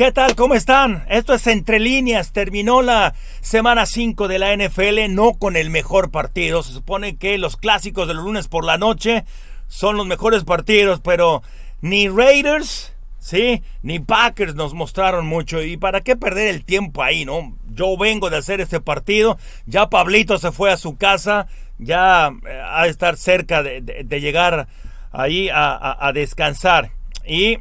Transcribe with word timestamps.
¿Qué 0.00 0.12
tal? 0.12 0.34
¿Cómo 0.34 0.54
están? 0.54 1.04
Esto 1.10 1.34
es 1.34 1.46
Entre 1.46 1.78
Líneas. 1.78 2.32
Terminó 2.32 2.80
la 2.80 3.12
semana 3.42 3.84
5 3.84 4.28
de 4.28 4.38
la 4.38 4.56
NFL, 4.56 5.10
no 5.14 5.34
con 5.34 5.56
el 5.56 5.68
mejor 5.68 6.10
partido. 6.10 6.62
Se 6.62 6.72
supone 6.72 7.18
que 7.18 7.36
los 7.36 7.58
clásicos 7.58 8.08
de 8.08 8.14
los 8.14 8.24
lunes 8.24 8.48
por 8.48 8.64
la 8.64 8.78
noche 8.78 9.26
son 9.68 9.98
los 9.98 10.06
mejores 10.06 10.44
partidos, 10.44 11.02
pero 11.04 11.42
ni 11.82 12.08
Raiders, 12.08 12.94
sí, 13.18 13.62
ni 13.82 13.98
Packers 13.98 14.54
nos 14.54 14.72
mostraron 14.72 15.26
mucho. 15.26 15.62
¿Y 15.62 15.76
para 15.76 16.00
qué 16.00 16.16
perder 16.16 16.48
el 16.48 16.64
tiempo 16.64 17.02
ahí, 17.02 17.26
no? 17.26 17.54
Yo 17.68 17.98
vengo 17.98 18.30
de 18.30 18.38
hacer 18.38 18.62
este 18.62 18.80
partido. 18.80 19.36
Ya 19.66 19.90
Pablito 19.90 20.38
se 20.38 20.50
fue 20.50 20.72
a 20.72 20.78
su 20.78 20.96
casa. 20.96 21.46
Ya 21.76 22.32
eh, 22.48 22.62
ha 22.64 22.84
de 22.84 22.88
estar 22.88 23.18
cerca 23.18 23.62
de, 23.62 23.82
llegar 24.08 24.66
ahí 25.12 25.50
a 25.52 26.10
descansar. 26.14 26.90
Y 27.26 27.58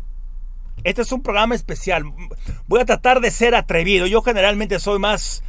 este 0.84 1.02
es 1.02 1.12
un 1.12 1.22
programa 1.22 1.56
especial. 1.56 2.04
Voy 2.68 2.82
a 2.82 2.86
tratar 2.86 3.22
de 3.22 3.32
ser 3.32 3.56
atrevido. 3.56 4.08
Yo 4.08 4.22
generalmente 4.22 4.80
soy 4.80 5.00
más 5.00 5.44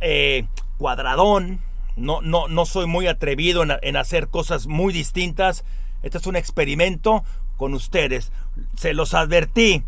eh, 0.00 0.46
cuadradón. 0.78 1.60
No, 1.96 2.20
no, 2.20 2.48
no 2.48 2.66
soy 2.66 2.86
muy 2.86 3.06
atrevido 3.06 3.62
en, 3.62 3.96
hacer 3.96 4.28
cosas 4.28 4.66
muy 4.66 4.92
distintas. 4.92 5.64
Este 6.02 6.18
es 6.18 6.26
un 6.26 6.36
experimento 6.36 7.24
con 7.56 7.74
ustedes. 7.74 8.32
Se 8.76 8.92
los 8.92 9.14
advertí 9.14 9.82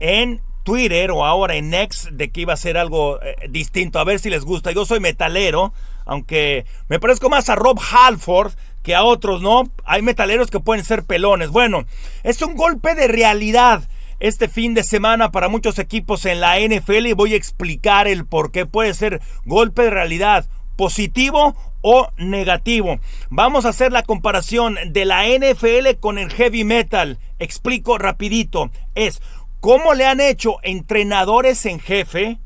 en 0.00 0.40
Twitter 0.62 1.10
o 1.10 1.26
ahora 1.26 1.56
en 1.56 1.68
Next 1.68 2.08
de 2.10 2.30
que 2.30 2.40
iba 2.40 2.54
a 2.54 2.58
ser 2.58 2.78
algo 2.78 3.20
eh, 3.22 3.36
distinto. 3.50 3.98
A 3.98 4.04
ver 4.04 4.18
si 4.18 4.30
les 4.30 4.44
gusta. 4.44 4.72
Yo 4.72 4.86
soy 4.86 5.00
metalero, 5.00 5.74
aunque 6.06 6.64
me 6.88 6.98
parezco 6.98 7.28
más 7.28 7.50
a 7.50 7.56
Rob 7.56 7.78
Halford 7.78 8.52
que 8.82 8.94
a 8.94 9.02
otros, 9.02 9.40
¿no? 9.42 9.64
Hay 9.84 10.02
metaleros 10.02 10.50
que 10.50 10.60
pueden 10.60 10.84
ser 10.84 11.04
pelones. 11.04 11.50
Bueno, 11.50 11.84
es 12.22 12.40
un 12.42 12.54
golpe 12.54 12.94
de 12.94 13.08
realidad 13.08 13.88
este 14.24 14.48
fin 14.48 14.72
de 14.72 14.84
semana 14.84 15.30
para 15.30 15.50
muchos 15.50 15.78
equipos 15.78 16.24
en 16.24 16.40
la 16.40 16.58
NFL 16.58 17.08
y 17.08 17.12
voy 17.12 17.34
a 17.34 17.36
explicar 17.36 18.08
el 18.08 18.24
por 18.24 18.52
qué 18.52 18.64
puede 18.64 18.94
ser 18.94 19.20
golpe 19.44 19.82
de 19.82 19.90
realidad 19.90 20.48
positivo 20.76 21.54
o 21.82 22.08
negativo. 22.16 23.00
Vamos 23.28 23.66
a 23.66 23.68
hacer 23.68 23.92
la 23.92 24.02
comparación 24.02 24.78
de 24.92 25.04
la 25.04 25.26
NFL 25.26 26.00
con 26.00 26.16
el 26.16 26.32
heavy 26.32 26.64
metal. 26.64 27.18
Explico 27.38 27.98
rapidito. 27.98 28.70
Es 28.94 29.20
cómo 29.60 29.92
le 29.92 30.06
han 30.06 30.22
hecho 30.22 30.56
entrenadores 30.62 31.66
en 31.66 31.78
jefe 31.78 32.38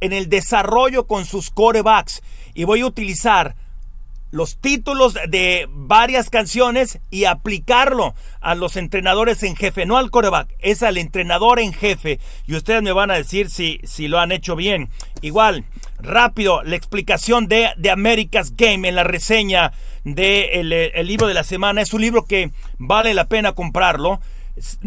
en 0.00 0.14
el 0.14 0.30
desarrollo 0.30 1.06
con 1.06 1.26
sus 1.26 1.50
corebacks. 1.50 2.22
Y 2.54 2.64
voy 2.64 2.80
a 2.80 2.86
utilizar 2.86 3.56
los 4.36 4.58
títulos 4.58 5.14
de 5.28 5.66
varias 5.70 6.28
canciones 6.28 6.98
y 7.10 7.24
aplicarlo 7.24 8.14
a 8.42 8.54
los 8.54 8.76
entrenadores 8.76 9.42
en 9.42 9.56
jefe, 9.56 9.86
no 9.86 9.96
al 9.96 10.10
coreback, 10.10 10.54
es 10.58 10.82
al 10.82 10.98
entrenador 10.98 11.58
en 11.58 11.72
jefe. 11.72 12.20
Y 12.46 12.54
ustedes 12.54 12.82
me 12.82 12.92
van 12.92 13.10
a 13.10 13.14
decir 13.14 13.48
si, 13.48 13.80
si 13.84 14.08
lo 14.08 14.20
han 14.20 14.32
hecho 14.32 14.54
bien. 14.54 14.90
Igual, 15.22 15.64
rápido, 16.00 16.62
la 16.64 16.76
explicación 16.76 17.48
de, 17.48 17.70
de 17.78 17.90
America's 17.90 18.54
Game 18.54 18.86
en 18.86 18.94
la 18.94 19.04
reseña 19.04 19.72
del 20.04 20.68
de 20.68 20.92
el, 20.94 21.06
libro 21.06 21.28
de 21.28 21.34
la 21.34 21.42
semana. 21.42 21.80
Es 21.80 21.94
un 21.94 22.02
libro 22.02 22.26
que 22.26 22.50
vale 22.76 23.14
la 23.14 23.28
pena 23.28 23.52
comprarlo. 23.52 24.20
Es, 24.54 24.78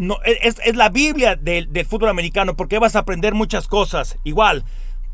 es, 0.64 0.76
la 0.76 0.90
Biblia 0.90 1.34
del, 1.34 1.72
del 1.72 1.86
fútbol 1.86 2.10
americano 2.10 2.54
porque 2.54 2.78
vas 2.78 2.94
a 2.94 3.00
aprender 3.00 3.34
muchas 3.34 3.66
cosas. 3.66 4.16
Igual, 4.22 4.64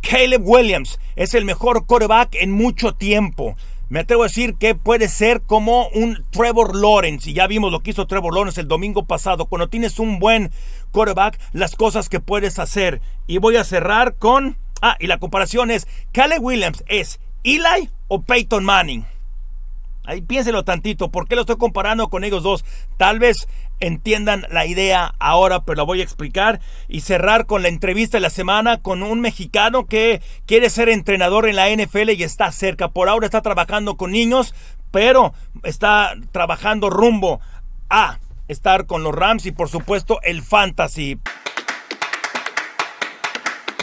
Caleb 0.03 0.43
Williams 0.45 1.01
es 1.17 1.33
el 1.33 1.47
mejor 1.47 1.87
coreback 1.87 2.35
en 2.35 2.53
mucho 2.53 2.95
tiempo. 2.95 3.57
Me 3.89 4.01
atrevo 4.01 4.25
a 4.25 4.27
decir 4.27 4.57
que 4.57 4.75
puede 4.75 5.09
ser 5.09 5.43
como 5.43 5.89
un 5.89 6.25
Trevor 6.31 6.75
Lawrence. 6.75 7.31
Y 7.31 7.35
ya 7.35 7.47
vimos 7.47 7.71
lo 7.71 7.81
que 7.81 7.91
hizo 7.91 8.07
Trevor 8.07 8.35
Lawrence 8.35 8.61
el 8.61 8.67
domingo 8.67 9.05
pasado. 9.05 9.47
Cuando 9.47 9.69
tienes 9.69 10.01
un 10.01 10.19
buen 10.19 10.51
quarterback, 10.91 11.39
las 11.53 11.77
cosas 11.77 12.09
que 12.09 12.19
puedes 12.19 12.59
hacer. 12.59 13.01
Y 13.29 13.39
voy 13.39 13.57
a 13.57 13.65
cerrar 13.65 14.17
con. 14.17 14.57
Ah, 14.83 14.97
y 14.99 15.07
la 15.07 15.19
comparación 15.19 15.71
es: 15.71 15.87
Caleb 16.13 16.43
Williams 16.43 16.83
es 16.89 17.21
Eli 17.45 17.89
o 18.09 18.23
Peyton 18.23 18.65
Manning. 18.65 19.07
Ahí 20.05 20.21
piénselo 20.21 20.65
tantito, 20.65 21.11
¿por 21.11 21.27
qué 21.27 21.35
lo 21.35 21.41
estoy 21.41 21.57
comparando 21.57 22.09
con 22.09 22.23
ellos 22.23 22.45
dos? 22.45 22.65
Tal 22.97 23.19
vez 23.19 23.49
entiendan 23.81 24.47
la 24.51 24.67
idea 24.67 25.15
ahora, 25.19 25.65
pero 25.65 25.77
la 25.77 25.83
voy 25.83 26.01
a 26.01 26.05
explicar 26.05 26.61
y 26.89 27.01
cerrar 27.01 27.47
con 27.47 27.63
la 27.63 27.69
entrevista 27.69 28.17
de 28.17 28.23
la 28.23 28.31
semana 28.31 28.81
con 28.81 29.03
un 29.03 29.21
mexicano 29.21 29.87
que 29.87 30.23
quiere 30.47 30.71
ser 30.71 30.89
entrenador 30.89 31.49
en 31.49 31.57
la 31.57 31.69
NFL 31.69 32.11
y 32.11 32.23
está 32.23 32.51
cerca. 32.53 32.89
Por 32.89 33.09
ahora 33.09 33.27
está 33.27 33.43
trabajando 33.43 33.97
con 33.97 34.13
niños, 34.13 34.55
pero 34.91 35.35
está 35.63 36.15
trabajando 36.33 36.91
rumbo 36.91 37.41
a 37.91 38.19
estar 38.49 38.87
con 38.87 39.03
los 39.03 39.15
Rams 39.15 39.47
y 39.47 39.53
por 39.53 39.69
supuesto 39.69 40.21
el 40.23 40.43
fantasy. 40.43 41.19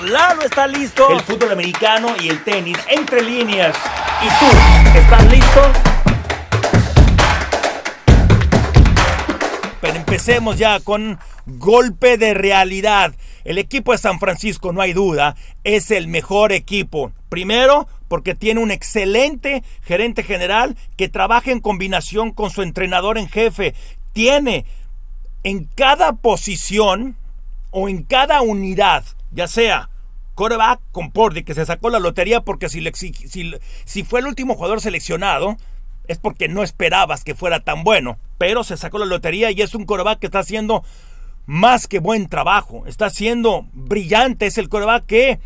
Lalo 0.02 0.42
está 0.42 0.68
listo. 0.68 1.10
El 1.12 1.22
fútbol 1.22 1.52
americano 1.52 2.16
y 2.22 2.28
el 2.28 2.44
tenis 2.44 2.78
entre 2.90 3.22
líneas. 3.22 3.76
¿Y 4.22 4.28
tú? 4.28 5.00
¿Estás 5.00 5.26
listo? 5.32 6.03
Empecemos 9.96 10.58
ya 10.58 10.80
con 10.80 11.20
golpe 11.46 12.18
de 12.18 12.34
realidad. 12.34 13.14
El 13.44 13.58
equipo 13.58 13.92
de 13.92 13.98
San 13.98 14.20
Francisco, 14.20 14.74
no 14.74 14.82
hay 14.82 14.94
duda, 14.94 15.36
es 15.64 15.92
el 15.92 16.08
mejor 16.08 16.52
equipo. 16.52 17.12
Primero, 17.30 17.88
porque 18.08 18.34
tiene 18.34 18.60
un 18.60 18.72
excelente 18.72 19.64
gerente 19.82 20.24
general 20.24 20.76
que 20.98 21.10
trabaja 21.10 21.52
en 21.52 21.60
combinación 21.60 22.32
con 22.32 22.50
su 22.50 22.62
entrenador 22.62 23.18
en 23.18 23.30
jefe. 23.30 23.76
Tiene 24.14 24.66
en 25.44 25.66
cada 25.76 26.14
posición 26.14 27.16
o 27.72 27.90
en 27.90 28.04
cada 28.04 28.42
unidad, 28.42 29.04
ya 29.32 29.48
sea 29.48 29.90
coreback 30.36 30.80
con 30.92 31.12
Pordy, 31.12 31.44
que 31.44 31.54
se 31.54 31.66
sacó 31.66 31.90
la 31.90 32.00
lotería 32.00 32.42
porque 32.42 32.70
si, 32.70 32.84
si, 32.94 33.54
si 33.86 34.04
fue 34.04 34.22
el 34.22 34.28
último 34.28 34.56
jugador 34.56 34.82
seleccionado, 34.82 35.58
es 36.08 36.18
porque 36.18 36.48
no 36.48 36.64
esperabas 36.64 37.24
que 37.24 37.36
fuera 37.36 37.60
tan 37.62 37.84
bueno, 37.84 38.18
pero 38.44 38.66
se 38.66 38.76
sacó 38.76 39.00
la 39.00 39.06
lotería 39.06 39.52
y 39.52 39.62
es 39.62 39.74
un 39.74 39.86
coreback 39.86 40.20
que 40.20 40.26
está 40.26 40.40
haciendo 40.40 40.84
más 41.46 41.88
que 41.88 42.00
buen 42.00 42.28
trabajo, 42.28 42.84
está 42.88 43.10
siendo 43.10 43.68
brillante, 43.72 44.48
es 44.48 44.58
el 44.58 44.68
coreback 44.68 45.06
que 45.06 45.40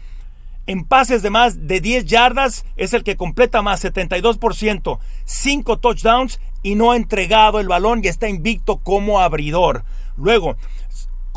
en 0.65 0.83
pases 0.83 1.21
de 1.21 1.29
más 1.29 1.67
de 1.67 1.79
10 1.79 2.05
yardas 2.05 2.65
es 2.75 2.95
el 2.95 3.03
que 3.03 3.15
completa 3.15 3.61
más 3.61 3.85
72%, 3.85 4.97
5 5.25 5.77
touchdowns 5.77 6.39
y 6.63 6.73
no 6.73 6.91
ha 6.91 6.97
entregado 6.97 7.59
el 7.59 7.67
balón 7.67 8.01
y 8.03 8.07
está 8.07 8.29
invicto 8.29 8.77
como 8.77 9.19
abridor. 9.19 9.83
Luego, 10.17 10.57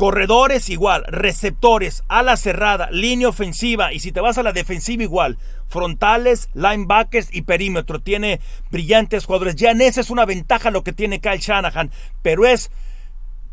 Corredores 0.01 0.71
igual, 0.71 1.03
receptores, 1.09 2.01
ala 2.07 2.35
cerrada, 2.35 2.89
línea 2.89 3.29
ofensiva 3.29 3.93
y 3.93 3.99
si 3.99 4.11
te 4.11 4.19
vas 4.19 4.39
a 4.39 4.41
la 4.41 4.51
defensiva 4.51 5.03
igual, 5.03 5.37
frontales, 5.67 6.49
linebackers 6.55 7.27
y 7.31 7.43
perímetro. 7.43 7.99
Tiene 7.99 8.39
brillantes 8.71 9.25
jugadores. 9.25 9.57
Ya 9.57 9.69
en 9.69 9.81
esa 9.81 10.01
es 10.01 10.09
una 10.09 10.25
ventaja 10.25 10.71
lo 10.71 10.83
que 10.83 10.91
tiene 10.91 11.21
Kyle 11.21 11.37
Shanahan, 11.37 11.91
pero 12.23 12.47
es 12.47 12.71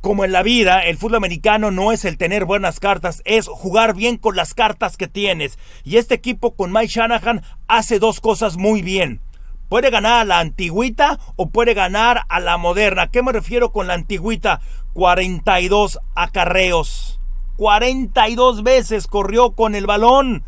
como 0.01 0.25
en 0.25 0.33
la 0.33 0.43
vida, 0.43 0.81
el 0.81 0.97
fútbol 0.97 1.17
americano 1.17 1.71
no 1.71 1.93
es 1.93 2.07
el 2.07 2.17
tener 2.17 2.47
buenas 2.47 2.81
cartas, 2.81 3.21
es 3.27 3.47
jugar 3.47 3.95
bien 3.95 4.17
con 4.17 4.35
las 4.35 4.55
cartas 4.55 4.97
que 4.97 5.07
tienes. 5.07 5.59
Y 5.85 5.99
este 5.99 6.15
equipo 6.15 6.55
con 6.55 6.73
Mike 6.73 6.89
Shanahan 6.89 7.43
hace 7.67 7.99
dos 7.99 8.21
cosas 8.21 8.57
muy 8.57 8.81
bien. 8.81 9.21
Puede 9.69 9.91
ganar 9.91 10.23
a 10.23 10.25
la 10.25 10.39
antigüita 10.39 11.19
o 11.37 11.51
puede 11.51 11.75
ganar 11.75 12.23
a 12.31 12.41
la 12.41 12.57
moderna. 12.57 13.11
qué 13.11 13.23
me 13.23 13.33
refiero 13.33 13.71
con 13.71 13.87
la 13.87 13.93
antigüita? 13.93 14.63
42 14.99 16.01
acarreos. 16.17 17.21
42 17.57 18.65
veces 18.65 19.07
corrió 19.07 19.53
con 19.53 19.77
el 19.77 19.87
balón 19.87 20.43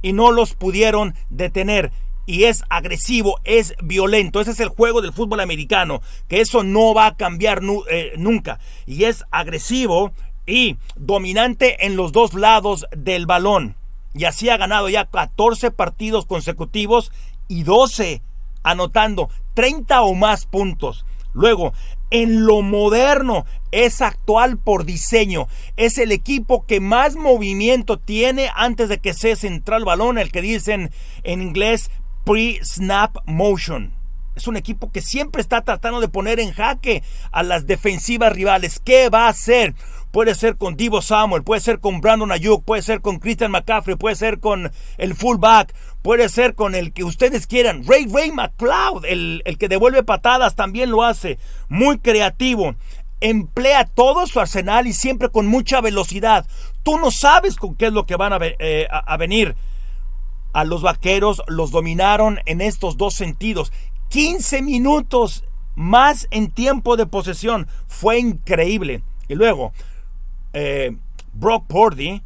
y 0.00 0.12
no 0.12 0.30
los 0.30 0.54
pudieron 0.54 1.16
detener. 1.28 1.90
Y 2.24 2.44
es 2.44 2.62
agresivo, 2.70 3.40
es 3.42 3.74
violento. 3.82 4.40
Ese 4.40 4.52
es 4.52 4.60
el 4.60 4.68
juego 4.68 5.02
del 5.02 5.12
fútbol 5.12 5.40
americano, 5.40 6.02
que 6.28 6.40
eso 6.40 6.62
no 6.62 6.94
va 6.94 7.06
a 7.06 7.16
cambiar 7.16 7.62
eh, 7.90 8.12
nunca. 8.16 8.60
Y 8.86 9.06
es 9.06 9.24
agresivo 9.32 10.12
y 10.46 10.76
dominante 10.94 11.84
en 11.84 11.96
los 11.96 12.12
dos 12.12 12.34
lados 12.34 12.86
del 12.96 13.26
balón. 13.26 13.74
Y 14.14 14.26
así 14.26 14.50
ha 14.50 14.56
ganado 14.56 14.88
ya 14.88 15.06
14 15.06 15.72
partidos 15.72 16.26
consecutivos 16.26 17.10
y 17.48 17.64
12 17.64 18.22
anotando 18.62 19.30
30 19.54 20.00
o 20.02 20.14
más 20.14 20.46
puntos. 20.46 21.04
Luego, 21.32 21.72
en 22.14 22.46
lo 22.46 22.62
moderno, 22.62 23.44
es 23.72 24.00
actual 24.00 24.56
por 24.56 24.84
diseño. 24.84 25.48
Es 25.76 25.98
el 25.98 26.12
equipo 26.12 26.64
que 26.64 26.78
más 26.78 27.16
movimiento 27.16 27.98
tiene 27.98 28.50
antes 28.54 28.88
de 28.88 28.98
que 28.98 29.14
se 29.14 29.34
centra 29.34 29.78
el 29.78 29.84
balón, 29.84 30.18
el 30.18 30.30
que 30.30 30.40
dicen 30.40 30.92
en 31.24 31.42
inglés 31.42 31.90
pre-snap 32.24 33.16
motion. 33.26 33.92
Es 34.36 34.46
un 34.46 34.56
equipo 34.56 34.92
que 34.92 35.00
siempre 35.00 35.42
está 35.42 35.62
tratando 35.62 36.00
de 36.00 36.06
poner 36.06 36.38
en 36.38 36.52
jaque 36.52 37.02
a 37.32 37.42
las 37.42 37.66
defensivas 37.66 38.32
rivales. 38.32 38.78
¿Qué 38.78 39.08
va 39.08 39.26
a 39.26 39.30
hacer? 39.30 39.74
Puede 40.14 40.36
ser 40.36 40.56
con 40.56 40.76
Divo 40.76 41.02
Samuel, 41.02 41.42
puede 41.42 41.60
ser 41.60 41.80
con 41.80 42.00
Brandon 42.00 42.30
Ayuk, 42.30 42.64
puede 42.64 42.82
ser 42.82 43.00
con 43.00 43.18
Christian 43.18 43.50
McCaffrey, 43.50 43.96
puede 43.96 44.14
ser 44.14 44.38
con 44.38 44.70
el 44.96 45.16
fullback, 45.16 45.74
puede 46.02 46.28
ser 46.28 46.54
con 46.54 46.76
el 46.76 46.92
que 46.92 47.02
ustedes 47.02 47.48
quieran. 47.48 47.82
Ray 47.84 48.06
Ray 48.06 48.30
McLeod, 48.30 49.06
el, 49.06 49.42
el 49.44 49.58
que 49.58 49.66
devuelve 49.66 50.04
patadas, 50.04 50.54
también 50.54 50.92
lo 50.92 51.02
hace. 51.02 51.40
Muy 51.68 51.98
creativo. 51.98 52.76
emplea 53.20 53.86
todo 53.86 54.28
su 54.28 54.38
arsenal 54.38 54.86
y 54.86 54.92
siempre 54.92 55.30
con 55.30 55.48
mucha 55.48 55.80
velocidad. 55.80 56.46
Tú 56.84 56.96
no 56.96 57.10
sabes 57.10 57.56
con 57.56 57.74
qué 57.74 57.86
es 57.86 57.92
lo 57.92 58.06
que 58.06 58.14
van 58.14 58.34
a, 58.34 58.38
eh, 58.40 58.86
a 58.88 59.16
venir. 59.16 59.56
A 60.52 60.62
los 60.62 60.82
vaqueros 60.82 61.42
los 61.48 61.72
dominaron 61.72 62.38
en 62.46 62.60
estos 62.60 62.96
dos 62.96 63.14
sentidos. 63.14 63.72
15 64.10 64.62
minutos 64.62 65.42
más 65.74 66.28
en 66.30 66.52
tiempo 66.52 66.96
de 66.96 67.06
posesión. 67.06 67.66
Fue 67.88 68.20
increíble. 68.20 69.02
Y 69.26 69.34
luego, 69.34 69.72
eh, 70.54 70.96
Brock 71.34 71.66
Purdy 71.66 72.22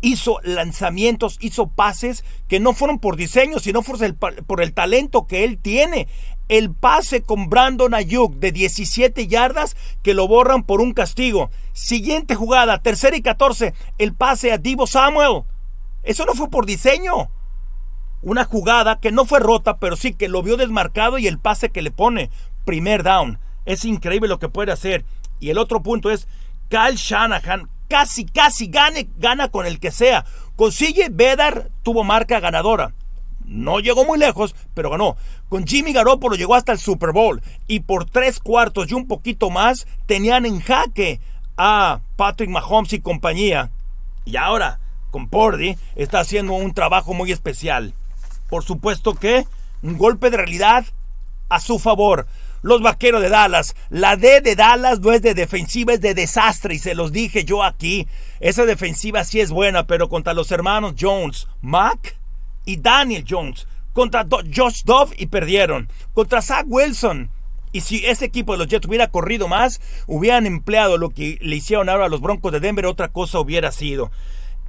hizo 0.00 0.38
lanzamientos, 0.42 1.38
hizo 1.40 1.68
pases 1.68 2.24
que 2.48 2.60
no 2.60 2.72
fueron 2.72 2.98
por 2.98 3.16
diseño, 3.16 3.58
sino 3.58 3.82
por 3.82 4.02
el, 4.02 4.14
por 4.14 4.62
el 4.62 4.72
talento 4.72 5.26
que 5.26 5.44
él 5.44 5.58
tiene. 5.58 6.08
El 6.48 6.72
pase 6.72 7.22
con 7.22 7.50
Brandon 7.50 7.92
Ayuk 7.92 8.34
de 8.36 8.52
17 8.52 9.26
yardas 9.26 9.76
que 10.02 10.14
lo 10.14 10.28
borran 10.28 10.62
por 10.62 10.80
un 10.80 10.92
castigo. 10.92 11.50
Siguiente 11.72 12.34
jugada, 12.34 12.82
tercera 12.82 13.16
y 13.16 13.22
14, 13.22 13.74
el 13.98 14.14
pase 14.14 14.52
a 14.52 14.58
Divo 14.58 14.86
Samuel. 14.86 15.42
Eso 16.02 16.24
no 16.24 16.34
fue 16.34 16.48
por 16.48 16.66
diseño. 16.66 17.30
Una 18.22 18.44
jugada 18.44 19.00
que 19.00 19.12
no 19.12 19.24
fue 19.24 19.40
rota, 19.40 19.78
pero 19.78 19.96
sí 19.96 20.14
que 20.14 20.28
lo 20.28 20.42
vio 20.42 20.56
desmarcado 20.56 21.18
y 21.18 21.26
el 21.26 21.38
pase 21.38 21.70
que 21.70 21.82
le 21.82 21.90
pone. 21.90 22.30
Primer 22.64 23.02
down. 23.02 23.38
Es 23.64 23.84
increíble 23.84 24.28
lo 24.28 24.38
que 24.38 24.48
puede 24.48 24.72
hacer. 24.72 25.04
Y 25.40 25.50
el 25.50 25.58
otro 25.58 25.82
punto 25.82 26.10
es, 26.10 26.28
Kyle 26.68 26.96
Shanahan 26.96 27.68
casi, 27.88 28.24
casi 28.24 28.66
gane, 28.66 29.08
gana 29.16 29.48
con 29.48 29.66
el 29.66 29.80
que 29.80 29.90
sea. 29.90 30.24
Consigue 30.56 31.08
Vedar, 31.10 31.70
tuvo 31.82 32.04
marca 32.04 32.40
ganadora. 32.40 32.94
No 33.44 33.78
llegó 33.78 34.04
muy 34.04 34.18
lejos, 34.18 34.56
pero 34.74 34.90
ganó. 34.90 35.16
Con 35.48 35.66
Jimmy 35.66 35.92
Garoppolo 35.92 36.34
llegó 36.34 36.54
hasta 36.54 36.72
el 36.72 36.78
Super 36.78 37.12
Bowl. 37.12 37.42
Y 37.68 37.80
por 37.80 38.04
tres 38.04 38.40
cuartos 38.40 38.90
y 38.90 38.94
un 38.94 39.06
poquito 39.06 39.50
más 39.50 39.86
tenían 40.06 40.46
en 40.46 40.60
jaque 40.60 41.20
a 41.56 42.00
Patrick 42.16 42.50
Mahomes 42.50 42.92
y 42.92 43.00
compañía. 43.00 43.70
Y 44.24 44.36
ahora, 44.36 44.80
con 45.12 45.28
Pordy, 45.28 45.76
está 45.94 46.20
haciendo 46.20 46.54
un 46.54 46.74
trabajo 46.74 47.14
muy 47.14 47.30
especial. 47.30 47.94
Por 48.50 48.64
supuesto 48.64 49.14
que 49.14 49.46
un 49.82 49.96
golpe 49.96 50.30
de 50.30 50.38
realidad 50.38 50.84
a 51.48 51.60
su 51.60 51.78
favor 51.78 52.26
los 52.62 52.82
vaqueros 52.82 53.22
de 53.22 53.28
Dallas. 53.28 53.74
La 53.90 54.16
D 54.16 54.40
de 54.40 54.56
Dallas 54.56 55.00
no 55.00 55.12
es 55.12 55.22
de 55.22 55.34
defensiva, 55.34 55.94
es 55.94 56.00
de 56.00 56.14
desastre. 56.14 56.74
Y 56.74 56.78
se 56.78 56.94
los 56.94 57.12
dije 57.12 57.44
yo 57.44 57.62
aquí. 57.62 58.06
Esa 58.40 58.64
defensiva 58.64 59.24
sí 59.24 59.40
es 59.40 59.50
buena, 59.50 59.86
pero 59.86 60.08
contra 60.08 60.34
los 60.34 60.50
hermanos 60.50 60.94
Jones, 60.98 61.48
Mac 61.60 62.16
y 62.64 62.76
Daniel 62.76 63.24
Jones. 63.28 63.66
Contra 63.92 64.26
Josh 64.54 64.82
Dove 64.84 65.14
y 65.18 65.26
perdieron. 65.26 65.88
Contra 66.12 66.42
Zach 66.42 66.66
Wilson. 66.68 67.30
Y 67.72 67.82
si 67.82 68.06
ese 68.06 68.24
equipo 68.24 68.52
de 68.52 68.58
los 68.58 68.68
Jets 68.68 68.86
hubiera 68.86 69.08
corrido 69.08 69.48
más, 69.48 69.80
hubieran 70.06 70.46
empleado 70.46 70.98
lo 70.98 71.10
que 71.10 71.38
le 71.40 71.56
hicieron 71.56 71.88
ahora 71.88 72.06
a 72.06 72.08
los 72.08 72.20
Broncos 72.20 72.52
de 72.52 72.60
Denver, 72.60 72.86
otra 72.86 73.08
cosa 73.08 73.38
hubiera 73.38 73.70
sido. 73.72 74.10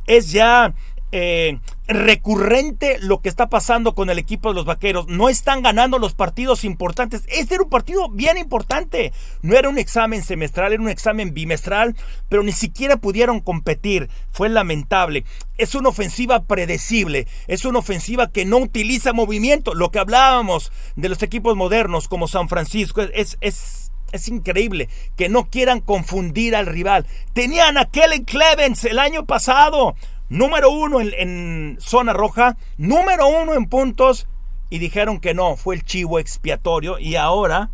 Es 0.08 0.32
ya 0.32 0.74
eh, 1.12 1.60
recurrente 1.88 2.98
lo 3.00 3.22
que 3.22 3.30
está 3.30 3.48
pasando 3.48 3.96
con 3.96 4.10
el 4.10 4.20
equipo 4.20 4.50
de 4.50 4.56
los 4.56 4.66
vaqueros. 4.66 5.08
No 5.08 5.30
están 5.30 5.62
ganando 5.62 6.00
los 6.00 6.14
partidos 6.14 6.64
importantes. 6.64 7.24
Este 7.28 7.56
era 7.56 7.64
un 7.64 7.70
partido 7.70 8.10
bien 8.10 8.38
importante. 8.38 9.14
No 9.42 9.56
era 9.56 9.70
un 9.70 9.78
examen 9.78 10.22
semestral, 10.22 10.74
era 10.74 10.82
un 10.82 10.90
examen 10.90 11.34
bimestral, 11.34 11.96
pero 12.28 12.44
ni 12.44 12.52
siquiera 12.52 12.98
pudieron 12.98 13.40
competir. 13.40 14.10
Fue 14.30 14.50
lamentable. 14.50 15.24
Es 15.58 15.76
una 15.76 15.90
ofensiva 15.90 16.44
predecible. 16.44 17.28
Es 17.48 17.64
una 17.64 17.80
ofensiva 17.80 18.30
que 18.30 18.46
no 18.46 18.58
utiliza 18.58 19.14
movimiento. 19.14 19.74
Lo 19.74 19.92
que 19.92 20.00
hablábamos 20.00 20.72
de 20.98 21.10
los 21.10 21.24
equipos 21.24 21.56
modernos 21.56 22.08
como 22.10 22.28
San 22.28 22.50
Francisco 22.50 23.02
es, 23.02 23.38
es 23.40 23.92
es 24.14 24.30
increíble 24.30 24.88
que 25.18 25.28
no 25.28 25.50
quieran 25.50 25.82
confundir 25.82 26.56
al 26.56 26.66
rival. 26.66 27.06
Tenían 27.34 27.78
a 27.78 27.86
Kellen 27.86 28.24
Clevens 28.24 28.86
el 28.86 29.00
año 29.00 29.26
pasado 29.26 29.96
número 30.30 30.72
uno 30.72 31.00
en, 31.02 31.78
zona 31.80 32.14
roja, 32.14 32.58
número 32.78 33.28
uno 33.28 33.54
en 33.54 33.68
puntos, 33.68 34.28
y 34.70 34.80
dijeron 34.80 35.20
que 35.20 35.34
no, 35.34 35.56
fue 35.56 35.76
el 35.76 35.84
chivo 35.84 36.20
expiatorio, 36.20 37.00
y 37.00 37.16
ahora 37.16 37.70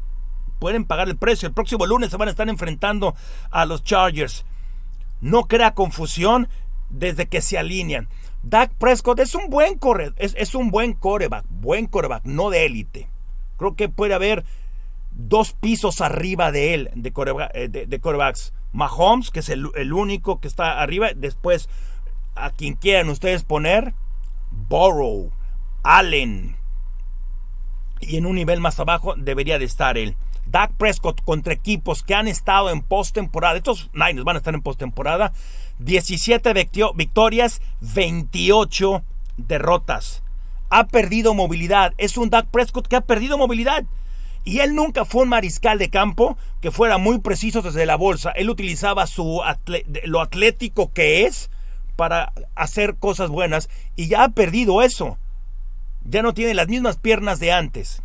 pueden 0.60 0.86
pagar 0.86 1.10
el 1.10 1.18
precio. 1.18 1.48
El 1.48 1.54
próximo 1.54 1.86
lunes 1.86 2.12
se 2.12 2.18
van 2.18 2.28
a 2.28 2.32
estar 2.32 2.48
enfrentando 2.48 3.16
a 3.52 3.66
los 3.66 3.84
Chargers. 3.84 4.46
No 5.20 5.44
crea 5.44 5.74
confusión 5.74 6.48
desde 6.90 7.28
que 7.28 7.42
se 7.42 7.58
alinean. 7.58 8.08
Dak 8.44 8.74
Prescott 8.76 9.20
es 9.20 9.36
un 9.36 9.50
buen 9.50 9.78
corredor, 9.78 10.14
es, 10.18 10.54
un 10.54 10.70
buen 10.70 10.94
coreback, 10.94 11.46
buen 11.50 11.88
coreback, 11.88 12.26
no 12.26 12.50
de 12.50 12.66
élite. 12.66 13.10
Creo 13.58 13.76
que 13.76 13.88
puede 13.88 14.14
haber 14.14 14.44
dos 15.12 15.54
pisos 15.54 16.02
arriba 16.02 16.52
de 16.52 16.74
él, 16.74 16.90
de, 16.94 17.14
eh, 17.54 17.70
de, 17.70 18.00
corebacks. 18.00 18.54
Mahomes, 18.74 19.32
que 19.32 19.40
es 19.40 19.50
el, 19.50 19.94
único 19.94 20.40
que 20.42 20.48
está 20.48 20.82
arriba. 20.82 21.10
Después 21.16 21.70
a 22.36 22.52
quien 22.52 22.76
quieran 22.76 23.10
ustedes 23.10 23.44
poner, 23.44 23.94
Borrow, 24.52 25.32
Allen. 25.84 26.58
Y 28.00 28.18
en 28.18 28.26
un 28.26 28.36
nivel 28.36 28.60
más 28.60 28.80
abajo 28.80 29.16
debería 29.16 29.60
de 29.60 29.66
estar 29.66 29.98
él. 29.98 30.16
Dak 30.46 30.74
Prescott 30.74 31.22
contra 31.24 31.54
equipos 31.54 32.04
que 32.04 32.16
han 32.16 32.28
estado 32.28 32.70
en 32.70 32.82
postemporada. 32.82 33.58
Estos 33.58 33.90
Niners 33.94 34.26
van 34.26 34.36
a 34.36 34.40
estar 34.40 34.54
en 34.54 34.62
postemporada. 34.62 35.34
17 35.80 36.54
victorias, 36.96 37.62
28 37.82 39.04
derrotas. 39.38 40.22
Ha 40.70 40.88
perdido 40.88 41.34
movilidad. 41.34 41.94
Es 41.98 42.18
un 42.18 42.30
Dak 42.30 42.48
Prescott 42.48 42.88
que 42.88 42.96
ha 42.96 43.02
perdido 43.02 43.38
movilidad. 43.38 43.86
Y 44.44 44.60
él 44.60 44.76
nunca 44.76 45.06
fue 45.06 45.24
un 45.24 45.30
mariscal 45.30 45.80
de 45.80 45.90
campo 45.90 46.38
que 46.62 46.72
fuera 46.72 46.98
muy 46.98 47.20
preciso 47.20 47.62
desde 47.62 47.86
la 47.86 47.96
bolsa. 47.96 48.32
Él 48.32 48.50
utilizaba 48.50 49.08
su 49.08 49.42
lo 50.04 50.22
atlético 50.22 50.92
que 50.92 51.26
es 51.26 51.50
para 51.96 52.34
hacer 52.56 52.96
cosas 52.96 53.30
buenas 53.30 53.70
y 53.96 54.08
ya 54.08 54.24
ha 54.24 54.30
perdido 54.30 54.82
eso. 54.82 55.18
Ya 56.04 56.22
no 56.22 56.34
tiene 56.34 56.54
las 56.54 56.68
mismas 56.68 56.98
piernas 56.98 57.40
de 57.40 57.52
antes. 57.52 58.02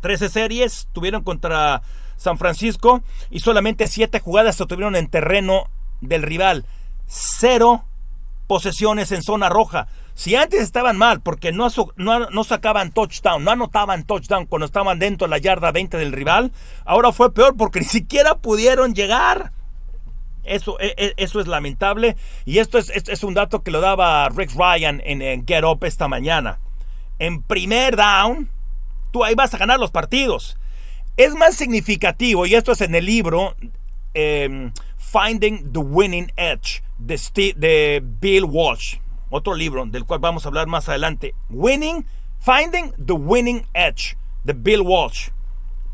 13 0.00 0.28
series 0.28 0.88
tuvieron 0.92 1.22
contra 1.22 1.82
San 2.16 2.38
Francisco 2.38 3.02
y 3.30 3.40
solamente 3.40 3.86
7 3.86 4.20
jugadas 4.20 4.56
se 4.56 4.66
tuvieron 4.66 4.96
en 4.96 5.08
terreno 5.08 5.64
del 6.00 6.22
rival. 6.22 6.66
Cero 7.06 7.84
posesiones 8.46 9.12
en 9.12 9.22
zona 9.22 9.48
roja. 9.48 9.86
Si 10.14 10.36
antes 10.36 10.60
estaban 10.60 10.98
mal 10.98 11.22
porque 11.22 11.52
no, 11.52 11.68
no, 11.96 12.30
no, 12.30 12.44
sacaban 12.44 12.92
touchdown, 12.92 13.42
no 13.44 13.52
anotaban 13.52 14.04
touchdown 14.04 14.46
cuando 14.46 14.66
estaban 14.66 14.98
dentro 14.98 15.26
de 15.26 15.30
la 15.30 15.38
yarda 15.38 15.72
20 15.72 15.96
del 15.96 16.12
rival, 16.12 16.52
ahora 16.84 17.12
fue 17.12 17.32
peor 17.32 17.56
porque 17.56 17.80
ni 17.80 17.86
siquiera 17.86 18.36
pudieron 18.36 18.94
llegar. 18.94 19.52
Eso, 20.44 20.78
e, 20.80 20.94
e, 20.96 21.14
eso 21.16 21.40
es 21.40 21.46
lamentable 21.46 22.16
y 22.44 22.58
esto 22.58 22.78
es, 22.78 22.90
es, 22.90 23.22
un 23.22 23.34
dato 23.34 23.62
que 23.62 23.70
lo 23.70 23.80
daba 23.80 24.28
Rick 24.28 24.52
Ryan 24.54 25.00
en, 25.04 25.46
Get 25.46 25.64
Up 25.64 25.84
esta 25.84 26.08
mañana. 26.08 26.58
En 27.18 27.42
primer 27.42 27.96
down, 27.96 28.48
tú 29.12 29.24
ahí 29.24 29.34
vas 29.34 29.54
a 29.54 29.58
ganar 29.58 29.78
los 29.78 29.90
partidos. 29.90 30.56
Es 31.16 31.34
más 31.34 31.54
significativo, 31.54 32.46
y 32.46 32.54
esto 32.54 32.72
es 32.72 32.80
en 32.80 32.94
el 32.94 33.04
libro 33.04 33.54
em, 34.14 34.72
Finding 34.96 35.72
the 35.72 35.78
Winning 35.78 36.32
Edge 36.36 36.82
de, 36.98 37.54
de 37.56 38.02
Bill 38.02 38.44
Walsh, 38.44 38.96
otro 39.30 39.54
libro 39.54 39.84
del 39.86 40.04
cual 40.04 40.20
vamos 40.20 40.44
a 40.44 40.48
hablar 40.48 40.66
más 40.66 40.88
adelante. 40.88 41.34
Winning, 41.50 42.04
Finding 42.40 42.92
the 43.04 43.12
Winning 43.12 43.64
Edge 43.74 44.16
de 44.42 44.54
Bill 44.54 44.80
Walsh. 44.80 45.28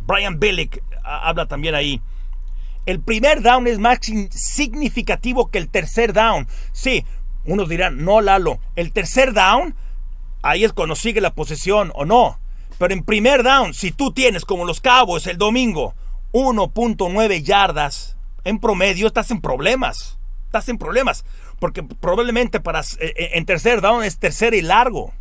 Brian 0.06 0.38
Billick 0.40 0.82
habla 1.02 1.46
también 1.46 1.74
ahí. 1.74 2.00
El 2.88 3.00
primer 3.00 3.42
down 3.42 3.66
es 3.66 3.78
más 3.78 3.98
significativo 4.30 5.50
que 5.50 5.58
el 5.58 5.68
tercer 5.68 6.14
down. 6.14 6.48
Sí, 6.72 7.04
unos 7.44 7.68
dirán, 7.68 8.02
no, 8.02 8.22
Lalo, 8.22 8.60
el 8.76 8.92
tercer 8.92 9.34
down, 9.34 9.74
ahí 10.40 10.64
es 10.64 10.72
cuando 10.72 10.96
sigue 10.96 11.20
la 11.20 11.34
posesión 11.34 11.92
o 11.94 12.06
no. 12.06 12.40
Pero 12.78 12.94
en 12.94 13.04
primer 13.04 13.42
down, 13.42 13.74
si 13.74 13.92
tú 13.92 14.12
tienes 14.12 14.46
como 14.46 14.64
los 14.64 14.80
Cabos 14.80 15.26
el 15.26 15.36
domingo 15.36 15.94
1.9 16.32 17.42
yardas 17.42 18.16
en 18.44 18.58
promedio, 18.58 19.06
estás 19.06 19.30
en 19.32 19.42
problemas. 19.42 20.16
Estás 20.46 20.70
en 20.70 20.78
problemas. 20.78 21.26
Porque 21.58 21.82
probablemente 21.82 22.58
para, 22.58 22.80
eh, 22.80 22.86
eh, 23.00 23.30
en 23.34 23.44
tercer 23.44 23.82
down 23.82 24.02
es 24.02 24.18
tercer 24.18 24.54
y 24.54 24.62
largo. 24.62 25.12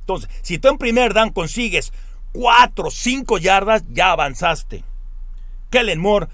Entonces, 0.00 0.28
si 0.42 0.58
tú 0.58 0.68
en 0.68 0.76
primer 0.76 1.14
down 1.14 1.30
consigues 1.30 1.90
4 2.32 2.90
5 2.90 3.38
yardas, 3.38 3.82
ya 3.88 4.10
avanzaste. 4.10 4.84
Kellen 5.70 6.00
Moore 6.00 6.28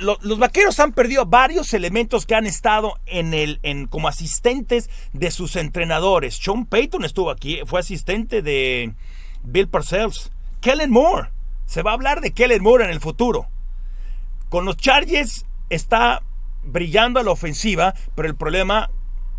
los, 0.00 0.38
vaqueros 0.38 0.80
han 0.80 0.92
perdido 0.92 1.26
varios 1.26 1.74
elementos 1.74 2.26
que 2.26 2.34
han 2.34 2.46
estado 2.46 2.98
en 3.06 3.34
el, 3.34 3.60
en, 3.62 3.86
como 3.86 4.08
asistentes 4.08 4.88
de 5.12 5.30
sus 5.30 5.56
entrenadores. 5.56 6.36
Sean 6.36 6.66
Payton 6.66 7.04
estuvo 7.04 7.30
aquí, 7.30 7.60
fue 7.66 7.80
asistente 7.80 8.42
de 8.42 8.94
Bill 9.42 9.68
Parcells. 9.68 10.30
Kellen 10.60 10.90
Moore. 10.90 11.30
Se 11.66 11.82
va 11.82 11.90
a 11.90 11.94
hablar 11.94 12.20
de 12.20 12.32
Kellen 12.32 12.62
Moore 12.62 12.84
en 12.84 12.90
el 12.90 13.00
futuro. 13.00 13.48
Con 14.48 14.64
los 14.64 14.76
Chargers 14.76 15.44
está 15.68 16.22
brillando 16.62 17.20
a 17.20 17.22
la 17.22 17.32
ofensiva, 17.32 17.94
pero 18.14 18.28
el 18.28 18.36
problema 18.36 18.90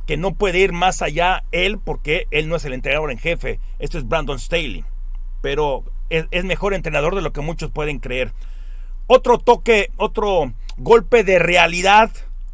que 0.06 0.18
no 0.18 0.34
puede 0.36 0.60
ir 0.60 0.72
más 0.72 1.02
allá 1.02 1.44
él 1.52 1.80
porque 1.80 2.28
él 2.32 2.48
no 2.48 2.56
es 2.56 2.66
el 2.66 2.74
entrenador 2.74 3.12
en 3.12 3.18
jefe. 3.18 3.60
Esto 3.80 3.98
es 3.98 4.08
Brandon 4.08 4.40
Staley. 4.40 4.86
Pero 5.42 5.84
es, 6.10 6.46
mejor 6.46 6.74
entrenador 6.74 7.16
de 7.16 7.22
lo 7.22 7.34
que 7.34 7.42
muchos 7.42 7.72
pueden 7.72 8.00
creer. 8.00 8.32
Otro 9.08 9.40
toque, 9.40 9.90
otro 9.96 10.54
golpe 10.78 11.24
de 11.24 11.40
realidad. 11.40 12.12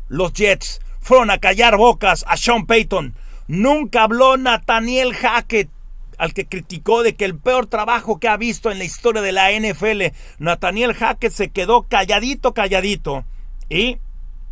Los 0.07 0.33
Jets 0.33 0.81
fueron 1.01 1.31
a 1.31 1.39
callar 1.39 1.77
bocas 1.77 2.23
a 2.27 2.37
Sean 2.37 2.65
Payton. 2.67 3.15
Nunca 3.47 4.03
habló 4.03 4.37
Nathaniel 4.37 5.13
Hackett, 5.15 5.69
al 6.17 6.33
que 6.33 6.45
criticó 6.45 7.01
de 7.01 7.15
que 7.15 7.25
el 7.25 7.35
peor 7.35 7.65
trabajo 7.65 8.19
que 8.19 8.27
ha 8.27 8.37
visto 8.37 8.71
en 8.71 8.77
la 8.77 8.83
historia 8.83 9.21
de 9.21 9.31
la 9.31 9.51
NFL. 9.51 10.15
Nathaniel 10.37 10.93
Hackett 10.93 11.33
se 11.33 11.49
quedó 11.49 11.83
calladito, 11.83 12.53
calladito. 12.53 13.25
Y 13.69 13.97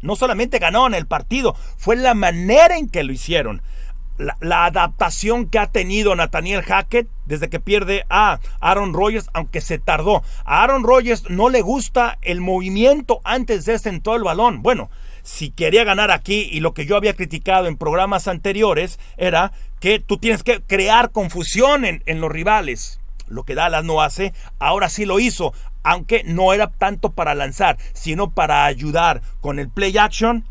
no 0.01 0.15
solamente 0.15 0.58
ganó 0.58 0.88
en 0.88 0.96
el 0.96 1.05
partido, 1.05 1.55
fue 1.77 1.96
la 1.96 2.15
manera 2.15 2.77
en 2.77 2.89
que 2.89 3.03
lo 3.03 3.13
hicieron 3.13 3.62
la, 4.18 4.65
adaptación 4.65 5.48
que 5.48 5.60
ha 5.60 5.68
tenido 5.68 6.15
Nathaniel 6.15 6.62
Hackett 6.62 7.08
desde 7.25 7.50
que 7.50 7.60
pierde 7.60 8.06
a 8.10 8.39
Aaron 8.60 8.94
Rodgers, 8.94 9.30
aunque 9.34 9.62
se 9.62 9.80
tardó. 9.80 10.24
A 10.46 10.63
Aaron 10.63 10.84
Rodgers 10.84 11.30
no 11.30 11.50
le 11.50 11.62
gusta 11.62 12.18
el 12.22 12.41
movimiento 12.41 13.22
antes 13.24 13.65
de 13.65 13.80
sentar 13.80 14.15
el 14.15 14.24
balón. 14.24 14.62
Bueno, 14.62 14.89
si 15.24 15.51
quería 15.51 15.84
ganar 15.84 16.12
aquí 16.12 16.50
y 16.51 16.60
lo 16.60 16.74
que 16.74 16.86
yo 16.86 16.96
había 16.96 17.15
criticado 17.15 17.68
en 17.68 17.77
programas 17.77 18.27
anteriores 18.27 19.00
era 19.18 19.51
que 19.80 20.00
tú 20.00 20.18
tienes 20.18 20.44
que 20.44 20.62
crear 20.62 21.12
confusión 21.12 21.86
en, 21.86 22.03
en 22.06 22.22
los 22.22 22.32
rivales. 22.32 23.00
Lo 23.27 23.44
que 23.44 23.56
Dallas 23.56 23.86
no 23.86 24.01
hace, 24.01 24.34
ahora 24.60 24.89
sí 24.89 25.06
lo 25.06 25.20
hizo, 25.20 25.53
aunque 25.84 26.24
no 26.25 26.53
era 26.53 26.68
tanto 26.68 27.12
para 27.12 27.34
lanzar, 27.34 27.77
sino 27.94 28.32
para 28.32 28.65
ayudar 28.65 29.22
con 29.39 29.58
el 29.58 29.70
play 29.70 29.98
action 29.98 30.46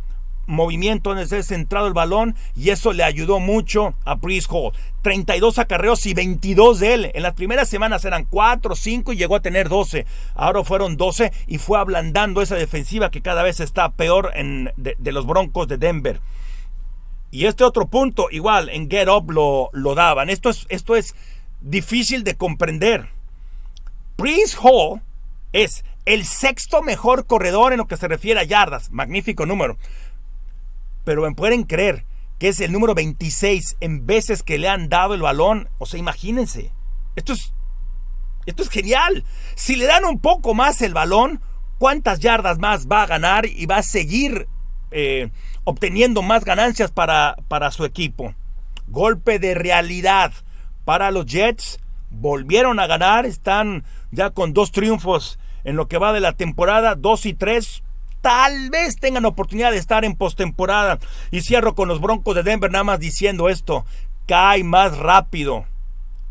movimiento 0.50 1.12
en 1.12 1.18
el 1.18 1.44
centrado 1.44 1.86
el 1.86 1.94
balón 1.94 2.34
y 2.56 2.70
eso 2.70 2.92
le 2.92 3.04
ayudó 3.04 3.40
mucho 3.40 3.94
a 4.04 4.16
Breeze 4.16 4.48
Hall. 4.50 4.72
32 5.02 5.58
acarreos 5.58 6.04
y 6.06 6.12
22 6.12 6.80
de 6.80 6.94
él. 6.94 7.10
En 7.14 7.22
las 7.22 7.34
primeras 7.34 7.68
semanas 7.68 8.04
eran 8.04 8.24
4, 8.24 8.74
5 8.74 9.12
y 9.12 9.16
llegó 9.16 9.36
a 9.36 9.40
tener 9.40 9.68
12. 9.68 10.04
Ahora 10.34 10.64
fueron 10.64 10.96
12 10.96 11.32
y 11.46 11.58
fue 11.58 11.78
ablandando 11.78 12.42
esa 12.42 12.56
defensiva 12.56 13.10
que 13.10 13.22
cada 13.22 13.42
vez 13.42 13.60
está 13.60 13.92
peor 13.92 14.32
en, 14.34 14.72
de, 14.76 15.12
los 15.12 15.26
Broncos 15.26 15.68
de 15.68 15.78
Denver. 15.78 16.20
Y 17.30 17.46
este 17.46 17.64
otro 17.64 17.86
punto, 17.86 18.28
igual 18.30 18.68
en 18.68 18.90
Get 18.90 19.08
Up 19.08 19.30
lo, 19.30 19.70
lo 19.72 19.94
daban. 19.94 20.28
Esto 20.30 20.50
es, 20.50 20.66
esto 20.68 20.96
es 20.96 21.14
difícil 21.60 22.24
de 22.24 22.34
comprender. 22.34 23.08
Breeze 24.18 24.56
Hall 24.60 25.00
es 25.52 25.84
el 26.04 26.24
sexto 26.24 26.82
mejor 26.82 27.26
corredor 27.26 27.72
en 27.72 27.78
lo 27.78 27.86
que 27.86 27.96
se 27.96 28.08
refiere 28.08 28.40
a 28.40 28.44
yardas. 28.44 28.90
Magnífico 28.90 29.46
número 29.46 29.78
pero 31.10 31.22
me 31.22 31.34
pueden 31.34 31.64
creer 31.64 32.04
que 32.38 32.46
es 32.46 32.60
el 32.60 32.70
número 32.70 32.94
26 32.94 33.78
en 33.80 34.06
veces 34.06 34.44
que 34.44 34.58
le 34.58 34.68
han 34.68 34.88
dado 34.88 35.12
el 35.14 35.22
balón. 35.22 35.68
O 35.78 35.86
sea, 35.86 35.98
imagínense. 35.98 36.72
Esto 37.16 37.32
es, 37.32 37.52
esto 38.46 38.62
es 38.62 38.68
genial. 38.68 39.24
Si 39.56 39.74
le 39.74 39.86
dan 39.86 40.04
un 40.04 40.20
poco 40.20 40.54
más 40.54 40.80
el 40.82 40.94
balón, 40.94 41.40
¿cuántas 41.78 42.20
yardas 42.20 42.60
más 42.60 42.86
va 42.86 43.02
a 43.02 43.08
ganar 43.08 43.44
y 43.44 43.66
va 43.66 43.78
a 43.78 43.82
seguir 43.82 44.46
eh, 44.92 45.32
obteniendo 45.64 46.22
más 46.22 46.44
ganancias 46.44 46.92
para, 46.92 47.34
para 47.48 47.72
su 47.72 47.84
equipo? 47.84 48.36
Golpe 48.86 49.40
de 49.40 49.54
realidad 49.54 50.30
para 50.84 51.10
los 51.10 51.26
Jets. 51.26 51.80
Volvieron 52.10 52.78
a 52.78 52.86
ganar. 52.86 53.26
Están 53.26 53.82
ya 54.12 54.30
con 54.30 54.52
dos 54.52 54.70
triunfos 54.70 55.40
en 55.64 55.74
lo 55.74 55.88
que 55.88 55.98
va 55.98 56.12
de 56.12 56.20
la 56.20 56.34
temporada. 56.34 56.94
Dos 56.94 57.26
y 57.26 57.34
tres 57.34 57.82
tal 58.20 58.70
vez 58.70 58.96
tengan 58.96 59.24
oportunidad 59.24 59.70
de 59.70 59.78
estar 59.78 60.04
en 60.04 60.16
postemporada. 60.16 60.98
Y 61.30 61.42
cierro 61.42 61.74
con 61.74 61.88
los 61.88 62.00
Broncos 62.00 62.34
de 62.34 62.42
Denver 62.42 62.70
nada 62.70 62.84
más 62.84 63.00
diciendo 63.00 63.48
esto, 63.48 63.84
cae 64.26 64.64
más 64.64 64.96
rápido. 64.98 65.66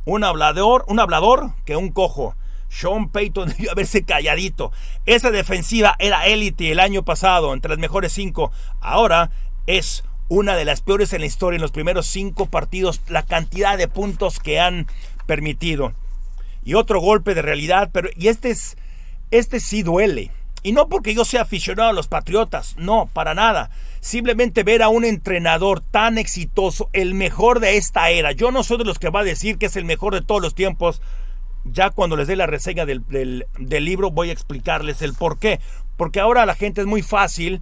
Un 0.05 0.23
hablador, 0.23 0.85
un 0.87 0.99
hablador 0.99 1.53
que 1.65 1.75
un 1.75 1.89
cojo. 1.89 2.35
Sean 2.69 3.09
Payton 3.09 3.49
debió 3.57 3.71
haberse 3.71 4.03
calladito. 4.03 4.71
Esa 5.05 5.31
defensiva 5.31 5.95
era 5.99 6.25
élite 6.27 6.71
el 6.71 6.79
año 6.79 7.03
pasado, 7.03 7.53
entre 7.53 7.69
las 7.69 7.79
mejores 7.79 8.13
cinco. 8.13 8.51
Ahora 8.79 9.31
es 9.67 10.03
una 10.29 10.55
de 10.55 10.65
las 10.65 10.81
peores 10.81 11.11
en 11.13 11.21
la 11.21 11.27
historia 11.27 11.57
en 11.57 11.61
los 11.61 11.71
primeros 11.71 12.05
cinco 12.05 12.45
partidos, 12.45 13.01
la 13.07 13.23
cantidad 13.23 13.77
de 13.77 13.87
puntos 13.87 14.39
que 14.39 14.59
han 14.59 14.87
permitido. 15.25 15.93
Y 16.63 16.75
otro 16.75 17.01
golpe 17.01 17.33
de 17.33 17.41
realidad, 17.41 17.89
pero 17.91 18.09
y 18.15 18.27
este 18.27 18.51
es 18.51 18.77
este 19.31 19.59
sí 19.59 19.83
duele. 19.83 20.31
Y 20.61 20.73
no 20.73 20.89
porque 20.89 21.15
yo 21.15 21.23
sea 21.23 21.43
aficionado 21.43 21.89
a 21.89 21.93
los 21.93 22.07
Patriotas, 22.07 22.75
no, 22.77 23.09
para 23.13 23.33
nada. 23.33 23.69
Simplemente 24.01 24.63
ver 24.63 24.81
a 24.81 24.89
un 24.89 25.05
entrenador 25.05 25.79
tan 25.79 26.17
exitoso, 26.17 26.89
el 26.93 27.13
mejor 27.13 27.59
de 27.59 27.77
esta 27.77 28.09
era. 28.09 28.31
Yo 28.33 28.51
no 28.51 28.63
soy 28.63 28.77
de 28.77 28.83
los 28.83 28.99
que 28.99 29.09
va 29.09 29.21
a 29.21 29.25
decir 29.25 29.57
que 29.57 29.67
es 29.67 29.75
el 29.75 29.85
mejor 29.85 30.13
de 30.13 30.21
todos 30.21 30.41
los 30.41 30.55
tiempos. 30.55 31.01
Ya 31.63 31.89
cuando 31.89 32.17
les 32.17 32.27
dé 32.27 32.35
la 32.35 32.45
reseña 32.45 32.85
del, 32.85 33.03
del 33.57 33.85
libro 33.85 34.11
voy 34.11 34.29
a 34.29 34.33
explicarles 34.33 35.01
el 35.01 35.13
por 35.13 35.39
qué. 35.39 35.59
Porque 35.97 36.19
ahora 36.19 36.45
la 36.45 36.55
gente 36.55 36.81
es 36.81 36.87
muy 36.87 37.01
fácil 37.01 37.61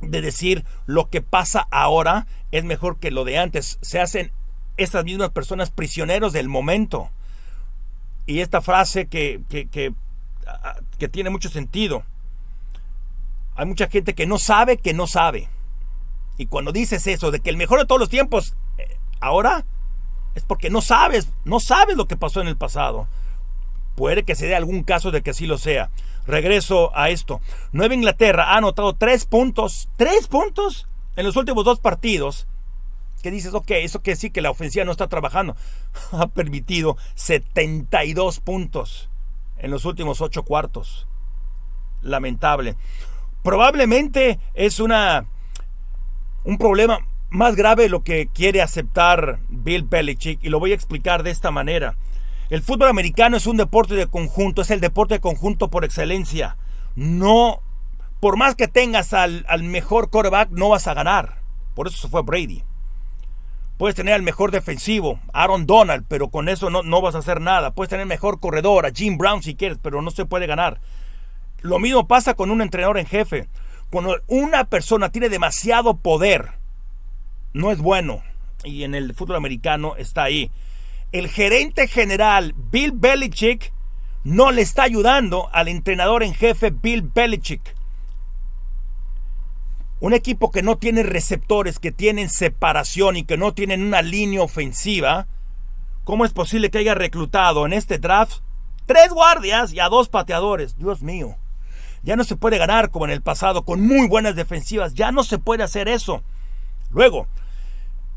de 0.00 0.20
decir 0.20 0.64
lo 0.86 1.08
que 1.08 1.22
pasa 1.22 1.66
ahora 1.70 2.26
es 2.50 2.64
mejor 2.64 2.98
que 2.98 3.10
lo 3.10 3.24
de 3.24 3.38
antes. 3.38 3.78
Se 3.80 3.98
hacen 3.98 4.30
esas 4.76 5.04
mismas 5.04 5.30
personas 5.30 5.70
prisioneros 5.70 6.34
del 6.34 6.48
momento. 6.48 7.10
Y 8.26 8.40
esta 8.40 8.60
frase 8.60 9.06
que, 9.06 9.40
que 9.48 9.94
que 10.98 11.08
tiene 11.08 11.30
mucho 11.30 11.48
sentido. 11.48 12.04
Hay 13.54 13.66
mucha 13.66 13.88
gente 13.88 14.14
que 14.14 14.26
no 14.26 14.38
sabe 14.38 14.78
que 14.78 14.94
no 14.94 15.06
sabe. 15.06 15.48
Y 16.38 16.46
cuando 16.46 16.72
dices 16.72 17.06
eso, 17.06 17.30
de 17.30 17.40
que 17.40 17.50
el 17.50 17.56
mejor 17.56 17.78
de 17.78 17.86
todos 17.86 18.00
los 18.00 18.08
tiempos, 18.08 18.56
eh, 18.78 18.96
ahora, 19.20 19.64
es 20.34 20.44
porque 20.44 20.70
no 20.70 20.80
sabes, 20.80 21.28
no 21.44 21.60
sabes 21.60 21.96
lo 21.96 22.08
que 22.08 22.16
pasó 22.16 22.40
en 22.40 22.48
el 22.48 22.56
pasado. 22.56 23.06
Puede 23.94 24.22
que 24.22 24.34
se 24.34 24.46
dé 24.46 24.56
algún 24.56 24.82
caso 24.82 25.10
de 25.10 25.22
que 25.22 25.30
así 25.30 25.46
lo 25.46 25.58
sea. 25.58 25.90
Regreso 26.26 26.96
a 26.96 27.10
esto. 27.10 27.40
Nueva 27.72 27.94
Inglaterra 27.94 28.52
ha 28.52 28.56
anotado 28.56 28.94
tres 28.94 29.26
puntos, 29.26 29.90
tres 29.96 30.28
puntos 30.28 30.88
en 31.16 31.26
los 31.26 31.36
últimos 31.36 31.64
dos 31.64 31.78
partidos. 31.80 32.46
Que 33.22 33.30
dices, 33.30 33.52
ok, 33.54 33.70
eso 33.72 34.02
que 34.02 34.16
sí 34.16 34.30
que 34.30 34.40
la 34.40 34.50
ofensiva 34.50 34.84
no 34.84 34.92
está 34.92 35.08
trabajando. 35.08 35.56
Ha 36.12 36.28
permitido 36.28 36.96
72 37.14 38.40
puntos 38.40 39.10
en 39.62 39.70
los 39.70 39.86
últimos 39.86 40.20
ocho 40.20 40.42
cuartos. 40.42 41.06
Lamentable. 42.02 42.76
Probablemente 43.42 44.38
es 44.54 44.78
una 44.78 45.26
un 46.44 46.58
problema 46.58 46.98
más 47.30 47.56
grave 47.56 47.88
lo 47.88 48.02
que 48.02 48.26
quiere 48.26 48.60
aceptar 48.60 49.40
Bill 49.48 49.84
Belichick 49.84 50.42
y 50.42 50.50
lo 50.50 50.58
voy 50.58 50.72
a 50.72 50.74
explicar 50.74 51.22
de 51.22 51.30
esta 51.30 51.50
manera. 51.50 51.96
El 52.50 52.62
fútbol 52.62 52.88
americano 52.88 53.36
es 53.36 53.46
un 53.46 53.56
deporte 53.56 53.94
de 53.94 54.06
conjunto, 54.06 54.62
es 54.62 54.70
el 54.70 54.80
deporte 54.80 55.14
de 55.14 55.20
conjunto 55.20 55.68
por 55.68 55.84
excelencia. 55.84 56.58
No, 56.94 57.62
por 58.20 58.36
más 58.36 58.54
que 58.54 58.68
tengas 58.68 59.14
al, 59.14 59.46
al 59.48 59.62
mejor 59.62 60.10
quarterback, 60.10 60.50
no 60.50 60.68
vas 60.68 60.86
a 60.86 60.94
ganar. 60.94 61.40
Por 61.74 61.86
eso 61.86 61.96
se 61.96 62.08
fue 62.08 62.22
Brady. 62.22 62.62
Puedes 63.78 63.96
tener 63.96 64.14
al 64.14 64.22
mejor 64.22 64.50
defensivo, 64.50 65.18
Aaron 65.32 65.66
Donald, 65.66 66.04
pero 66.08 66.28
con 66.28 66.48
eso 66.48 66.70
no, 66.70 66.82
no 66.82 67.00
vas 67.00 67.14
a 67.14 67.18
hacer 67.18 67.40
nada. 67.40 67.72
Puedes 67.72 67.90
tener 67.90 68.06
mejor 68.06 68.38
corredor, 68.38 68.86
a 68.86 68.92
Jim 68.92 69.18
Brown 69.18 69.42
si 69.42 69.54
quieres, 69.54 69.78
pero 69.82 70.02
no 70.02 70.10
se 70.10 70.24
puede 70.24 70.46
ganar. 70.46 70.80
Lo 71.62 71.78
mismo 71.78 72.06
pasa 72.06 72.34
con 72.34 72.50
un 72.50 72.60
entrenador 72.60 72.98
en 72.98 73.06
jefe. 73.06 73.48
Cuando 73.90 74.16
una 74.26 74.64
persona 74.64 75.10
tiene 75.10 75.28
demasiado 75.28 75.96
poder, 75.98 76.52
no 77.52 77.70
es 77.70 77.78
bueno. 77.78 78.22
Y 78.64 78.84
en 78.84 78.94
el 78.94 79.14
fútbol 79.14 79.36
americano 79.36 79.96
está 79.96 80.24
ahí. 80.24 80.50
El 81.12 81.28
gerente 81.28 81.88
general 81.88 82.54
Bill 82.56 82.92
Belichick 82.92 83.72
no 84.24 84.50
le 84.50 84.62
está 84.62 84.84
ayudando 84.84 85.48
al 85.52 85.68
entrenador 85.68 86.22
en 86.22 86.34
jefe 86.34 86.70
Bill 86.70 87.02
Belichick. 87.02 87.74
Un 90.02 90.14
equipo 90.14 90.50
que 90.50 90.64
no 90.64 90.78
tiene 90.78 91.04
receptores, 91.04 91.78
que 91.78 91.92
tienen 91.92 92.28
separación 92.28 93.16
y 93.16 93.22
que 93.22 93.36
no 93.36 93.54
tienen 93.54 93.84
una 93.84 94.02
línea 94.02 94.42
ofensiva, 94.42 95.28
¿cómo 96.02 96.24
es 96.24 96.32
posible 96.32 96.72
que 96.72 96.78
haya 96.78 96.96
reclutado 96.96 97.66
en 97.66 97.72
este 97.72 97.98
draft 97.98 98.40
tres 98.86 99.10
guardias 99.10 99.72
y 99.72 99.78
a 99.78 99.88
dos 99.88 100.08
pateadores? 100.08 100.76
Dios 100.76 101.02
mío. 101.02 101.36
Ya 102.02 102.16
no 102.16 102.24
se 102.24 102.34
puede 102.34 102.58
ganar 102.58 102.90
como 102.90 103.04
en 103.04 103.12
el 103.12 103.22
pasado 103.22 103.64
con 103.64 103.80
muy 103.80 104.08
buenas 104.08 104.34
defensivas. 104.34 104.94
Ya 104.94 105.12
no 105.12 105.22
se 105.22 105.38
puede 105.38 105.62
hacer 105.62 105.86
eso. 105.86 106.24
Luego, 106.90 107.28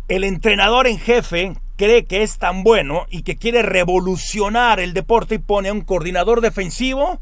el 0.07 0.23
entrenador 0.23 0.87
en 0.87 0.97
jefe 0.97 1.55
cree 1.77 2.05
que 2.05 2.23
es 2.23 2.39
tan 2.39 2.63
bueno 2.63 3.05
y 3.11 3.21
que 3.21 3.37
quiere 3.37 3.61
revolucionar 3.61 4.79
el 4.79 4.95
deporte 4.95 5.35
y 5.35 5.37
pone 5.37 5.69
a 5.69 5.73
un 5.73 5.81
coordinador 5.81 6.41
defensivo 6.41 7.21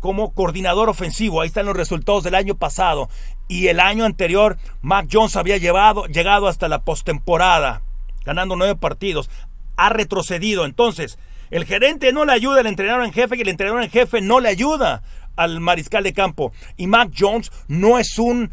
como 0.00 0.32
coordinador 0.32 0.88
ofensivo. 0.88 1.40
Ahí 1.40 1.48
están 1.48 1.66
los 1.66 1.76
resultados 1.76 2.24
del 2.24 2.34
año 2.34 2.56
pasado. 2.56 3.08
Y 3.48 3.68
el 3.68 3.80
año 3.80 4.04
anterior, 4.04 4.58
Mac 4.82 5.08
Jones 5.10 5.36
había 5.36 5.56
llevado, 5.56 6.06
llegado 6.06 6.48
hasta 6.48 6.68
la 6.68 6.82
postemporada, 6.82 7.82
ganando 8.24 8.56
nueve 8.56 8.76
partidos. 8.76 9.30
Ha 9.76 9.88
retrocedido. 9.90 10.64
Entonces, 10.64 11.18
el 11.50 11.64
gerente 11.64 12.12
no 12.12 12.24
le 12.24 12.32
ayuda 12.32 12.60
al 12.60 12.66
entrenador 12.66 13.04
en 13.04 13.12
jefe 13.12 13.36
y 13.36 13.40
el 13.40 13.48
entrenador 13.48 13.82
en 13.82 13.90
jefe 13.90 14.20
no 14.20 14.40
le 14.40 14.48
ayuda 14.48 15.02
al 15.36 15.60
mariscal 15.60 16.04
de 16.04 16.12
campo. 16.12 16.52
Y 16.76 16.86
Mac 16.86 17.12
Jones 17.16 17.50
no 17.68 17.98
es 17.98 18.18
un 18.18 18.50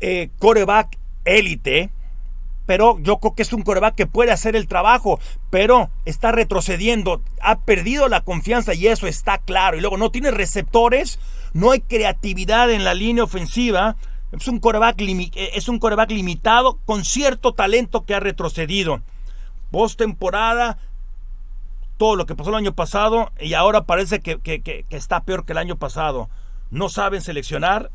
eh, 0.00 0.30
coreback 0.38 0.98
élite, 1.24 1.90
pero 2.70 3.00
yo 3.00 3.18
creo 3.18 3.34
que 3.34 3.42
es 3.42 3.52
un 3.52 3.62
coreback 3.62 3.96
que 3.96 4.06
puede 4.06 4.30
hacer 4.30 4.54
el 4.54 4.68
trabajo, 4.68 5.18
pero 5.50 5.90
está 6.04 6.30
retrocediendo, 6.30 7.20
ha 7.42 7.58
perdido 7.62 8.06
la 8.06 8.20
confianza 8.20 8.74
y 8.74 8.86
eso 8.86 9.08
está 9.08 9.38
claro. 9.38 9.76
Y 9.76 9.80
luego 9.80 9.96
no 9.96 10.12
tiene 10.12 10.30
receptores, 10.30 11.18
no 11.52 11.72
hay 11.72 11.80
creatividad 11.80 12.70
en 12.70 12.84
la 12.84 12.94
línea 12.94 13.24
ofensiva. 13.24 13.96
Es 14.30 14.46
un 14.46 14.60
coreback, 14.60 15.00
eh, 15.00 15.50
es 15.54 15.68
un 15.68 15.80
limitado 16.10 16.78
con 16.84 17.04
cierto 17.04 17.54
talento 17.54 18.04
que 18.04 18.14
ha 18.14 18.20
retrocedido. 18.20 19.02
Postemporada, 19.72 20.78
todo 21.96 22.14
lo 22.14 22.24
que 22.24 22.36
pasó 22.36 22.50
el 22.50 22.56
año 22.56 22.76
pasado 22.76 23.32
y 23.40 23.54
ahora 23.54 23.82
parece 23.82 24.20
que 24.20 24.86
está 24.90 25.24
peor 25.24 25.44
que 25.44 25.54
el 25.54 25.58
año 25.58 25.74
pasado. 25.74 26.30
No 26.70 26.88
saben 26.88 27.20
seleccionar, 27.20 27.90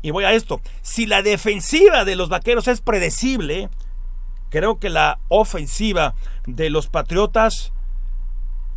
y 0.00 0.10
voy 0.10 0.24
a 0.24 0.32
esto, 0.32 0.60
si 0.82 1.04
la 1.04 1.20
defensiva 1.20 2.06
de 2.06 2.16
los 2.16 2.28
Vaqueros 2.28 2.68
es 2.68 2.80
predecible, 2.80 3.68
creo 4.56 4.78
que 4.78 4.88
la 4.88 5.18
ofensiva 5.28 6.14
de 6.46 6.70
los 6.70 6.88
Patriotas 6.88 7.74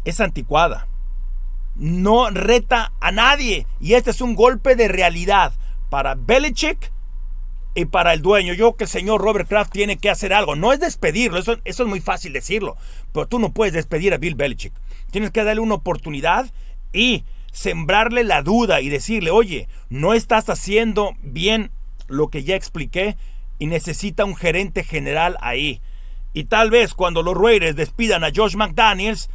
es 0.04 0.20
anticuada. 0.20 0.88
No 1.76 2.30
reta 2.32 2.92
a 3.00 3.14
nadie. 3.14 3.66
Y 3.80 3.94
este 3.94 4.12
es 4.12 4.20
un 4.20 4.36
golpe 4.36 4.76
de 4.76 4.90
realidad 4.90 5.54
para 5.90 6.16
Belichick 6.16 6.92
y 7.76 7.86
para 7.86 8.14
el 8.14 8.22
dueño. 8.22 8.54
Yo 8.54 8.66
creo 8.66 8.76
que 8.76 8.84
el 8.84 8.90
señor 8.90 9.22
Robert 9.22 9.48
Kraft 9.48 9.72
tiene 9.72 9.98
que 9.98 10.10
hacer 10.10 10.34
algo. 10.34 10.58
No 10.58 10.74
es 10.74 10.82
despedirlo, 10.82 11.40
eso, 11.40 11.56
eso 11.64 11.84
es 11.84 11.90
muy 11.90 12.02
fácil 12.02 12.34
decirlo. 12.34 12.76
Pero 13.14 13.28
tú 13.28 13.40
no 13.40 13.54
puedes 13.54 13.74
despedir 13.74 14.14
a 14.14 14.18
Bill 14.18 14.36
Belichick. 14.36 14.74
Tienes 15.12 15.32
que 15.32 15.46
darle 15.46 15.62
una 15.62 15.76
oportunidad 15.76 16.52
y 16.92 17.24
sembrarle 17.54 18.26
la 18.26 18.42
duda 18.42 18.82
y 18.82 18.90
decirle, 18.90 19.32
oye, 19.32 19.70
no 19.88 20.14
estás 20.14 20.50
haciendo 20.50 21.14
bien 21.24 21.72
lo 22.10 22.28
que 22.28 22.44
ya 22.44 22.58
expliqué 22.58 23.16
y 23.60 23.68
necesita 23.68 24.26
un 24.26 24.36
gerente 24.36 24.84
general 24.84 25.38
ahí. 25.42 25.82
Y 26.34 26.46
tal 26.46 26.72
vez 26.72 26.94
cuando 26.94 27.22
los 27.22 27.38
Raiders 27.38 27.76
despidan 27.76 28.24
a 28.24 28.32
Josh 28.34 28.56
McDaniels, 28.56 29.30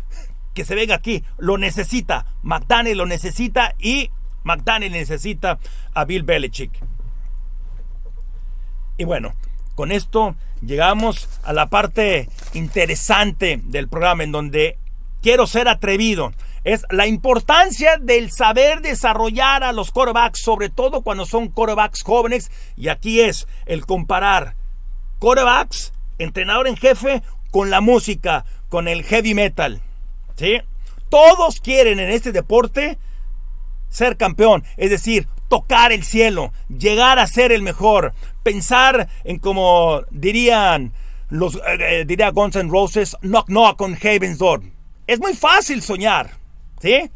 que 0.55 0.65
se 0.65 0.75
venga 0.75 0.95
aquí, 0.95 1.23
lo 1.39 1.59
necesita. 1.59 2.27
McDaniels 2.43 2.97
lo 2.97 3.07
necesita 3.07 3.75
y 3.79 4.11
McDaniels 4.45 4.93
necesita 4.93 5.59
a 5.93 6.05
Bill 6.05 6.23
Belichick. 6.23 6.73
Y 8.97 9.05
bueno, 9.05 9.35
con 9.75 9.91
esto 9.93 10.37
llegamos 10.65 11.29
a 11.43 11.53
la 11.53 11.67
parte 11.67 12.29
interesante 12.55 13.61
del 13.65 13.89
programa 13.89 14.23
en 14.23 14.33
donde 14.33 14.79
quiero 15.21 15.47
ser 15.47 15.69
atrevido 15.69 16.33
es 16.65 16.85
la 16.91 17.07
importancia 17.07 17.99
del 17.99 18.31
saber 18.31 18.81
desarrollar 18.81 19.63
a 19.63 19.73
los 19.73 19.91
corebacks, 19.93 20.41
sobre 20.41 20.71
todo 20.71 21.03
cuando 21.03 21.27
son 21.27 21.49
corebacks 21.49 22.03
jóvenes. 22.03 22.51
Y 22.77 22.89
aquí 22.89 23.21
es 23.21 23.47
el 23.67 23.85
comparar 23.85 24.57
corebacks, 25.19 25.93
entrenador 26.19 26.67
en 26.67 26.77
jefe, 26.77 27.23
con 27.51 27.71
la 27.71 27.81
música, 27.81 28.47
con 28.69 28.89
el 28.89 29.05
heavy 29.05 29.35
metal. 29.35 29.81
¿sí? 30.37 30.61
Todos 31.11 31.61
quieren 31.61 32.01
en 32.01 32.11
este 32.11 32.33
deporte 32.33 32.99
ser 33.91 34.17
campeón, 34.17 34.65
es 34.77 34.91
decir, 34.91 35.29
tocar 35.49 35.93
el 35.93 36.03
cielo, 36.03 36.53
llegar 36.69 37.19
a 37.19 37.27
ser 37.27 37.53
el 37.53 37.63
mejor, 37.63 38.13
pensar 38.43 39.09
en 39.23 39.39
como 39.39 40.03
dirían 40.11 40.93
los 41.31 41.57
eh, 41.57 41.61
eh, 41.79 42.05
diría 42.07 42.31
Guns 42.31 42.57
N' 42.57 42.71
Roses, 42.71 43.17
knock 43.23 43.49
knock 43.49 43.81
on 43.81 43.95
heaven's 43.97 44.39
door. 44.39 44.63
Es 45.07 45.21
muy 45.21 45.35
fácil 45.35 45.83
soñar. 45.83 46.44
¿Sí? 46.81 47.11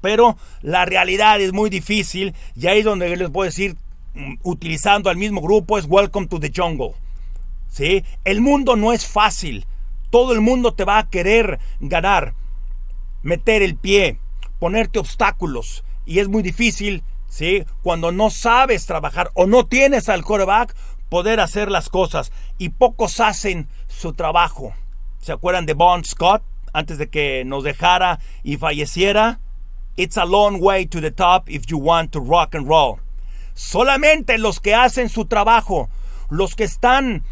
Pero 0.00 0.36
la 0.62 0.84
realidad 0.84 1.40
es 1.40 1.52
muy 1.52 1.70
difícil 1.70 2.34
y 2.56 2.66
ahí 2.66 2.78
es 2.80 2.84
donde 2.84 3.14
les 3.16 3.30
puedo 3.30 3.46
decir, 3.46 3.76
mm, 4.14 4.34
utilizando 4.42 5.10
al 5.10 5.16
mismo 5.16 5.40
grupo, 5.40 5.78
es 5.78 5.86
Welcome 5.86 6.26
to 6.28 6.40
the 6.40 6.52
Jungle. 6.54 6.94
¿sí? 7.70 8.04
El 8.24 8.40
mundo 8.40 8.76
no 8.76 8.92
es 8.92 9.06
fácil. 9.06 9.66
Todo 10.10 10.32
el 10.32 10.40
mundo 10.40 10.74
te 10.74 10.84
va 10.84 10.98
a 10.98 11.08
querer 11.08 11.60
ganar, 11.78 12.34
meter 13.22 13.62
el 13.62 13.76
pie, 13.76 14.18
ponerte 14.58 14.98
obstáculos. 14.98 15.84
Y 16.04 16.18
es 16.18 16.28
muy 16.28 16.42
difícil, 16.42 17.04
¿sí? 17.28 17.64
Cuando 17.82 18.10
no 18.10 18.30
sabes 18.30 18.86
trabajar 18.86 19.30
o 19.34 19.46
no 19.46 19.66
tienes 19.66 20.08
al 20.08 20.24
coreback, 20.24 20.74
poder 21.08 21.38
hacer 21.38 21.70
las 21.70 21.88
cosas. 21.88 22.32
Y 22.58 22.70
pocos 22.70 23.20
hacen 23.20 23.68
su 23.86 24.14
trabajo. 24.14 24.72
¿Se 25.20 25.30
acuerdan 25.30 25.66
de 25.66 25.74
Bon 25.74 26.04
Scott? 26.04 26.42
Antes 26.72 26.98
de 26.98 27.08
que 27.08 27.44
nos 27.44 27.64
dejara 27.64 28.20
y 28.42 28.56
falleciera. 28.56 29.40
It's 29.96 30.16
a 30.16 30.24
long 30.24 30.60
way 30.60 30.86
to 30.86 31.00
the 31.00 31.10
top 31.10 31.48
if 31.48 31.66
you 31.66 31.78
want 31.78 32.12
to 32.12 32.20
rock 32.20 32.54
and 32.54 32.66
roll. 32.66 33.00
Solamente 33.54 34.38
los 34.38 34.60
que 34.60 34.74
hacen 34.74 35.08
su 35.08 35.26
trabajo, 35.26 35.90
los 36.30 36.54
que 36.54 36.64
están 36.64 37.22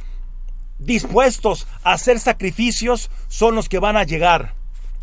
dispuestos 0.78 1.66
a 1.82 1.92
hacer 1.92 2.20
sacrificios, 2.20 3.10
son 3.28 3.54
los 3.54 3.68
que 3.68 3.78
van 3.78 3.96
a 3.96 4.04
llegar. 4.04 4.54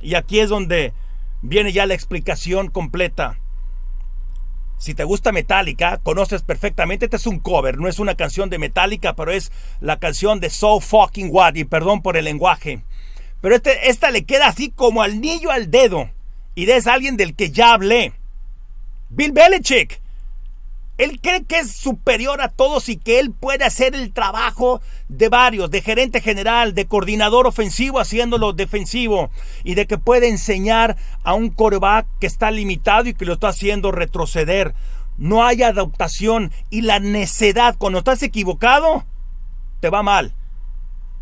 Y 0.02 0.16
aquí 0.16 0.40
es 0.40 0.50
donde 0.50 0.94
viene 1.42 1.72
ya 1.72 1.86
la 1.86 1.94
explicación 1.94 2.70
completa. 2.70 3.40
Si 4.78 4.94
te 4.94 5.04
gusta 5.04 5.32
Metallica, 5.32 6.00
conoces 6.04 6.44
perfectamente, 6.44 7.06
este 7.06 7.18
es 7.18 7.28
un 7.28 7.40
cover, 7.40 7.78
no 7.78 7.88
es 7.88 7.98
una 7.98 8.16
canción 8.16 8.50
de 8.50 8.60
Metallica, 8.60 9.16
pero 9.16 9.32
es 9.32 9.52
la 9.80 10.00
canción 10.00 10.40
de 10.40 10.50
So 10.50 10.80
Fucking 10.80 11.30
What, 11.32 11.56
y 11.56 11.64
perdón 11.64 12.02
por 12.02 12.18
el 12.18 12.26
lenguaje. 12.26 12.84
Pero 13.42 13.56
este, 13.56 13.90
esta 13.90 14.12
le 14.12 14.26
queda 14.26 14.48
así 14.48 14.72
como 14.72 15.02
al 15.02 15.22
niño 15.22 15.52
al 15.52 15.70
dedo. 15.70 16.10
Y 16.56 16.70
es 16.70 16.88
alguien 16.88 17.18
del 17.18 17.36
que 17.36 17.52
ya 17.52 17.74
hablé. 17.74 18.14
Bill 19.10 19.32
Belichick. 19.32 20.02
Él 20.98 21.20
cree 21.22 21.44
que 21.44 21.60
es 21.60 21.74
superior 21.74 22.42
a 22.42 22.48
todos 22.48 22.88
y 22.88 22.96
que 22.96 23.20
él 23.20 23.32
puede 23.32 23.66
hacer 23.66 23.96
el 23.96 24.14
trabajo 24.14 24.82
de 25.10 25.28
varios, 25.28 25.70
de 25.70 25.82
gerente 25.82 26.22
general, 26.22 26.74
de 26.74 26.86
coordinador 26.86 27.48
ofensivo 27.48 28.00
haciéndolo 28.00 28.54
defensivo 28.54 29.30
y 29.66 29.76
de 29.76 29.88
que 29.88 29.98
puede 29.98 30.30
enseñar 30.30 30.96
a 31.24 31.34
un 31.34 31.50
coreback 31.50 32.08
que 32.22 32.28
está 32.28 32.50
limitado 32.50 33.10
y 33.10 33.14
que 33.14 33.26
lo 33.26 33.34
está 33.34 33.50
haciendo 33.50 33.92
retroceder. 33.92 34.74
No 35.18 35.44
hay 35.44 35.64
adaptación 35.64 36.52
y 36.70 36.82
la 36.82 37.00
necedad. 37.00 37.76
Cuando 37.78 38.00
estás 38.00 38.24
equivocado, 38.24 39.06
te 39.82 39.90
va 39.90 40.02
mal. 40.02 40.34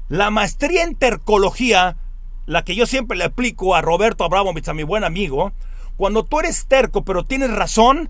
La 0.07 0.29
maestría 0.29 0.83
en 0.83 0.95
tercología 0.95 1.97
la 2.45 2.63
que 2.63 2.75
yo 2.75 2.85
siempre 2.85 3.17
le 3.17 3.25
aplico 3.25 3.75
a 3.75 3.81
Roberto 3.81 4.23
Abramovich, 4.23 4.67
a 4.67 4.73
mi 4.73 4.83
buen 4.83 5.03
amigo, 5.03 5.53
cuando 5.95 6.23
tú 6.23 6.39
eres 6.39 6.65
terco 6.67 7.03
pero 7.03 7.23
tienes 7.25 7.51
razón, 7.51 8.09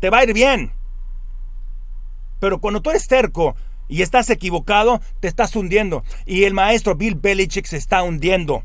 te 0.00 0.10
va 0.10 0.18
a 0.18 0.24
ir 0.24 0.32
bien. 0.32 0.72
Pero 2.40 2.60
cuando 2.60 2.82
tú 2.82 2.90
eres 2.90 3.08
terco 3.08 3.56
y 3.88 4.02
estás 4.02 4.28
equivocado, 4.30 5.00
te 5.20 5.28
estás 5.28 5.56
hundiendo. 5.56 6.04
Y 6.26 6.44
el 6.44 6.54
maestro 6.54 6.94
Bill 6.94 7.14
Belichick 7.14 7.66
se 7.66 7.76
está 7.76 8.02
hundiendo. 8.02 8.64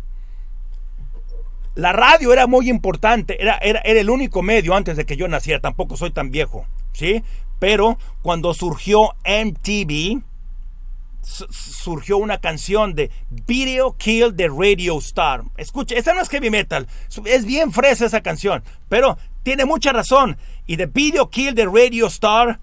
La 1.75 1.93
radio 1.93 2.33
era 2.33 2.47
muy 2.47 2.69
importante, 2.69 3.41
era, 3.41 3.57
era, 3.59 3.79
era 3.85 4.01
el 4.01 4.09
único 4.09 4.41
medio 4.41 4.75
antes 4.75 4.97
de 4.97 5.05
que 5.05 5.15
yo 5.15 5.29
naciera, 5.29 5.61
tampoco 5.61 5.95
soy 5.95 6.11
tan 6.11 6.29
viejo, 6.29 6.65
¿sí? 6.91 7.23
Pero 7.59 7.97
cuando 8.21 8.53
surgió 8.53 9.15
MTV, 9.23 10.21
surgió 11.21 12.17
una 12.17 12.39
canción 12.39 12.95
de 12.95 13.11
Video 13.29 13.95
Kill 13.97 14.35
the 14.35 14.47
Radio 14.47 14.97
Star. 14.99 15.43
Escuche, 15.57 15.97
esta 15.97 16.13
no 16.13 16.21
es 16.21 16.29
heavy 16.29 16.49
metal, 16.49 16.87
es 17.25 17.45
bien 17.45 17.71
fresa 17.71 18.05
esa 18.05 18.21
canción, 18.21 18.63
pero 18.89 19.17
tiene 19.43 19.65
mucha 19.65 19.91
razón. 19.91 20.37
Y 20.67 20.75
de 20.75 20.85
Video 20.85 21.29
Kill 21.29 21.55
the 21.55 21.65
Radio 21.65 22.07
Star, 22.07 22.59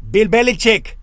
Bill 0.00 0.28
Belichick, 0.28 0.98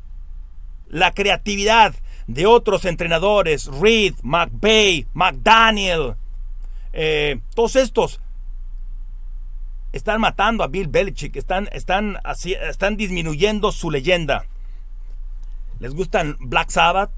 la 0.88 1.14
creatividad 1.14 1.96
de 2.28 2.46
otros 2.46 2.86
entrenadores, 2.86 3.68
Reed, 3.68 4.16
McVay, 4.24 5.08
McDaniel, 5.14 6.16
eh, 6.94 7.40
todos 7.56 7.76
estos 7.78 8.22
están 9.92 10.22
matando 10.22 10.64
a 10.64 10.68
Bill 10.68 10.88
Belichick, 10.88 11.36
están, 11.36 11.70
están, 11.72 12.18
están 12.44 12.98
disminuyendo 12.98 13.72
su 13.72 13.92
leyenda. 13.92 14.46
¿Les 15.82 15.96
gustan 15.96 16.38
Black 16.40 16.70
Sabbath? 16.70 17.10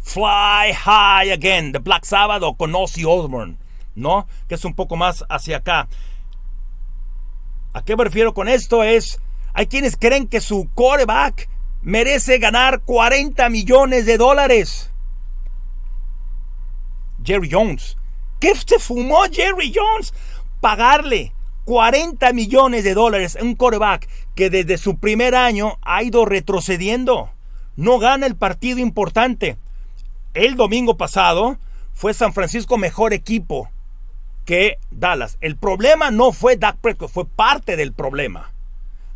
Fly 0.00 0.74
High 0.74 1.32
Again 1.32 1.72
de 1.72 1.80
Black 1.80 2.04
Sabbath 2.04 2.40
o 2.44 2.54
con 2.54 2.72
Ozzy 2.72 3.04
Osbourne, 3.04 3.58
¿no? 3.96 4.28
Que 4.46 4.54
es 4.54 4.64
un 4.64 4.74
poco 4.74 4.94
más 4.94 5.24
hacia 5.28 5.56
acá. 5.56 5.88
¿A 7.72 7.82
qué 7.82 7.96
me 7.96 8.04
refiero 8.04 8.32
con 8.32 8.46
esto? 8.46 8.84
Es, 8.84 9.18
hay 9.54 9.66
quienes 9.66 9.96
creen 9.96 10.28
que 10.28 10.40
su 10.40 10.70
coreback 10.76 11.48
merece 11.82 12.38
ganar 12.38 12.82
40 12.82 13.48
millones 13.48 14.06
de 14.06 14.18
dólares. 14.18 14.92
Jerry 17.24 17.50
Jones. 17.50 17.96
¿Qué 18.38 18.54
se 18.54 18.78
fumó 18.78 19.24
Jerry 19.32 19.74
Jones? 19.74 20.14
Pagarle 20.60 21.32
40 21.64 22.32
millones 22.32 22.84
de 22.84 22.94
dólares 22.94 23.36
en 23.36 23.48
un 23.48 23.54
coreback 23.54 24.08
que 24.34 24.50
desde 24.50 24.78
su 24.78 24.98
primer 24.98 25.34
año 25.34 25.78
ha 25.82 26.02
ido 26.02 26.24
retrocediendo. 26.24 27.30
No 27.76 27.98
gana 27.98 28.26
el 28.26 28.36
partido 28.36 28.78
importante. 28.78 29.56
El 30.34 30.56
domingo 30.56 30.96
pasado 30.96 31.58
fue 31.94 32.14
San 32.14 32.32
Francisco 32.32 32.78
mejor 32.78 33.12
equipo 33.12 33.70
que 34.44 34.78
Dallas. 34.90 35.38
El 35.40 35.56
problema 35.56 36.10
no 36.10 36.32
fue 36.32 36.56
Dak 36.56 36.76
Prescott, 36.78 37.10
fue 37.10 37.26
parte 37.26 37.76
del 37.76 37.92
problema. 37.92 38.52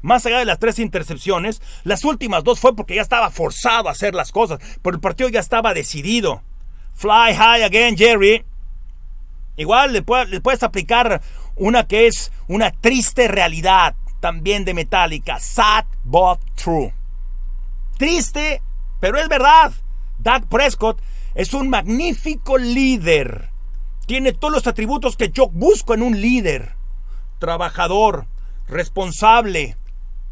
Más 0.02 0.24
allá 0.24 0.38
de 0.38 0.44
las 0.44 0.59
tres 0.59 0.78
intercepciones, 0.78 1.61
las 1.82 2.04
últimas 2.04 2.44
dos 2.44 2.61
fue 2.61 2.76
porque 2.76 2.94
ya 2.94 3.02
estaba 3.02 3.30
forzado 3.30 3.88
a 3.88 3.92
hacer 3.92 4.14
las 4.14 4.30
cosas, 4.30 4.61
pero 4.82 4.94
el 4.94 5.00
partido 5.00 5.28
ya 5.28 5.40
estaba 5.40 5.74
decidido. 5.74 6.42
Fly 6.94 7.35
high 7.35 7.64
again, 7.64 7.96
Jerry. 7.96 8.44
Igual 9.56 9.92
le, 9.94 10.02
puedes 10.02 10.62
aplicar 10.62 11.22
una 11.56 11.86
que 11.86 12.06
es 12.06 12.30
una 12.48 12.70
triste 12.70 13.28
realidad 13.28 13.96
también 14.20 14.64
de 14.64 14.74
Metallica. 14.74 15.40
Sad 15.40 15.86
but 16.04 16.38
true. 16.54 16.92
Triste, 17.98 18.62
pero 19.00 19.18
es 19.18 19.28
verdad. 19.28 19.72
Doug 20.18 20.48
Prescott 20.48 21.00
es 21.34 21.54
un 21.54 21.68
magnífico 21.68 22.58
líder. 22.58 23.50
Tiene 24.06 24.32
todos 24.32 24.52
los 24.52 24.66
atributos 24.66 25.16
que 25.16 25.30
yo 25.30 25.48
busco 25.48 25.94
en 25.94 26.02
un 26.02 26.20
líder. 26.20 26.76
Trabajador, 27.38 28.26
responsable, 28.68 29.76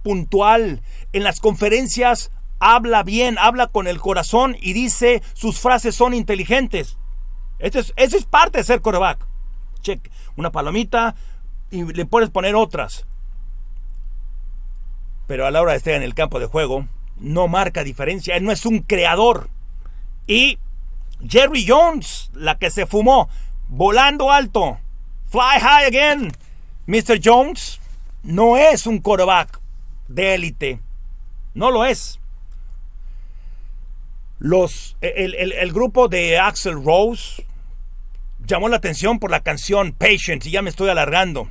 puntual. 0.03 0.83
En 1.13 1.25
las 1.25 1.41
conferencias 1.41 2.31
habla 2.61 3.03
bien, 3.03 3.37
habla 3.39 3.67
con 3.67 3.87
el 3.87 4.01
corazón 4.01 4.57
y 4.61 4.73
dice 4.73 5.23
sus 5.35 5.59
frases 5.59 5.95
son 5.95 6.15
inteligentes. 6.15 6.97
Eso 7.59 7.79
es, 7.79 7.93
es 7.97 8.25
parte 8.25 8.59
de 8.59 8.65
ser 8.65 8.81
coreback. 8.81 9.27
Check, 9.85 10.11
una 10.37 10.51
palomita 10.51 11.15
y 11.71 11.85
le 11.85 12.07
puedes 12.07 12.31
poner 12.31 12.57
otras. 12.57 13.07
Pero 15.29 15.47
a 15.47 15.51
la 15.51 15.63
hora 15.63 15.73
de 15.73 15.79
estar 15.79 15.95
en 15.95 16.03
el 16.03 16.15
campo 16.15 16.41
de 16.41 16.47
juego, 16.47 16.89
no 17.19 17.47
marca 17.47 17.85
diferencia. 17.85 18.37
Él 18.37 18.45
no 18.45 18.51
es 18.51 18.67
un 18.67 18.81
creador. 18.81 19.49
Y 20.27 20.59
Jerry 21.27 21.65
Jones, 21.67 22.31
la 22.35 22.59
que 22.59 22.71
se 22.71 22.87
fumó, 22.87 23.29
volando 23.69 24.33
alto. 24.33 24.79
Fly 25.29 25.61
high 25.61 25.87
again. 25.87 26.33
Mr. 26.87 27.21
Jones 27.23 27.81
no 28.23 28.57
es 28.57 28.87
un 28.87 28.99
quarterback 28.99 29.61
de 30.09 30.35
élite. 30.35 30.81
No 31.55 31.71
lo 31.71 31.85
es. 31.85 32.19
Los, 34.39 34.97
el, 35.01 35.73
grupo 35.73 36.09
de 36.09 36.39
Axel 36.39 36.85
Rose 36.85 37.47
llamó 38.47 38.69
la 38.69 38.77
atención 38.77 39.19
por 39.19 39.31
la 39.31 39.41
canción 39.41 39.93
Patience 39.93 40.49
y 40.49 40.53
ya 40.53 40.63
me 40.63 40.71
estoy 40.71 40.89
alargando. 40.89 41.51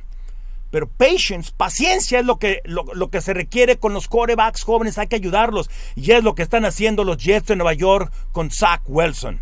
Pero 0.70 0.88
patience, 0.88 1.52
paciencia 1.56 2.18
es 2.18 2.26
lo 2.26 2.40
que, 2.40 2.60
lo, 2.64 2.84
lo, 2.94 3.08
que 3.08 3.20
se 3.20 3.32
requiere 3.32 3.78
con 3.78 3.94
los 3.94 4.08
quarterbacks 4.08 4.64
jóvenes, 4.64 4.98
hay 4.98 5.06
que 5.06 5.14
ayudarlos. 5.14 5.70
Y 5.94 6.10
es 6.10 6.24
lo 6.24 6.34
que 6.34 6.42
están 6.42 6.64
haciendo 6.64 7.04
los 7.04 7.18
Jets 7.18 7.46
de 7.46 7.54
Nueva 7.54 7.74
York 7.74 8.12
con 8.32 8.50
Zach 8.50 8.82
Wilson. 8.86 9.40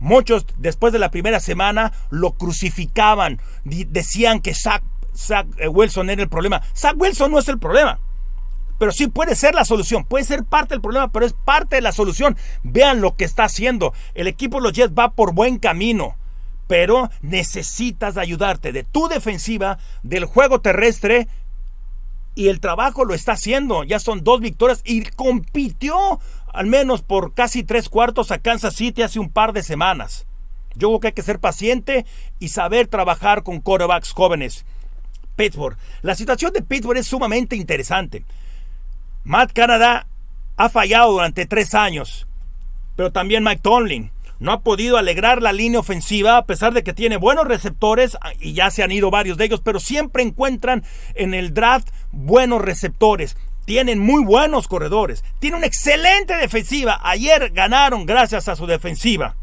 Muchos 0.00 0.46
después 0.58 0.92
de 0.92 0.98
la 0.98 1.10
primera 1.10 1.40
semana 1.40 1.92
lo 2.10 2.32
crucificaban, 2.32 3.40
decían 3.64 4.40
que 4.40 4.54
Zach, 4.54 4.82
eh, 5.56 5.68
Wilson 5.68 6.10
era 6.10 6.22
el 6.22 6.28
problema. 6.28 6.62
Zach 6.76 6.94
Wilson 6.96 7.32
no 7.32 7.38
es 7.38 7.48
el 7.48 7.58
problema. 7.58 7.98
Pero 8.78 8.92
sí 8.92 9.08
puede 9.08 9.34
ser 9.34 9.54
la 9.54 9.64
solución, 9.64 10.04
puede 10.04 10.24
ser 10.24 10.44
parte 10.44 10.74
del 10.74 10.80
problema, 10.80 11.10
pero 11.10 11.26
es 11.26 11.32
parte 11.32 11.76
de 11.76 11.82
la 11.82 11.92
solución. 11.92 12.36
Vean 12.62 13.00
lo 13.00 13.16
que 13.16 13.24
está 13.24 13.44
haciendo. 13.44 13.92
El 14.14 14.28
equipo 14.28 14.58
de 14.58 14.64
los 14.64 14.72
Jets 14.72 14.92
va 14.96 15.10
por 15.10 15.32
buen 15.32 15.58
camino, 15.58 16.16
pero 16.68 17.10
necesitas 17.22 18.16
ayudarte 18.16 18.70
de 18.72 18.84
tu 18.84 19.08
defensiva, 19.08 19.78
del 20.04 20.26
juego 20.26 20.60
terrestre 20.60 21.26
y 22.36 22.46
el 22.46 22.60
trabajo 22.60 23.04
lo 23.04 23.14
está 23.14 23.32
haciendo. 23.32 23.82
Ya 23.82 23.98
son 23.98 24.22
dos 24.22 24.40
victorias 24.40 24.82
y 24.84 25.02
compitió 25.02 26.20
al 26.52 26.66
menos 26.66 27.02
por 27.02 27.34
casi 27.34 27.64
tres 27.64 27.88
cuartos 27.88 28.30
a 28.30 28.38
Kansas 28.38 28.76
City 28.76 29.02
hace 29.02 29.18
un 29.18 29.30
par 29.30 29.52
de 29.52 29.64
semanas. 29.64 30.26
Yo 30.74 30.88
creo 30.88 31.00
que 31.00 31.06
hay 31.08 31.12
que 31.14 31.22
ser 31.22 31.40
paciente 31.40 32.06
y 32.38 32.48
saber 32.48 32.86
trabajar 32.86 33.42
con 33.42 33.60
quarterbacks 33.60 34.12
jóvenes. 34.12 34.64
Pittsburgh. 35.34 35.76
La 36.02 36.14
situación 36.14 36.52
de 36.52 36.62
Pittsburgh 36.62 36.98
es 36.98 37.06
sumamente 37.06 37.56
interesante. 37.56 38.24
Matt 39.24 39.52
Canada 39.52 40.06
ha 40.56 40.68
fallado 40.68 41.12
durante 41.12 41.46
tres 41.46 41.74
años, 41.74 42.26
pero 42.96 43.12
también 43.12 43.42
Mike 43.44 43.62
Tomlin 43.62 44.10
no 44.38 44.52
ha 44.52 44.60
podido 44.60 44.96
alegrar 44.96 45.42
la 45.42 45.52
línea 45.52 45.80
ofensiva 45.80 46.36
a 46.36 46.46
pesar 46.46 46.72
de 46.72 46.82
que 46.82 46.92
tiene 46.92 47.16
buenos 47.16 47.46
receptores 47.46 48.16
y 48.40 48.52
ya 48.52 48.70
se 48.70 48.82
han 48.82 48.92
ido 48.92 49.10
varios 49.10 49.36
de 49.36 49.46
ellos, 49.46 49.60
pero 49.62 49.80
siempre 49.80 50.22
encuentran 50.22 50.84
en 51.14 51.34
el 51.34 51.54
draft 51.54 51.88
buenos 52.12 52.62
receptores 52.62 53.36
tienen 53.68 53.98
muy 53.98 54.24
buenos 54.24 54.66
corredores, 54.66 55.22
tiene 55.40 55.58
una 55.58 55.66
excelente 55.66 56.34
defensiva. 56.38 56.98
Ayer 57.02 57.50
ganaron 57.50 58.06
gracias 58.06 58.48
a 58.48 58.56
su 58.56 58.64
defensiva. 58.64 59.36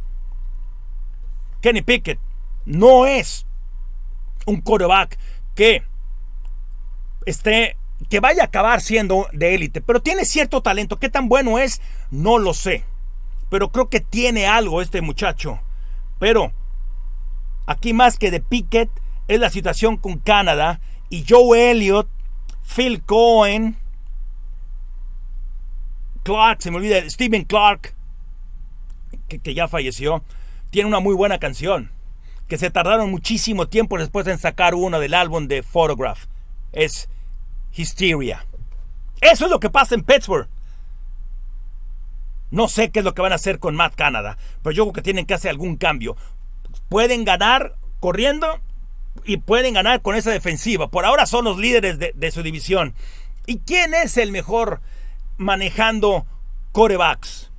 Kenny 1.61 1.83
Pickett 1.83 2.19
no 2.65 3.05
es 3.05 3.45
un 4.47 4.61
quarterback 4.61 5.19
que 5.53 5.83
esté 7.27 7.77
que 8.09 8.19
vaya 8.19 8.41
a 8.41 8.45
acabar 8.47 8.81
siendo 8.81 9.27
de 9.31 9.53
élite, 9.53 9.81
pero 9.81 10.01
tiene 10.01 10.25
cierto 10.25 10.63
talento. 10.63 10.97
¿Qué 10.97 11.09
tan 11.09 11.29
bueno 11.29 11.59
es? 11.59 11.79
No 12.09 12.39
lo 12.39 12.55
sé. 12.55 12.83
Pero 13.55 13.71
creo 13.71 13.87
que 13.87 14.01
tiene 14.01 14.47
algo 14.47 14.81
este 14.81 15.01
muchacho. 15.01 15.61
Pero 16.19 16.51
aquí 17.65 17.93
más 17.93 18.17
que 18.17 18.29
de 18.29 18.41
Pickett 18.41 18.89
es 19.29 19.39
la 19.39 19.49
situación 19.49 19.95
con 19.95 20.19
Canadá 20.19 20.81
y 21.07 21.23
Joe 21.25 21.71
Elliott, 21.71 22.09
Phil 22.63 23.01
Cohen, 23.01 23.77
Clark, 26.23 26.63
se 26.63 26.69
me 26.69 26.75
olvida, 26.75 27.09
Stephen 27.09 27.45
Clark, 27.45 27.95
que, 29.29 29.53
ya 29.53 29.69
falleció, 29.69 30.21
tiene 30.69 30.89
una 30.89 30.99
muy 30.99 31.15
buena 31.15 31.39
canción, 31.39 31.93
que 32.49 32.57
se 32.57 32.69
tardaron 32.71 33.09
muchísimo 33.09 33.69
tiempo 33.69 33.97
después 33.97 34.27
en 34.27 34.37
sacar 34.37 34.75
una 34.75 34.99
del 34.99 35.13
álbum 35.13 35.47
de 35.47 35.63
Photograph. 35.63 36.25
Es 36.73 37.07
Hysteria. 37.71 38.45
Eso 39.21 39.45
es 39.45 39.51
lo 39.51 39.61
que 39.61 39.69
pasa 39.69 39.95
en 39.95 40.03
Pittsburgh. 40.03 40.49
No 42.55 42.67
sé 42.67 42.89
qué 42.89 42.99
es 42.99 43.05
lo 43.05 43.13
que 43.13 43.21
van 43.21 43.31
a 43.31 43.35
hacer 43.35 43.59
con 43.59 43.75
Matt 43.75 43.95
Canada, 43.95 44.37
pero 44.63 44.73
yo 44.73 44.83
creo 44.85 44.93
que 44.93 45.01
tienen 45.01 45.25
que 45.25 45.33
hacer 45.33 45.51
algún 45.51 45.77
cambio. 45.77 46.17
Pueden 46.89 47.25
ganar 47.25 47.75
corriendo 47.99 48.59
y 49.23 49.37
pueden 49.37 49.73
ganar 49.73 50.01
con 50.01 50.15
esa 50.15 50.31
defensiva. 50.31 50.89
Por 50.89 51.05
ahora 51.05 51.25
son 51.25 51.45
los 51.45 51.57
líderes 51.57 51.99
de, 51.99 52.13
de 52.15 52.31
su 52.31 52.41
división. 52.43 52.95
¿Y 53.45 53.59
quién 53.59 53.93
es 53.93 54.17
el 54.17 54.31
mejor 54.31 54.81
manejando 55.37 56.25
corebacks. 56.75 57.51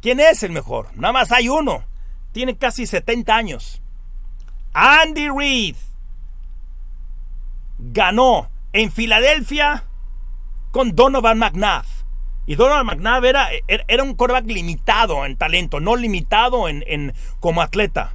¿Quién 0.00 0.20
es 0.20 0.42
el 0.42 0.50
mejor? 0.50 0.88
Nada 0.96 1.12
más 1.12 1.32
hay 1.32 1.48
uno. 1.48 1.84
Tiene 2.32 2.56
casi 2.56 2.86
70 2.86 3.34
años. 3.34 3.80
Andy 4.72 5.28
Reid 5.28 5.76
ganó 7.78 8.50
en 8.72 8.90
Filadelfia 8.90 9.84
con 10.72 10.94
Donovan 10.96 11.38
McNabb. 11.38 11.84
Y 12.46 12.56
Donovan 12.56 12.86
McNabb 12.86 13.24
era, 13.24 13.48
era 13.68 14.02
un 14.02 14.14
coreback 14.14 14.46
limitado 14.46 15.24
en 15.24 15.36
talento, 15.36 15.80
no 15.80 15.96
limitado 15.96 16.68
en, 16.68 17.14
como 17.40 17.62
atleta. 17.62 18.12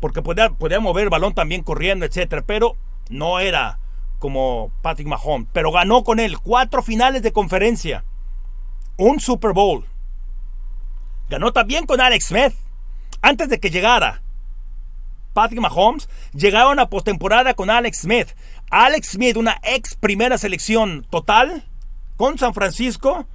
Porque 0.00 0.20
podía, 0.20 0.50
podía 0.50 0.80
mover 0.80 1.04
el 1.04 1.10
balón 1.10 1.32
también 1.32 1.62
corriendo, 1.62 2.04
etc. 2.04 2.42
Pero 2.46 2.76
no 3.08 3.40
era 3.40 3.78
como 4.18 4.70
Patrick 4.82 5.08
Mahomes, 5.08 5.48
pero 5.52 5.72
ganó 5.72 6.04
con 6.04 6.20
él 6.20 6.38
cuatro 6.38 6.82
finales 6.82 7.22
de 7.22 7.32
conferencia, 7.32 8.04
un 8.96 9.20
Super 9.20 9.52
Bowl. 9.52 9.86
Ganó 11.28 11.52
también 11.52 11.86
con 11.86 12.00
Alex 12.00 12.26
Smith. 12.26 12.54
Antes 13.20 13.48
de 13.48 13.58
que 13.58 13.70
llegara 13.70 14.22
Patrick 15.32 15.60
Mahomes, 15.60 16.08
llegaba 16.34 16.70
una 16.70 16.88
postemporada 16.88 17.54
con 17.54 17.70
Alex 17.70 18.02
Smith. 18.02 18.28
Alex 18.70 19.12
Smith, 19.12 19.36
una 19.36 19.58
ex 19.62 19.94
primera 19.96 20.38
selección 20.38 21.06
total 21.10 21.64
con 22.16 22.38
San 22.38 22.54
Francisco. 22.54 23.26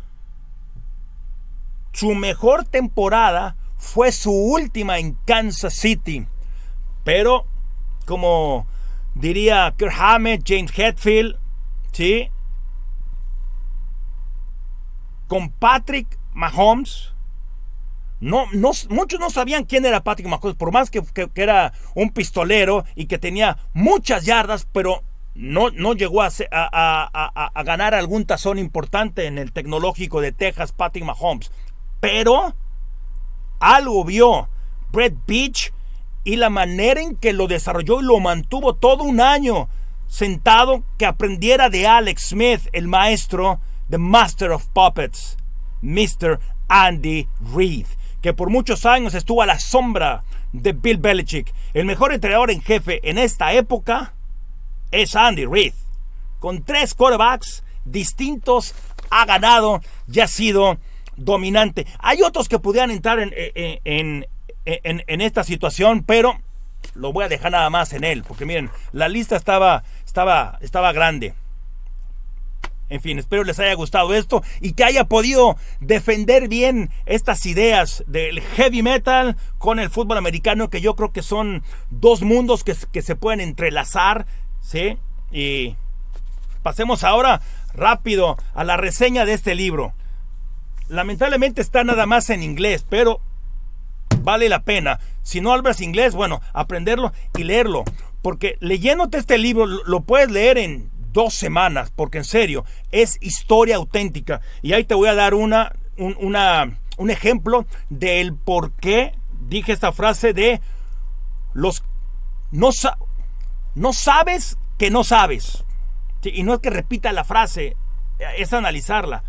Su 1.98 2.14
mejor 2.14 2.64
temporada 2.64 3.56
fue 3.76 4.12
su 4.12 4.32
última 4.32 5.00
en 5.00 5.18
Kansas 5.26 5.74
City. 5.74 6.28
Pero 7.04 7.48
como 8.06 8.68
diría 9.16 9.74
Kirk 9.76 9.96
Hammett, 9.98 10.44
James 10.46 10.72
Hetfield, 10.78 11.40
¿sí? 11.94 12.30
Con 15.28 15.50
Patrick 15.50 16.20
Mahomes. 16.34 17.16
No, 18.20 18.46
no, 18.54 18.74
muchos 18.90 19.20
no 19.20 19.32
sabían 19.32 19.66
quién 19.66 19.84
era 19.84 20.04
Patrick 20.04 20.28
Mahomes, 20.28 20.56
por 20.56 20.72
más 20.72 20.92
que, 20.92 21.02
era 21.34 21.74
un 21.96 22.12
pistolero 22.12 22.86
y 22.94 23.08
que 23.08 23.18
tenía 23.18 23.58
muchas 23.74 24.24
yardas, 24.24 24.68
pero 24.72 25.02
no, 25.34 25.72
no 25.72 25.94
llegó 25.94 26.22
a, 26.22 26.30
a, 26.52 27.52
a, 27.56 27.64
ganar 27.64 27.96
algún 27.96 28.26
tazón 28.26 28.60
importante 28.60 29.26
en 29.26 29.40
el 29.40 29.52
tecnológico 29.52 30.22
de 30.22 30.32
Texas, 30.32 30.74
Patrick 30.74 31.04
Mahomes. 31.04 31.52
Pero 32.10 32.56
algo 33.60 34.06
vio 34.06 34.48
Brett 34.94 35.14
Beach 35.28 35.74
y 36.24 36.38
la 36.38 36.50
manera 36.50 37.02
en 37.02 37.18
que 37.18 37.34
lo 37.34 37.48
desarrolló 37.48 38.00
y 38.00 38.06
lo 38.06 38.22
mantuvo 38.22 38.76
todo 38.76 39.04
un 39.04 39.20
año 39.20 39.68
sentado 40.08 40.84
que 40.98 41.06
aprendiera 41.06 41.70
de 41.70 41.86
Alex 41.86 42.30
Smith, 42.30 42.62
el 42.72 42.88
maestro, 42.88 43.60
The 43.90 43.98
Master 43.98 44.52
of 44.52 44.68
Puppets, 44.68 45.36
Mr. 45.82 46.40
Andy 46.70 47.28
Reid, 47.54 47.88
que 48.22 48.32
por 48.32 48.50
muchos 48.50 48.86
años 48.86 49.14
estuvo 49.14 49.42
a 49.42 49.46
la 49.46 49.60
sombra 49.60 50.24
de 50.54 50.72
Bill 50.72 51.00
Belichick. 51.00 51.54
El 51.74 51.84
mejor 51.84 52.14
entrenador 52.14 52.52
en 52.52 52.62
jefe 52.62 53.02
en 53.10 53.18
esta 53.18 53.52
época 53.52 54.14
es 54.92 55.14
Andy 55.14 55.46
Reid. 55.46 55.74
Con 56.40 56.64
tres 56.64 56.94
quarterbacks 56.94 57.66
distintos 57.84 58.74
ha 59.10 59.26
ganado 59.26 59.82
y 60.10 60.22
ha 60.22 60.28
sido 60.28 60.78
dominante. 61.18 61.86
Hay 62.00 62.22
otros 62.22 62.48
que 62.48 62.60
pudieran 62.60 62.92
entrar 62.92 63.20
en, 63.20 63.34
en, 63.36 64.28
en, 64.66 65.04
en, 65.06 65.22
esta 65.22 65.44
situación, 65.44 66.04
pero 66.04 66.40
lo 66.96 67.12
voy 67.12 67.26
a 67.26 67.30
dejar 67.30 67.52
nada 67.52 67.70
más 67.70 67.94
en 67.94 68.04
él, 68.04 68.24
porque 68.24 68.46
miren, 68.46 68.70
la 68.94 69.10
lista 69.10 69.36
estaba, 69.36 69.84
estaba, 70.06 70.58
estaba 70.62 70.94
grande. 70.94 71.34
En 72.90 73.02
fin, 73.02 73.20
espero 73.20 73.44
les 73.44 73.60
haya 73.60 73.74
gustado 73.74 74.14
esto 74.14 74.44
y 74.62 74.72
que 74.72 74.86
haya 74.86 75.04
podido 75.04 75.58
defender 75.82 76.48
bien 76.48 76.90
estas 77.06 77.46
ideas 77.46 78.04
del 78.08 78.40
heavy 78.40 78.82
metal 78.82 79.36
con 79.58 79.80
el 79.80 79.90
fútbol 79.90 80.18
americano, 80.18 80.70
que 80.70 80.80
yo 80.80 80.96
creo 80.96 81.12
que 81.12 81.22
son 81.22 81.64
dos 81.90 82.22
mundos 82.22 82.64
que, 82.64 82.76
que 82.94 83.02
se 83.02 83.18
pueden 83.18 83.42
entrelazar, 83.42 84.26
¿sí? 84.62 84.98
Y 85.32 85.76
pasemos 86.64 87.04
ahora 87.04 87.42
rápido 87.74 88.38
a 88.54 88.64
la 88.64 88.78
reseña 88.78 89.26
de 89.26 89.34
este 89.34 89.54
libro. 89.54 89.94
Lamentablemente 90.90 91.62
está 91.62 91.84
nada 91.84 92.06
más 92.06 92.30
en 92.30 92.44
inglés, 92.44 92.86
pero 92.90 93.22
vale 94.22 94.50
la 94.50 94.64
pena. 94.64 95.00
Si 95.22 95.42
no 95.42 95.52
hablas 95.52 95.82
inglés, 95.82 96.14
bueno, 96.14 96.42
aprenderlo 96.54 97.14
y 97.38 97.44
leerlo. 97.44 97.84
Porque 98.22 98.58
leyéndote 98.60 99.18
este 99.18 99.38
libro 99.38 99.66
lo 99.66 100.02
puedes 100.02 100.32
leer 100.32 100.58
en 100.58 100.90
dos 101.12 101.34
semanas, 101.34 101.92
porque 101.96 102.20
en 102.20 102.24
serio, 102.24 102.66
es 102.92 103.18
historia 103.22 103.78
auténtica. 103.78 104.42
Y 104.62 104.74
ahí 104.74 104.84
te 104.84 104.96
voy 104.96 105.10
a 105.10 105.16
dar 105.16 105.34
una, 105.34 105.74
un, 105.98 106.16
una, 106.20 106.80
un 106.98 107.10
ejemplo 107.10 107.66
del 107.90 108.34
por 108.34 108.72
qué 108.74 109.14
dije 109.48 109.72
esta 109.72 109.92
frase 109.92 110.34
de 110.34 110.62
los 111.54 111.84
no, 112.52 112.70
no 113.76 113.94
sabes 113.94 114.58
que 114.78 114.90
no 114.90 115.04
sabes. 115.04 115.64
Y 116.24 116.44
no 116.44 116.54
es 116.54 116.60
que 116.60 116.70
repita 116.70 117.12
la 117.14 117.24
frase, 117.24 117.78
es 118.38 118.52
analizarla. 118.52 119.24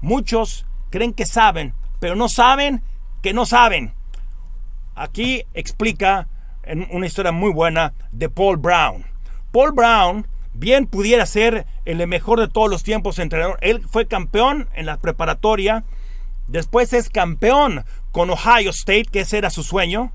Muchos 0.00 0.66
creen 0.94 1.12
que 1.12 1.26
saben, 1.26 1.74
pero 1.98 2.14
no 2.14 2.28
saben 2.28 2.80
que 3.20 3.32
no 3.32 3.46
saben. 3.46 3.92
Aquí 4.94 5.42
explica 5.52 6.28
una 6.92 7.06
historia 7.06 7.32
muy 7.32 7.52
buena 7.52 7.94
de 8.12 8.28
Paul 8.28 8.58
Brown. 8.58 9.04
Paul 9.50 9.72
Brown 9.72 10.28
bien 10.52 10.86
pudiera 10.86 11.26
ser 11.26 11.66
el 11.84 12.06
mejor 12.06 12.38
de 12.38 12.46
todos 12.46 12.70
los 12.70 12.84
tiempos 12.84 13.18
entrenador. 13.18 13.58
Él 13.60 13.84
fue 13.90 14.06
campeón 14.06 14.68
en 14.76 14.86
la 14.86 14.98
preparatoria, 14.98 15.82
después 16.46 16.92
es 16.92 17.10
campeón 17.10 17.84
con 18.12 18.30
Ohio 18.30 18.70
State, 18.70 19.06
que 19.10 19.22
ese 19.22 19.38
era 19.38 19.50
su 19.50 19.64
sueño. 19.64 20.12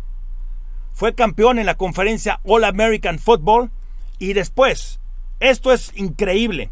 Fue 0.93 1.13
campeón 1.13 1.59
en 1.59 1.65
la 1.65 1.75
conferencia 1.75 2.39
All 2.45 2.63
American 2.63 3.19
Football 3.19 3.69
y 4.17 4.31
después, 4.31 5.01
esto 5.41 5.73
es 5.73 5.91
increíble, 5.95 6.71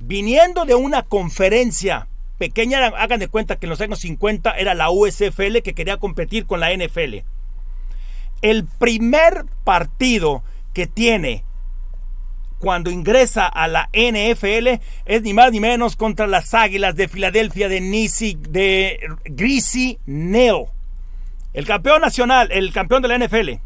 viniendo 0.00 0.64
de 0.64 0.74
una 0.74 1.04
conferencia 1.04 2.08
pequeña, 2.38 2.86
hagan 2.86 3.20
de 3.20 3.28
cuenta 3.28 3.56
que 3.56 3.66
en 3.66 3.70
los 3.70 3.80
años 3.80 3.98
50 4.00 4.52
era 4.52 4.74
la 4.74 4.90
USFL 4.90 5.58
que 5.62 5.74
quería 5.74 5.98
competir 5.98 6.46
con 6.46 6.60
la 6.60 6.72
NFL. 6.72 7.18
El 8.40 8.64
primer 8.78 9.44
partido 9.64 10.42
que 10.72 10.86
tiene 10.86 11.44
cuando 12.58 12.90
ingresa 12.90 13.46
a 13.46 13.68
la 13.68 13.88
NFL 13.92 14.80
es 15.04 15.22
ni 15.22 15.32
más 15.32 15.52
ni 15.52 15.60
menos 15.60 15.96
contra 15.96 16.26
las 16.26 16.54
Águilas 16.54 16.94
de 16.96 17.08
Filadelfia 17.08 17.68
de 17.68 17.80
Nisi, 17.80 18.36
de 18.40 19.00
Greasy 19.24 19.98
Neal. 20.06 20.66
El 21.52 21.66
campeón 21.66 22.00
nacional, 22.00 22.50
el 22.52 22.72
campeón 22.72 23.02
de 23.02 23.08
la 23.08 23.18
NFL. 23.18 23.60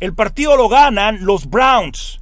El 0.00 0.14
partido 0.14 0.56
lo 0.56 0.68
ganan 0.68 1.24
los 1.24 1.48
Browns. 1.48 2.20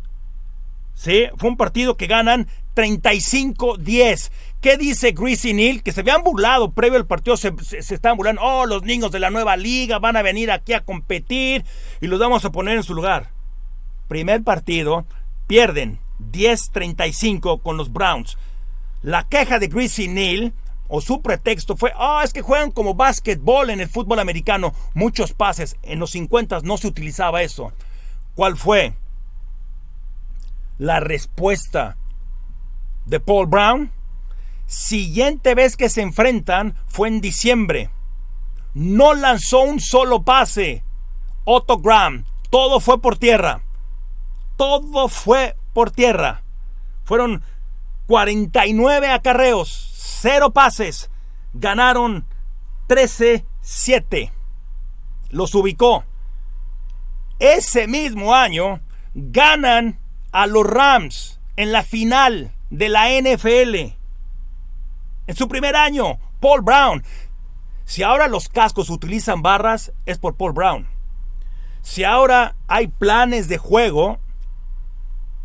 ¿Sí? 0.94 1.27
Fue 1.37 1.51
un 1.51 1.57
partido 1.57 1.96
que 1.96 2.09
ganan 2.09 2.48
35-10. 2.74 4.31
¿Qué 4.60 4.76
dice 4.76 5.12
Greasy 5.12 5.54
Neal? 5.54 5.82
Que 5.82 5.92
se 5.92 6.00
habían 6.00 6.24
burlado 6.24 6.72
previo 6.72 6.98
al 6.98 7.06
partido, 7.06 7.36
se, 7.36 7.52
se, 7.62 7.94
están 7.94 8.16
burlando. 8.16 8.42
Oh, 8.42 8.66
los 8.66 8.82
niños 8.82 9.12
de 9.12 9.20
la 9.20 9.30
nueva 9.30 9.56
liga 9.56 9.98
van 10.00 10.16
a 10.16 10.22
venir 10.22 10.50
aquí 10.50 10.72
a 10.72 10.84
competir 10.84 11.64
y 12.00 12.08
los 12.08 12.18
vamos 12.18 12.44
a 12.44 12.50
poner 12.50 12.76
en 12.76 12.82
su 12.82 12.94
lugar. 12.94 13.30
Primer 14.08 14.42
partido, 14.42 15.06
Pierden 15.46 15.98
10-35 16.32 17.62
con 17.62 17.76
los 17.76 17.92
Browns. 17.92 18.36
La 19.02 19.28
queja 19.28 19.58
de 19.58 19.68
Greasy 19.68 20.08
Neal 20.08 20.52
o 20.88 21.00
su 21.00 21.22
pretexto 21.22 21.76
fue, 21.76 21.92
ah, 21.96 22.22
es 22.24 22.32
que 22.32 22.42
juegan 22.42 22.70
como 22.70 22.94
básquetbol 22.94 23.70
en 23.70 23.80
el 23.80 23.88
fútbol 23.88 24.18
americano, 24.18 24.74
muchos 24.94 25.32
pases. 25.32 25.76
En 25.82 25.98
los 25.98 26.10
50 26.10 26.60
no 26.64 26.76
se 26.76 26.88
utilizaba 26.88 27.42
eso. 27.42 27.72
¿Cuál 28.34 28.56
fue 28.56 28.94
la 30.78 31.00
respuesta 31.00 31.96
de 33.06 33.20
Paul 33.20 33.46
Brown? 33.46 33.92
Siguiente 34.68 35.57
vez 35.57 35.76
que 35.76 35.88
se 35.88 36.02
enfrentan 36.02 36.76
fue 36.87 37.09
en 37.09 37.20
diciembre. 37.20 37.90
No 38.74 39.14
lanzó 39.14 39.62
un 39.62 39.81
solo 39.81 40.22
pase. 40.22 40.85
Otto 41.42 41.78
Graham, 41.78 42.24
todo 42.50 42.78
fue 42.78 43.00
por 43.00 43.18
tierra 43.18 43.62
todo 44.59 45.09
fue 45.09 45.57
por 45.72 45.92
tierra. 45.92 46.42
Fueron 47.04 47.42
49 48.09 49.09
acarreos, 49.09 49.92
0 50.20 50.50
pases. 50.50 51.11
Ganaron 51.54 52.26
13-7. 52.88 54.33
Los 55.31 55.54
ubicó. 55.54 56.04
Ese 57.38 57.87
mismo 57.87 58.35
año 58.35 58.81
ganan 59.14 60.00
a 60.33 60.46
los 60.48 60.66
Rams 60.66 61.40
en 61.57 61.70
la 61.70 61.85
final 61.85 62.52
de 62.68 62.88
la 62.88 63.11
NFL. 63.11 63.97
En 65.28 65.36
su 65.36 65.46
primer 65.46 65.76
año, 65.76 66.18
Paul 66.40 66.62
Brown. 66.62 67.04
Si 67.84 68.02
ahora 68.02 68.28
los 68.28 68.48
cascos 68.48 68.88
utilizan 68.88 69.42
barras, 69.42 69.92
es 70.06 70.18
por 70.18 70.36
Paul 70.36 70.54
Brown. 70.54 70.88
Si 71.82 72.02
ahora 72.02 72.56
hay 72.66 72.88
planes 72.88 73.46
de 73.46 73.58
juego, 73.58 74.18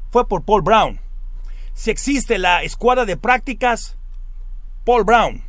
fue 0.09 0.25
por 0.25 0.43
Paul 0.43 0.61
Brown. 0.61 1.01
Si 1.73 1.91
existe 1.91 2.37
la 2.37 2.63
escuadra 2.63 3.03
de 3.03 3.17
prácticas, 3.17 3.97
Paul 4.85 5.03
Brown. 5.03 5.43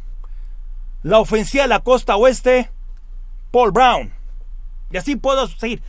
La 1.05 1.20
ofensiva 1.20 1.62
de 1.62 1.68
la 1.68 1.81
costa 1.81 2.16
oeste, 2.16 2.70
Paul 3.53 3.70
Brown. 3.70 4.12
Y 4.90 4.97
así 4.97 5.14
puedo 5.14 5.47
seguir. 5.47 5.81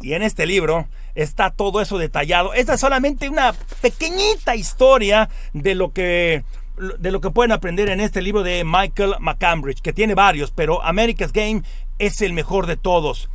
Y 0.00 0.14
en 0.14 0.22
este 0.22 0.46
libro 0.46 0.88
está 1.14 1.50
todo 1.50 1.80
eso 1.80 1.98
detallado. 1.98 2.52
Esta 2.52 2.74
es 2.74 2.80
solamente 2.80 3.28
una 3.28 3.52
pequeñita 3.80 4.56
historia 4.56 5.28
de 5.52 5.76
lo 5.76 5.92
que 5.92 6.42
de 6.76 7.12
lo 7.12 7.20
que 7.20 7.30
pueden 7.30 7.52
aprender 7.52 7.88
en 7.88 8.00
este 8.00 8.22
libro 8.22 8.42
de 8.42 8.64
Michael 8.64 9.14
McCambridge, 9.20 9.80
que 9.80 9.92
tiene 9.92 10.14
varios, 10.14 10.50
pero 10.50 10.82
America's 10.82 11.32
Game 11.32 11.62
es 11.98 12.20
el 12.20 12.32
mejor 12.32 12.66
de 12.66 12.76
todos. 12.76 13.28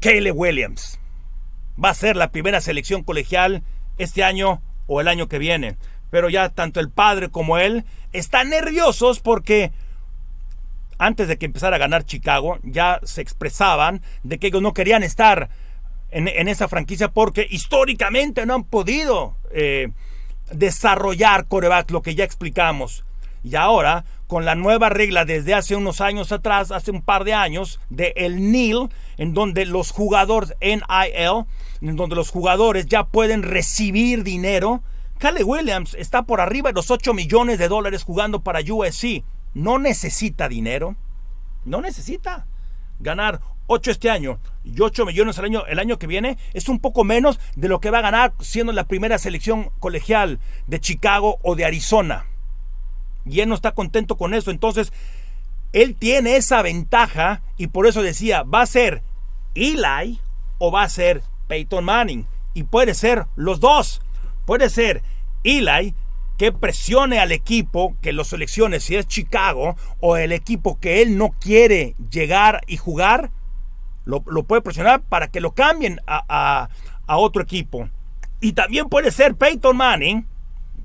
Caleb 0.00 0.36
Williams 0.36 0.98
va 1.82 1.90
a 1.90 1.94
ser 1.94 2.16
la 2.16 2.30
primera 2.30 2.60
selección 2.60 3.02
colegial 3.02 3.62
este 3.98 4.24
año 4.24 4.62
o 4.86 5.00
el 5.00 5.08
año 5.08 5.28
que 5.28 5.38
viene. 5.38 5.76
Pero 6.10 6.28
ya 6.28 6.48
tanto 6.48 6.80
el 6.80 6.90
padre 6.90 7.28
como 7.28 7.58
él 7.58 7.84
están 8.12 8.50
nerviosos 8.50 9.20
porque 9.20 9.72
antes 10.98 11.28
de 11.28 11.38
que 11.38 11.46
empezara 11.46 11.76
a 11.76 11.78
ganar 11.78 12.04
Chicago 12.04 12.58
ya 12.62 13.00
se 13.04 13.20
expresaban 13.20 14.02
de 14.24 14.38
que 14.38 14.48
ellos 14.48 14.62
no 14.62 14.74
querían 14.74 15.02
estar 15.02 15.50
en, 16.10 16.48
esa 16.48 16.68
franquicia 16.68 17.08
porque 17.08 17.46
históricamente 17.48 18.46
no 18.46 18.54
han 18.54 18.64
podido 18.64 19.36
eh, 19.52 19.90
desarrollar 20.52 21.46
coreback, 21.46 21.90
lo 21.90 22.02
que 22.02 22.14
ya 22.14 22.24
explicamos. 22.24 23.04
Y 23.44 23.56
ahora, 23.56 24.04
con 24.26 24.44
la 24.44 24.54
nueva 24.54 24.88
regla 24.88 25.24
desde 25.24 25.54
hace 25.54 25.76
unos 25.76 26.00
años 26.00 26.32
atrás, 26.32 26.70
hace 26.70 26.90
un 26.90 27.02
par 27.02 27.24
de 27.24 27.34
años, 27.34 27.80
de 27.88 28.12
el 28.16 28.50
NIL, 28.50 28.88
en 29.16 29.32
donde 29.32 29.64
los 29.64 29.90
jugadores 29.90 30.54
NIL, 30.60 31.46
en 31.80 31.96
donde 31.96 32.16
los 32.16 32.30
jugadores 32.30 32.86
ya 32.86 33.04
pueden 33.04 33.42
recibir 33.42 34.24
dinero, 34.24 34.82
Caleb 35.18 35.48
Williams 35.48 35.94
está 35.94 36.22
por 36.22 36.40
arriba 36.40 36.70
de 36.70 36.74
los 36.74 36.90
8 36.90 37.12
millones 37.12 37.58
de 37.58 37.68
dólares 37.68 38.04
jugando 38.04 38.40
para 38.40 38.60
USC. 38.60 39.24
No 39.54 39.78
necesita 39.78 40.48
dinero. 40.48 40.94
No 41.64 41.80
necesita 41.80 42.46
ganar 43.00 43.40
8 43.68 43.92
este 43.92 44.10
año 44.10 44.40
y 44.64 44.80
8 44.80 45.06
millones 45.06 45.38
al 45.38 45.46
año, 45.46 45.64
el 45.66 45.78
año 45.78 45.98
que 45.98 46.08
viene 46.08 46.36
es 46.52 46.68
un 46.68 46.80
poco 46.80 47.04
menos 47.04 47.38
de 47.54 47.68
lo 47.68 47.80
que 47.80 47.90
va 47.90 47.98
a 47.98 48.02
ganar 48.02 48.34
siendo 48.40 48.72
la 48.72 48.88
primera 48.88 49.18
selección 49.18 49.70
colegial 49.78 50.40
de 50.66 50.80
Chicago 50.80 51.38
o 51.42 51.54
de 51.54 51.64
Arizona 51.64 52.26
y 53.28 53.40
él 53.40 53.48
no 53.48 53.54
está 53.54 53.72
contento 53.72 54.16
con 54.16 54.34
eso. 54.34 54.50
Entonces, 54.50 54.92
él 55.72 55.94
tiene 55.94 56.36
esa 56.36 56.62
ventaja 56.62 57.42
y 57.56 57.68
por 57.68 57.86
eso 57.86 58.02
decía, 58.02 58.42
va 58.42 58.62
a 58.62 58.66
ser 58.66 59.02
Eli 59.54 60.20
o 60.58 60.72
va 60.72 60.82
a 60.82 60.88
ser 60.88 61.22
Peyton 61.46 61.84
Manning. 61.84 62.26
Y 62.54 62.64
puede 62.64 62.94
ser 62.94 63.26
los 63.36 63.60
dos. 63.60 64.00
Puede 64.46 64.70
ser 64.70 65.02
Eli 65.44 65.94
que 66.38 66.52
presione 66.52 67.18
al 67.18 67.32
equipo 67.32 67.96
que 68.00 68.12
lo 68.12 68.24
seleccione, 68.24 68.78
si 68.78 68.94
es 68.94 69.08
Chicago, 69.08 69.76
o 69.98 70.16
el 70.16 70.30
equipo 70.30 70.78
que 70.78 71.02
él 71.02 71.18
no 71.18 71.30
quiere 71.40 71.96
llegar 72.10 72.62
y 72.68 72.76
jugar, 72.76 73.32
lo, 74.08 74.42
puede 74.42 74.62
presionar 74.62 75.02
para 75.02 75.28
que 75.28 75.40
lo 75.40 75.52
cambien 75.52 76.00
a, 76.06 76.68
a 77.06 77.16
otro 77.16 77.42
equipo. 77.42 77.88
Y 78.40 78.52
también 78.52 78.88
puede 78.88 79.10
ser 79.10 79.34
Peyton 79.34 79.76
Manning 79.76 80.26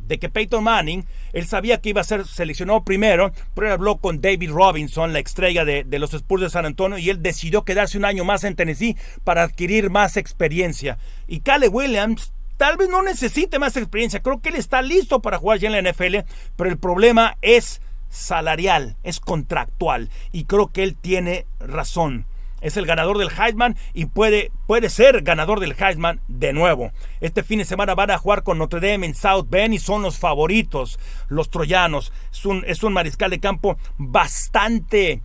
de 0.07 0.19
que 0.19 0.29
Peyton 0.29 0.63
Manning, 0.63 1.05
él 1.31 1.47
sabía 1.47 1.79
que 1.79 1.89
iba 1.89 2.01
a 2.01 2.03
ser 2.03 2.27
seleccionado 2.27 2.83
primero, 2.83 3.31
pero 3.53 3.67
él 3.67 3.73
habló 3.73 3.97
con 3.97 4.19
David 4.19 4.51
Robinson, 4.51 5.13
la 5.13 5.19
estrella 5.19 5.63
de, 5.63 5.85
de, 5.85 5.99
los 5.99 6.13
Spurs 6.13 6.41
de 6.41 6.49
San 6.49 6.65
Antonio, 6.65 6.97
y 6.97 7.09
él 7.09 7.23
decidió 7.23 7.63
quedarse 7.63 7.97
un 7.97 8.05
año 8.05 8.25
más 8.25 8.43
en 8.43 8.55
Tennessee 8.55 8.97
para 9.23 9.43
adquirir 9.43 9.89
más 9.89 10.17
experiencia. 10.17 10.97
Y 11.27 11.39
Caleb 11.39 11.73
Williams 11.73 12.33
tal 12.57 12.77
vez 12.77 12.89
no 12.89 13.01
necesite 13.01 13.59
más 13.59 13.77
experiencia, 13.77 14.21
creo 14.21 14.41
que 14.41 14.49
él 14.49 14.55
está 14.55 14.81
listo 14.81 15.21
para 15.21 15.37
jugar 15.37 15.59
ya 15.59 15.69
en 15.69 15.83
la 15.83 15.91
NFL, 15.91 16.17
pero 16.55 16.69
el 16.69 16.77
problema 16.77 17.37
es 17.41 17.81
salarial, 18.09 18.97
es 19.03 19.19
contractual, 19.19 20.09
y 20.31 20.45
creo 20.45 20.67
que 20.67 20.83
él 20.83 20.95
tiene 20.95 21.45
razón 21.59 22.25
es 22.63 22.77
el 22.77 22.85
ganador 22.85 23.17
del 23.17 23.29
Heisman 23.29 23.77
y 23.93 24.05
puede, 24.05 24.51
puede 24.65 24.89
ser 24.89 25.21
ganador 25.21 25.59
del 25.59 25.75
Heisman 25.77 26.21
de 26.27 26.53
nuevo. 26.53 26.91
Este 27.19 27.43
fin 27.43 27.59
de 27.59 27.65
semana 27.65 27.93
van 27.93 28.09
a 28.09 28.17
jugar 28.17 28.43
con 28.43 28.57
Notre 28.57 28.79
Dame 28.79 29.05
en 29.05 29.13
South 29.13 29.47
Bend 29.49 29.73
y 29.73 29.79
son 29.79 30.01
los 30.01 30.17
favoritos, 30.17 30.97
los 31.27 31.49
troyanos. 31.49 32.11
Es 32.31 32.45
un, 32.45 32.63
es 32.65 32.81
un 32.81 32.93
mariscal 32.93 33.29
de 33.29 33.41
campo 33.41 33.77
bastante, 33.97 35.21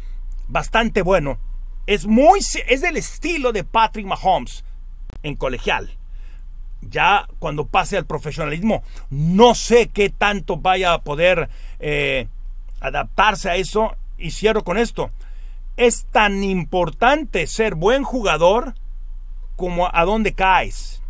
bastante 0.48 1.00
bueno. 1.00 1.38
Es, 1.86 2.06
muy, 2.06 2.40
es 2.40 2.80
del 2.82 2.96
estilo 2.96 3.52
de 3.52 3.64
Patrick 3.64 4.04
Mahomes 4.04 4.64
en 5.22 5.36
colegial. 5.36 5.96
Ya 6.82 7.28
cuando 7.38 7.66
pase 7.66 7.96
al 7.96 8.06
profesionalismo, 8.06 8.82
no 9.10 9.54
sé 9.54 9.88
qué 9.88 10.10
tanto 10.10 10.56
vaya 10.56 10.92
a 10.92 11.02
poder 11.02 11.48
eh, 11.78 12.26
adaptarse 12.80 13.48
a 13.48 13.56
eso. 13.56 13.94
Y 14.20 14.32
cierro 14.32 14.64
con 14.64 14.76
esto 14.76 15.12
es 15.78 16.06
tan 16.10 16.42
importante 16.42 17.46
ser 17.46 17.76
buen 17.76 18.02
jugador 18.02 18.74
como 19.56 19.88
a 19.94 20.04
dónde 20.04 20.34
caes. 20.34 21.02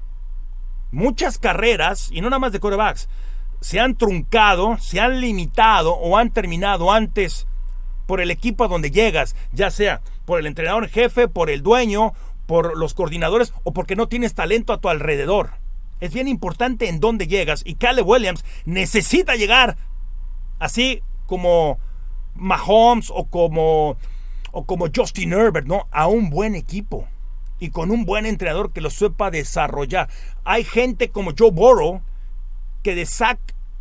Muchas 0.92 1.38
carreras, 1.38 2.10
y 2.12 2.20
no 2.20 2.28
nada 2.28 2.38
más 2.38 2.52
de 2.52 2.60
corebacks, 2.60 3.08
se 3.60 3.80
han 3.80 3.96
truncado, 3.96 4.76
se 4.78 5.00
han 5.00 5.20
limitado 5.20 5.94
o 5.94 6.16
han 6.18 6.30
terminado 6.30 6.92
antes 6.92 7.46
por 8.06 8.20
el 8.20 8.30
equipo 8.30 8.62
a 8.62 8.68
donde 8.68 8.90
llegas, 8.90 9.34
ya 9.52 9.70
sea 9.70 10.02
por 10.26 10.38
el 10.38 10.46
entrenador 10.46 10.88
jefe, 10.88 11.28
por 11.28 11.50
el 11.50 11.62
dueño, 11.62 12.12
por 12.46 12.76
los 12.76 12.94
coordinadores 12.94 13.54
o 13.64 13.72
porque 13.72 13.96
no 13.96 14.08
tienes 14.08 14.34
talento 14.34 14.74
a 14.74 14.80
tu 14.80 14.90
alrededor. 14.90 15.52
Es 16.00 16.12
bien 16.12 16.28
importante 16.28 16.88
en 16.88 17.00
dónde 17.00 17.26
llegas 17.26 17.62
y 17.64 17.74
Caleb 17.74 18.06
Williams 18.06 18.44
necesita 18.66 19.34
llegar 19.34 19.76
así 20.58 21.02
como 21.26 21.78
Mahomes 22.34 23.10
o 23.10 23.24
como 23.24 23.96
o 24.52 24.64
como 24.64 24.86
Justin 24.94 25.32
Herbert, 25.32 25.66
¿no? 25.66 25.86
A 25.90 26.06
un 26.06 26.30
buen 26.30 26.54
equipo 26.54 27.08
y 27.60 27.70
con 27.70 27.90
un 27.90 28.04
buen 28.04 28.26
entrenador 28.26 28.72
que 28.72 28.80
lo 28.80 28.90
sepa 28.90 29.30
desarrollar. 29.30 30.08
Hay 30.44 30.64
gente 30.64 31.10
como 31.10 31.32
Joe 31.36 31.50
Burrow 31.50 32.02
que 32.82 32.94
de 32.94 33.06
Zach 33.06 33.38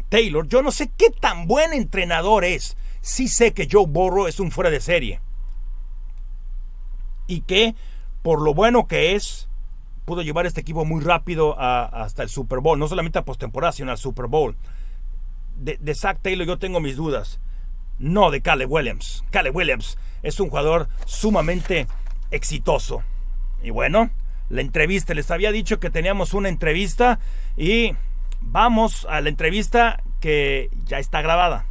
Taylor, 0.10 0.48
yo 0.48 0.62
no 0.62 0.72
sé 0.72 0.90
qué 0.98 1.10
tan 1.10 1.48
buen 1.48 1.74
entrenador 1.74 2.44
es. 2.44 2.78
Sí 3.02 3.28
sé 3.28 3.54
que 3.54 3.68
Joe 3.72 3.86
Burrow 3.88 4.28
es 4.28 4.40
un 4.40 4.52
fuera 4.52 4.70
de 4.70 4.80
serie. 4.80 5.22
Y 7.28 7.42
que, 7.42 7.76
por 8.22 8.42
lo 8.42 8.54
bueno 8.54 8.88
que 8.88 9.16
es, 9.16 9.50
pudo 10.06 10.22
llevar 10.22 10.46
este 10.46 10.62
equipo 10.62 10.86
muy 10.86 11.02
rápido 11.02 11.60
hasta 11.60 12.24
el 12.24 12.30
Super 12.30 12.60
Bowl. 12.60 12.80
No 12.80 12.88
solamente 12.88 13.20
a 13.20 13.26
postemporada, 13.26 13.74
sino 13.74 13.92
al 13.92 13.98
Super 13.98 14.28
Bowl. 14.28 14.56
De, 15.58 15.78
de 15.78 15.96
Zach 15.96 16.20
Taylor 16.22 16.48
yo 16.48 16.58
tengo 16.58 16.80
mis 16.80 16.96
dudas. 16.96 17.40
No 18.00 18.32
de 18.32 18.42
Caleb 18.42 18.72
Williams. 18.72 19.24
Caleb 19.32 19.56
Williams 19.56 19.98
es 20.24 20.40
un 20.40 20.50
jugador 20.50 20.90
sumamente 21.06 21.88
exitoso. 22.32 23.04
Y 23.64 23.72
bueno, 23.72 24.12
la 24.50 24.62
entrevista, 24.62 25.14
les 25.14 25.32
había 25.32 25.52
dicho 25.52 25.80
que 25.80 25.90
teníamos 25.90 26.34
una 26.34 26.50
entrevista 26.50 27.20
y 27.56 27.96
vamos 28.40 29.06
a 29.10 29.22
la 29.22 29.30
entrevista 29.30 30.02
que 30.20 30.70
ya 30.86 31.00
está 31.00 31.22
grabada. 31.22 31.66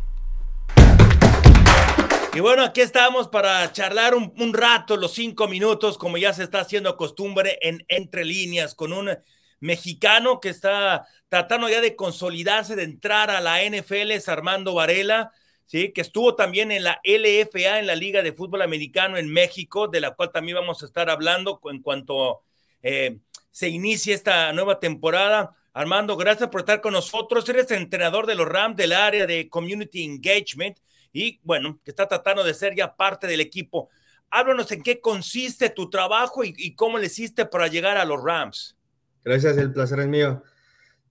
Y 2.35 2.41
bueno, 2.41 2.65
aquí 2.65 2.83
estamos 2.83 3.29
para 3.29 3.73
charlar 3.73 4.15
un, 4.15 4.35
un, 4.39 4.53
rato, 4.53 4.99
los 4.99 5.15
cinco 5.15 5.49
minutos, 5.49 5.97
como 5.97 6.19
ya 6.19 6.35
se 6.35 6.43
está 6.43 6.61
haciendo 6.61 6.97
costumbre 6.99 7.59
en 7.63 7.83
Entre 7.89 8.27
Líneas, 8.27 8.75
con 8.75 8.93
un 8.93 9.17
mexicano 9.61 10.39
que 10.39 10.51
está 10.51 11.07
tratando 11.29 11.69
ya 11.71 11.81
de 11.81 11.97
consolidarse, 11.97 12.77
de 12.77 12.83
entrar 12.83 13.31
a 13.31 13.41
la 13.41 13.63
NFL, 13.63 14.11
es 14.11 14.29
Armando 14.29 14.75
Varela. 14.75 15.33
¿Sí? 15.67 15.93
que 15.93 16.01
estuvo 16.01 16.35
también 16.35 16.73
en 16.73 16.85
la 16.85 17.01
LFA, 17.05 17.79
en 17.79 17.87
la 17.87 17.95
Liga 17.95 18.23
de 18.23 18.33
Fútbol 18.33 18.63
Americano 18.63 19.17
en 19.17 19.29
México, 19.29 19.89
de 19.89 20.01
la 20.01 20.15
cual 20.15 20.33
también 20.33 20.57
vamos 20.57 20.83
a 20.83 20.87
estar 20.87 21.11
hablando 21.11 21.61
en 21.71 21.83
cuanto 21.83 22.43
eh, 22.83 23.19
se 23.51 23.69
inicie 23.69 24.15
esta 24.15 24.53
nueva 24.53 24.81
temporada. 24.81 25.55
Armando, 25.73 26.17
gracias 26.17 26.49
por 26.49 26.61
estar 26.61 26.81
con 26.81 26.95
nosotros. 26.95 27.47
Eres 27.49 27.71
entrenador 27.71 28.27
de 28.27 28.35
los 28.35 28.49
Rams 28.49 28.77
del 28.77 28.93
área 28.93 29.27
de 29.27 29.49
Community 29.49 30.05
Engagement 30.05 30.79
y 31.13 31.41
bueno, 31.43 31.79
que 31.85 31.91
está 31.91 32.07
tratando 32.07 32.45
de 32.45 32.55
ser 32.55 32.75
ya 32.75 32.95
parte 32.95 33.27
del 33.27 33.41
equipo. 33.41 33.91
Háblanos 34.31 34.71
en 34.73 34.83
qué 34.83 35.01
consiste 35.01 35.71
tu 35.71 35.89
trabajo 35.91 36.45
y, 36.45 36.55
y 36.57 36.75
cómo 36.75 36.99
le 36.99 37.07
hiciste 37.07 37.47
para 37.47 37.69
llegar 37.69 37.97
a 37.97 38.05
los 38.05 38.23
Rams. 38.23 38.77
Gracias, 39.25 39.57
el 39.59 39.73
placer 39.73 40.01
es 40.01 40.07
mío. 40.07 40.43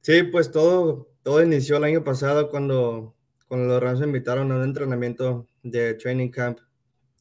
Sí, 0.01 0.23
pues 0.23 0.51
todo, 0.51 1.09
todo 1.23 1.41
inició 1.41 1.77
el 1.77 1.83
año 1.83 2.03
pasado 2.03 2.49
cuando 2.49 3.15
cuando 3.47 3.67
los 3.67 3.81
Rams 3.81 3.99
me 3.99 4.07
invitaron 4.07 4.51
a 4.51 4.55
un 4.55 4.63
entrenamiento 4.63 5.47
de 5.63 5.93
training 5.93 6.29
camp 6.29 6.59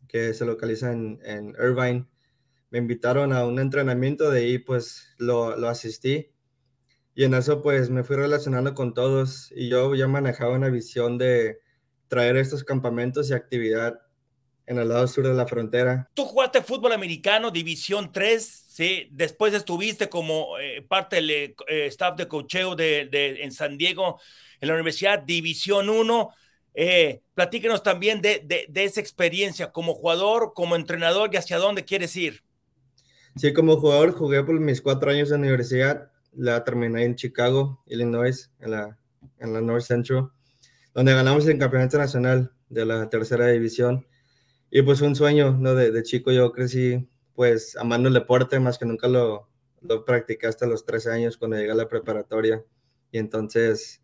que 0.08 0.32
se 0.32 0.44
localiza 0.44 0.92
en, 0.92 1.20
en 1.24 1.48
Irvine, 1.50 2.06
me 2.70 2.78
invitaron 2.78 3.32
a 3.32 3.44
un 3.44 3.58
entrenamiento 3.58 4.30
de 4.30 4.40
ahí, 4.40 4.58
pues 4.58 5.14
lo, 5.18 5.56
lo, 5.56 5.68
asistí. 5.68 6.30
Y 7.14 7.24
en 7.24 7.34
eso 7.34 7.62
pues 7.62 7.90
me 7.90 8.02
fui 8.02 8.16
relacionando 8.16 8.74
con 8.74 8.94
todos 8.94 9.52
y 9.54 9.68
yo 9.68 9.94
ya 9.94 10.08
manejaba 10.08 10.56
una 10.56 10.70
visión 10.70 11.18
de 11.18 11.58
traer 12.08 12.36
estos 12.36 12.64
campamentos 12.64 13.30
y 13.30 13.34
actividad 13.34 14.00
en 14.66 14.78
el 14.78 14.88
lado 14.88 15.06
sur 15.06 15.26
de 15.26 15.34
la 15.34 15.46
frontera. 15.46 16.10
Tú 16.14 16.24
jugaste 16.24 16.62
fútbol 16.62 16.92
americano, 16.92 17.50
División 17.50 18.10
3, 18.12 18.64
¿sí? 18.68 19.08
Después 19.12 19.52
estuviste 19.52 20.08
como 20.08 20.58
eh, 20.58 20.82
parte 20.82 21.16
del 21.16 21.30
eh, 21.30 21.54
staff 21.86 22.16
de 22.16 22.26
cocheo 22.26 22.74
de, 22.74 23.06
de, 23.06 23.42
en 23.42 23.52
San 23.52 23.76
Diego 23.76 24.20
en 24.64 24.68
la 24.68 24.74
Universidad 24.74 25.22
División 25.22 25.88
1. 25.88 26.30
Eh, 26.74 27.22
platíquenos 27.34 27.82
también 27.82 28.20
de, 28.20 28.42
de, 28.44 28.66
de, 28.68 28.84
esa 28.84 29.00
experiencia 29.00 29.70
como 29.70 29.94
jugador, 29.94 30.52
como 30.54 30.74
entrenador 30.74 31.30
y 31.32 31.36
hacia 31.36 31.58
dónde 31.58 31.84
quieres 31.84 32.16
ir. 32.16 32.42
Sí, 33.36 33.52
como 33.52 33.76
jugador 33.76 34.12
jugué 34.12 34.42
por 34.42 34.58
mis 34.58 34.80
cuatro 34.80 35.10
años 35.10 35.30
la 35.30 35.36
universidad. 35.36 36.10
La 36.32 36.64
terminé 36.64 37.04
en 37.04 37.14
Chicago, 37.14 37.82
Illinois, 37.86 38.50
en 38.60 38.72
la, 38.72 38.98
en 39.38 39.52
la 39.52 39.60
North 39.60 39.84
Central, 39.84 40.30
donde 40.92 41.14
ganamos 41.14 41.46
el 41.46 41.58
campeonato 41.58 41.98
nacional 41.98 42.52
de 42.68 42.84
la 42.84 43.08
tercera 43.08 43.46
división. 43.48 44.06
Y 44.70 44.82
pues 44.82 45.00
un 45.00 45.14
sueño, 45.14 45.56
¿no? 45.56 45.74
De, 45.74 45.92
de 45.92 46.02
chico 46.02 46.32
yo 46.32 46.50
crecí 46.50 47.08
pues 47.34 47.76
amando 47.76 48.08
el 48.08 48.14
deporte, 48.14 48.58
más 48.58 48.78
que 48.78 48.86
nunca 48.86 49.06
lo, 49.06 49.48
lo 49.80 50.04
practicé 50.04 50.46
hasta 50.46 50.66
los 50.66 50.84
13 50.84 51.10
años 51.12 51.36
cuando 51.36 51.56
llegué 51.56 51.70
a 51.70 51.76
la 51.76 51.88
preparatoria. 51.88 52.64
Y 53.12 53.18
entonces 53.18 54.03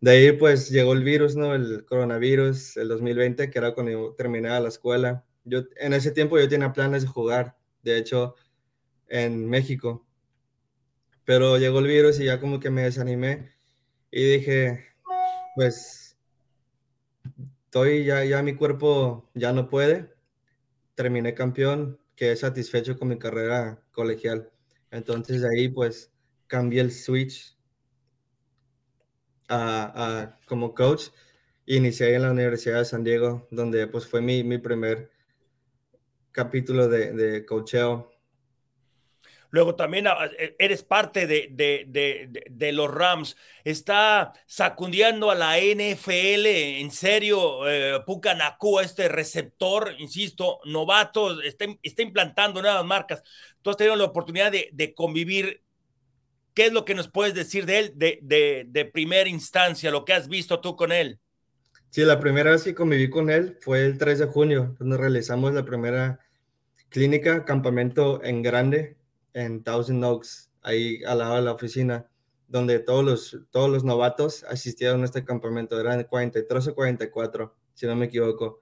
de 0.00 0.10
ahí 0.10 0.32
pues 0.32 0.70
llegó 0.70 0.92
el 0.92 1.04
virus, 1.04 1.36
¿no? 1.36 1.54
El 1.54 1.84
coronavirus, 1.84 2.76
el 2.78 2.88
2020, 2.88 3.50
que 3.50 3.58
era 3.58 3.74
cuando 3.74 4.14
terminaba 4.14 4.60
la 4.60 4.68
escuela. 4.68 5.24
Yo 5.44 5.62
en 5.76 5.92
ese 5.92 6.10
tiempo 6.10 6.38
yo 6.38 6.48
tenía 6.48 6.72
planes 6.72 7.02
de 7.02 7.08
jugar, 7.08 7.56
de 7.82 7.98
hecho, 7.98 8.34
en 9.08 9.48
México. 9.48 10.06
Pero 11.24 11.58
llegó 11.58 11.80
el 11.80 11.86
virus 11.86 12.18
y 12.20 12.24
ya 12.24 12.40
como 12.40 12.60
que 12.60 12.70
me 12.70 12.82
desanimé 12.82 13.52
y 14.10 14.24
dije, 14.24 14.86
pues, 15.54 16.16
estoy 17.64 18.04
ya, 18.04 18.24
ya 18.24 18.42
mi 18.42 18.54
cuerpo 18.54 19.30
ya 19.34 19.52
no 19.52 19.68
puede. 19.68 20.14
Terminé 20.94 21.34
campeón, 21.34 22.00
quedé 22.16 22.36
satisfecho 22.36 22.98
con 22.98 23.08
mi 23.08 23.18
carrera 23.18 23.82
colegial. 23.92 24.50
Entonces 24.90 25.42
de 25.42 25.48
ahí 25.48 25.68
pues 25.68 26.12
cambié 26.46 26.80
el 26.80 26.90
switch 26.90 27.56
como 30.46 30.74
coach. 30.74 31.08
Inicié 31.66 32.14
en 32.14 32.22
la 32.22 32.30
Universidad 32.30 32.78
de 32.78 32.84
San 32.84 33.04
Diego, 33.04 33.46
donde 33.50 33.86
pues 33.86 34.06
fue 34.06 34.20
mi, 34.20 34.42
mi 34.42 34.58
primer 34.58 35.10
capítulo 36.32 36.88
de, 36.88 37.12
de 37.12 37.46
coacheo. 37.46 38.10
Luego 39.50 39.74
también 39.74 40.06
ah, 40.06 40.30
e, 40.38 40.54
eres 40.58 40.82
parte 40.82 41.26
de, 41.26 41.48
de, 41.50 41.84
de, 41.88 42.44
de, 42.48 42.72
los 42.72 42.90
Rams. 42.90 43.36
Está 43.64 44.32
sacundiendo 44.46 45.30
a 45.30 45.34
la 45.34 45.58
NFL, 45.58 46.46
en 46.46 46.90
serio, 46.90 47.68
eh, 47.68 47.98
este 48.82 49.08
receptor, 49.08 49.94
insisto, 49.98 50.60
novato, 50.64 51.40
está, 51.42 51.66
está, 51.82 52.02
implantando 52.02 52.62
nuevas 52.62 52.84
marcas. 52.84 53.22
Tú 53.62 53.70
has 53.70 53.76
tenido 53.76 53.96
la 53.96 54.04
oportunidad 54.04 54.52
de, 54.52 54.94
convivir 54.94 55.62
¿Qué 56.60 56.66
es 56.66 56.74
lo 56.74 56.84
que 56.84 56.94
nos 56.94 57.08
puedes 57.08 57.32
decir 57.32 57.64
de 57.64 57.78
él 57.78 57.92
de, 57.96 58.18
de, 58.20 58.66
de, 58.68 58.84
primera 58.84 59.30
instancia, 59.30 59.90
lo 59.90 60.04
que 60.04 60.12
has 60.12 60.28
visto 60.28 60.60
tú 60.60 60.76
con 60.76 60.92
él? 60.92 61.18
Sí, 61.88 62.02
la 62.02 62.20
primera 62.20 62.50
vez 62.50 62.64
que 62.64 62.74
conviví 62.74 63.08
con 63.08 63.30
él 63.30 63.56
fue 63.62 63.86
el 63.86 63.96
3 63.96 64.18
de 64.18 64.26
junio, 64.26 64.74
cuando 64.76 64.98
realizamos 64.98 65.54
la 65.54 65.64
primera 65.64 66.20
clínica, 66.90 67.46
campamento 67.46 68.22
en 68.22 68.42
grande, 68.42 68.98
en 69.32 69.62
Thousand 69.62 70.04
Oaks, 70.04 70.50
ahí 70.60 71.02
al 71.04 71.20
lado 71.20 71.36
de 71.36 71.40
la 71.40 71.52
oficina 71.52 72.10
donde 72.46 72.78
todos 72.78 73.06
los, 73.06 73.38
todos 73.50 73.70
los 73.70 73.82
novatos 73.82 74.44
asistieron 74.44 75.00
a 75.00 75.06
este 75.06 75.24
campamento, 75.24 75.80
eran 75.80 76.04
43 76.04 76.66
o 76.66 76.74
44, 76.74 77.56
si 77.72 77.86
no 77.86 77.96
me 77.96 78.04
equivoco. 78.04 78.60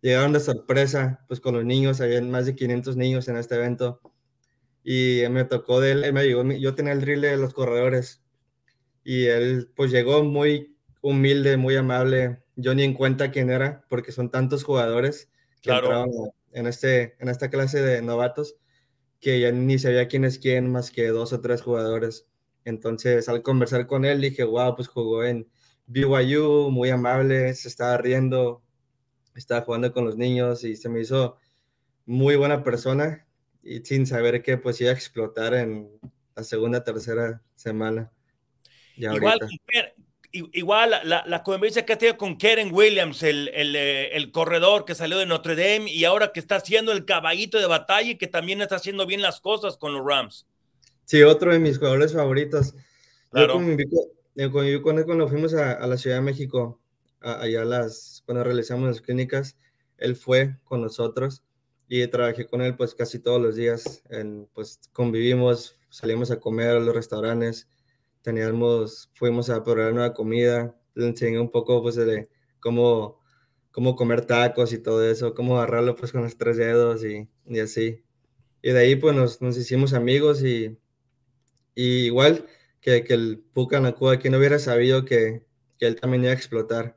Llegaron 0.00 0.32
de 0.32 0.40
sorpresa, 0.40 1.22
pues 1.28 1.40
con 1.40 1.54
los 1.54 1.66
niños, 1.66 2.00
había 2.00 2.22
más 2.22 2.46
de 2.46 2.54
500 2.54 2.96
niños 2.96 3.28
en 3.28 3.36
este 3.36 3.56
evento, 3.56 4.00
y 4.88 5.24
me 5.30 5.44
tocó 5.44 5.80
de 5.80 5.90
él, 5.90 6.04
él 6.04 6.12
me 6.12 6.20
ayudó, 6.20 6.44
yo 6.52 6.76
tenía 6.76 6.92
el 6.92 7.00
drill 7.00 7.20
de 7.20 7.36
los 7.36 7.52
corredores, 7.52 8.22
y 9.02 9.24
él 9.24 9.68
pues 9.74 9.90
llegó 9.90 10.22
muy 10.22 10.76
humilde, 11.00 11.56
muy 11.56 11.74
amable, 11.74 12.44
yo 12.54 12.72
ni 12.72 12.84
en 12.84 12.94
cuenta 12.94 13.32
quién 13.32 13.50
era, 13.50 13.84
porque 13.88 14.12
son 14.12 14.30
tantos 14.30 14.62
jugadores 14.62 15.28
que 15.60 15.72
entraban 15.72 16.10
en, 16.52 16.68
este, 16.68 17.16
en 17.18 17.28
esta 17.28 17.50
clase 17.50 17.82
de 17.82 18.00
novatos, 18.00 18.58
que 19.18 19.40
ya 19.40 19.50
ni 19.50 19.76
sabía 19.76 20.06
quién 20.06 20.24
es 20.24 20.38
quién, 20.38 20.70
más 20.70 20.92
que 20.92 21.08
dos 21.08 21.32
o 21.32 21.40
tres 21.40 21.62
jugadores. 21.62 22.28
Entonces, 22.64 23.28
al 23.28 23.42
conversar 23.42 23.88
con 23.88 24.04
él, 24.04 24.20
dije, 24.20 24.44
wow, 24.44 24.76
pues 24.76 24.86
jugó 24.86 25.24
en 25.24 25.48
BYU, 25.86 26.70
muy 26.70 26.90
amable, 26.90 27.52
se 27.54 27.66
estaba 27.66 27.96
riendo, 27.96 28.62
estaba 29.34 29.62
jugando 29.62 29.92
con 29.92 30.04
los 30.04 30.16
niños 30.16 30.62
y 30.62 30.76
se 30.76 30.88
me 30.88 31.00
hizo 31.00 31.38
muy 32.04 32.36
buena 32.36 32.62
persona 32.62 33.25
y 33.66 33.80
sin 33.84 34.06
saber 34.06 34.42
que 34.42 34.56
pues 34.56 34.80
iba 34.80 34.90
a 34.90 34.94
explotar 34.94 35.54
en 35.54 35.90
la 36.36 36.44
segunda, 36.44 36.84
tercera 36.84 37.42
semana. 37.56 38.12
Igual, 38.96 39.40
igual 40.32 40.90
la, 41.04 41.24
la, 41.26 41.42
convivencia 41.42 41.84
que 41.84 41.94
ha 41.94 41.98
tenido 41.98 42.16
con 42.16 42.36
Karen 42.36 42.72
Williams, 42.72 43.22
el, 43.22 43.48
el, 43.48 43.74
eh, 43.74 44.16
el, 44.16 44.30
corredor 44.30 44.84
que 44.84 44.94
salió 44.94 45.18
de 45.18 45.26
Notre 45.26 45.56
Dame 45.56 45.90
y 45.90 46.04
ahora 46.04 46.32
que 46.32 46.40
está 46.40 46.56
haciendo 46.56 46.92
el 46.92 47.04
caballito 47.04 47.58
de 47.58 47.66
batalla 47.66 48.10
y 48.10 48.18
que 48.18 48.26
también 48.26 48.62
está 48.62 48.76
haciendo 48.76 49.04
bien 49.06 49.20
las 49.20 49.40
cosas 49.40 49.76
con 49.76 49.92
los 49.92 50.06
Rams. 50.06 50.46
Sí, 51.04 51.22
otro 51.22 51.52
de 51.52 51.58
mis 51.58 51.78
jugadores 51.78 52.12
favoritos. 52.12 52.74
Claro. 53.30 53.54
Yo 54.34 54.52
conviví, 54.52 54.82
con 54.82 54.98
él 54.98 55.04
cuando 55.04 55.28
fuimos 55.28 55.54
a, 55.54 55.72
a 55.72 55.86
la 55.86 55.96
Ciudad 55.96 56.16
de 56.16 56.22
México, 56.22 56.80
allá 57.20 57.64
las, 57.64 58.22
cuando 58.24 58.44
realizamos 58.44 58.88
las 58.88 59.00
clínicas, 59.00 59.56
él 59.98 60.16
fue 60.16 60.56
con 60.64 60.82
nosotros 60.82 61.42
y 61.88 62.06
trabajé 62.08 62.46
con 62.46 62.62
él 62.62 62.76
pues 62.76 62.94
casi 62.94 63.18
todos 63.18 63.40
los 63.40 63.56
días, 63.56 64.02
en, 64.10 64.48
pues 64.54 64.80
convivimos, 64.92 65.78
salimos 65.90 66.30
a 66.30 66.40
comer 66.40 66.70
a 66.70 66.80
los 66.80 66.94
restaurantes, 66.94 67.68
teníamos, 68.22 69.10
fuimos 69.14 69.50
a 69.50 69.62
probar 69.62 69.92
nueva 69.94 70.12
comida, 70.14 70.74
le 70.94 71.06
enseñé 71.06 71.38
un 71.38 71.50
poco 71.50 71.82
pues 71.82 71.94
de 71.96 72.28
cómo, 72.60 73.20
cómo 73.70 73.94
comer 73.94 74.26
tacos 74.26 74.72
y 74.72 74.78
todo 74.78 75.08
eso, 75.08 75.34
cómo 75.34 75.58
agarrarlo 75.58 75.94
pues 75.94 76.12
con 76.12 76.22
los 76.22 76.36
tres 76.36 76.56
dedos 76.56 77.04
y, 77.04 77.28
y 77.46 77.60
así. 77.60 78.02
Y 78.62 78.70
de 78.72 78.78
ahí 78.80 78.96
pues 78.96 79.14
nos, 79.14 79.40
nos 79.42 79.56
hicimos 79.56 79.92
amigos 79.92 80.42
y, 80.42 80.76
igual 81.76 82.46
que, 82.80 83.04
que 83.04 83.14
el 83.14 83.44
Puka 83.52 83.80
Nakua, 83.80 84.18
que 84.18 84.30
no 84.30 84.38
hubiera 84.38 84.58
sabido 84.58 85.04
que, 85.04 85.46
que, 85.78 85.86
él 85.86 86.00
también 86.00 86.24
iba 86.24 86.32
a 86.32 86.34
explotar. 86.34 86.95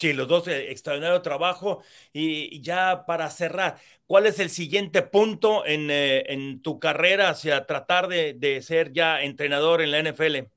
Sí, 0.00 0.12
los 0.12 0.26
dos, 0.26 0.48
eh, 0.48 0.70
extraordinario 0.70 1.22
trabajo. 1.22 1.82
Y, 2.12 2.60
ya 2.62 3.04
para 3.06 3.30
cerrar, 3.30 3.78
¿cuál 4.06 4.26
es 4.26 4.40
el 4.40 4.50
siguiente 4.50 5.02
punto 5.02 5.64
en, 5.64 5.90
eh, 5.90 6.24
en 6.32 6.62
tu 6.62 6.80
carrera 6.80 7.30
hacia 7.30 7.64
tratar 7.66 8.08
de, 8.08 8.34
de, 8.34 8.60
ser 8.60 8.92
ya 8.92 9.22
entrenador 9.22 9.82
en 9.82 9.92
la 9.92 9.98
NFL? 10.00 10.50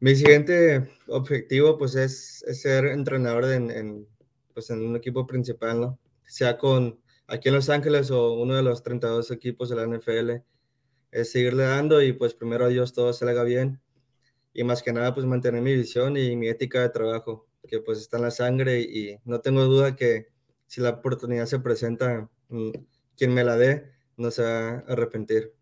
Mi 0.00 0.14
siguiente 0.16 0.88
objetivo, 1.06 1.78
pues, 1.78 1.94
es, 1.94 2.44
es 2.46 2.62
ser 2.62 2.86
entrenador 2.86 3.44
en, 3.52 3.70
en, 3.70 4.08
pues, 4.52 4.70
en 4.70 4.84
un 4.84 4.96
equipo 4.96 5.26
principal, 5.26 5.80
¿no? 5.80 5.98
Sea 6.26 6.58
con 6.58 7.00
aquí 7.28 7.48
en 7.48 7.54
Los 7.54 7.68
Ángeles 7.68 8.10
o 8.10 8.32
uno 8.34 8.56
de 8.56 8.62
los 8.62 8.82
32 8.82 9.30
equipos 9.30 9.68
de 9.68 9.76
la 9.76 9.84
NFL. 9.86 10.42
Es 11.12 11.30
seguirle 11.32 11.64
dando 11.64 12.02
y, 12.02 12.12
pues, 12.12 12.34
primero 12.34 12.64
a 12.64 12.68
Dios 12.68 12.92
todo 12.92 13.12
salga 13.12 13.44
bien. 13.44 13.80
Y 14.52 14.64
más 14.64 14.82
que 14.82 14.92
nada, 14.92 15.14
pues, 15.14 15.24
mantener 15.26 15.62
mi 15.62 15.74
visión 15.74 16.16
y 16.16 16.34
mi 16.36 16.48
ética 16.48 16.80
de 16.82 16.90
trabajo 16.90 17.47
que 17.66 17.80
pues 17.80 17.98
está 17.98 18.16
en 18.16 18.24
la 18.24 18.30
sangre 18.30 18.80
y 18.80 19.18
no 19.24 19.40
tengo 19.40 19.64
duda 19.64 19.96
que 19.96 20.28
si 20.66 20.80
la 20.80 20.90
oportunidad 20.90 21.46
se 21.46 21.58
presenta, 21.58 22.28
mm, 22.48 22.70
quien 23.16 23.34
me 23.34 23.44
la 23.44 23.56
dé 23.56 23.90
no 24.16 24.30
se 24.30 24.42
va 24.42 24.68
a 24.68 24.84
arrepentir. 24.88 25.54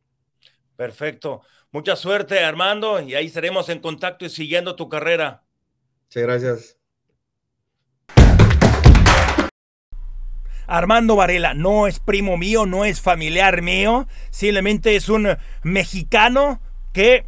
Perfecto. 0.76 1.42
Mucha 1.72 1.96
suerte, 1.96 2.40
Armando, 2.40 3.00
y 3.00 3.14
ahí 3.14 3.26
estaremos 3.26 3.68
en 3.68 3.80
contacto 3.80 4.24
y 4.24 4.30
siguiendo 4.30 4.76
tu 4.76 4.88
carrera. 4.88 5.44
Sí, 6.08 6.20
gracias. 6.20 6.78
Armando 10.66 11.14
Varela 11.14 11.54
no 11.54 11.86
es 11.86 12.00
primo 12.00 12.36
mío, 12.36 12.66
no 12.66 12.84
es 12.84 13.00
familiar 13.00 13.62
mío, 13.62 14.08
simplemente 14.30 14.96
es 14.96 15.08
un 15.08 15.36
mexicano 15.62 16.60
que 16.92 17.26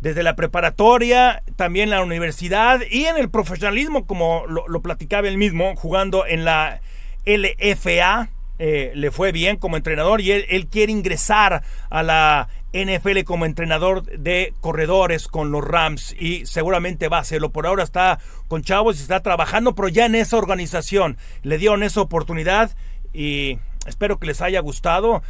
desde 0.00 0.22
la 0.22 0.34
preparatoria, 0.34 1.42
también 1.56 1.90
la 1.90 2.02
universidad 2.02 2.80
y 2.90 3.04
en 3.04 3.16
el 3.16 3.30
profesionalismo, 3.30 4.06
como 4.06 4.44
lo, 4.46 4.82
platicaba 4.82 5.28
él 5.28 5.36
mismo, 5.36 5.76
jugando 5.76 6.26
en 6.26 6.44
la 6.44 6.80
LFA. 7.26 8.30
Eh, 8.62 8.92
le 8.94 9.10
fue 9.10 9.32
bien 9.32 9.56
como 9.56 9.78
entrenador 9.78 10.20
y 10.20 10.32
él, 10.32 10.66
quiere 10.70 10.92
ingresar 10.92 11.62
a 11.88 12.02
la 12.02 12.48
NFL 12.74 13.22
como 13.24 13.46
entrenador 13.46 14.02
de 14.02 14.52
corredores 14.60 15.28
con 15.28 15.50
los 15.50 15.64
Rams 15.64 16.14
y 16.18 16.44
seguramente 16.44 17.08
va 17.08 17.18
a 17.18 17.20
hacerlo. 17.20 17.52
Por 17.52 17.66
ahora 17.66 17.84
está 17.84 18.18
con 18.48 18.62
Chavos 18.62 18.98
y 18.98 19.02
está 19.02 19.20
trabajando, 19.20 19.74
pero 19.74 19.88
ya 19.88 20.04
en 20.04 20.14
esa 20.14 20.36
organización 20.36 21.16
le 21.42 21.56
dieron 21.56 21.82
esa 21.82 22.02
oportunidad 22.02 22.76
y 23.14 23.58
espero 23.86 24.18
que 24.18 24.26
les 24.26 24.42
haya 24.42 24.60
gustado 24.60 25.22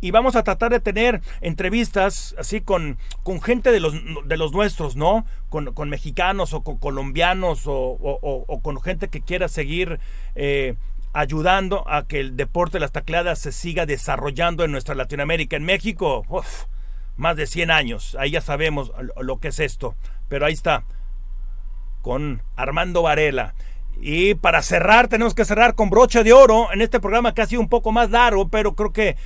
y 0.00 0.10
vamos 0.10 0.36
a 0.36 0.42
tratar 0.42 0.70
de 0.72 0.80
tener 0.80 1.22
entrevistas 1.40 2.34
así 2.38 2.60
con, 2.60 2.98
con 3.22 3.40
gente 3.40 3.72
de 3.72 3.80
los, 3.80 3.94
de 4.26 4.36
los 4.36 4.52
nuestros, 4.52 4.96
¿no? 4.96 5.24
Con, 5.48 5.72
con 5.72 5.88
mexicanos 5.88 6.52
o 6.52 6.62
con 6.62 6.76
colombianos 6.78 7.62
o, 7.66 8.60
con 8.62 8.80
gente 8.82 9.08
que 9.08 9.22
quiera 9.22 9.48
seguir 9.48 9.98
eh, 10.34 10.74
ayudando 11.12 11.88
a 11.88 12.06
que 12.06 12.20
el 12.20 12.36
deporte 12.36 12.74
de 12.74 12.80
las 12.80 12.92
tacleadas 12.92 13.38
se 13.38 13.52
siga 13.52 13.86
desarrollando 13.86 14.64
en 14.64 14.72
nuestra 14.72 14.94
Latinoamérica. 14.94 15.56
En 15.56 15.64
México, 15.64 16.24
más 17.16 17.36
de 17.36 17.46
100 17.46 17.70
años, 17.70 18.16
ahí 18.20 18.32
ya 18.32 18.42
sabemos 18.42 18.92
lo 19.20 19.38
que 19.38 19.48
es 19.48 19.60
esto, 19.60 19.94
pero 20.28 20.44
ahí 20.44 20.52
está, 20.52 20.84
con 22.02 22.42
Armando 22.54 23.02
Varela. 23.02 23.54
Y 23.98 24.34
para 24.34 24.60
cerrar, 24.60 25.08
tenemos 25.08 25.34
que 25.34 25.46
cerrar 25.46 25.74
con 25.74 25.88
broche 25.88 26.22
de 26.22 26.34
oro 26.34 26.70
en 26.70 26.82
este 26.82 27.00
programa 27.00 27.32
que 27.32 27.40
ha 27.40 27.46
sido 27.46 27.62
un 27.62 27.70
poco 27.70 27.92
más 27.92 28.10
largo, 28.10 28.50
pero 28.50 28.74
creo 28.74 28.92
que 28.92 29.16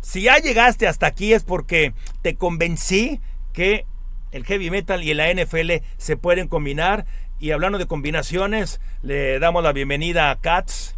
si 0.00 0.22
ya 0.22 0.38
llegaste 0.38 0.86
hasta 0.86 1.06
aquí 1.06 1.32
es 1.32 1.44
porque 1.44 1.92
te 2.22 2.36
convencí 2.36 3.20
que 3.52 3.84
el 4.32 4.44
heavy 4.44 4.70
metal 4.70 5.02
y 5.02 5.14
la 5.14 5.32
NFL 5.32 5.82
se 5.96 6.16
pueden 6.16 6.48
combinar. 6.48 7.06
Y 7.40 7.52
hablando 7.52 7.78
de 7.78 7.86
combinaciones, 7.86 8.80
le 9.02 9.38
damos 9.38 9.62
la 9.62 9.72
bienvenida 9.72 10.30
a 10.30 10.40
Cats 10.40 10.96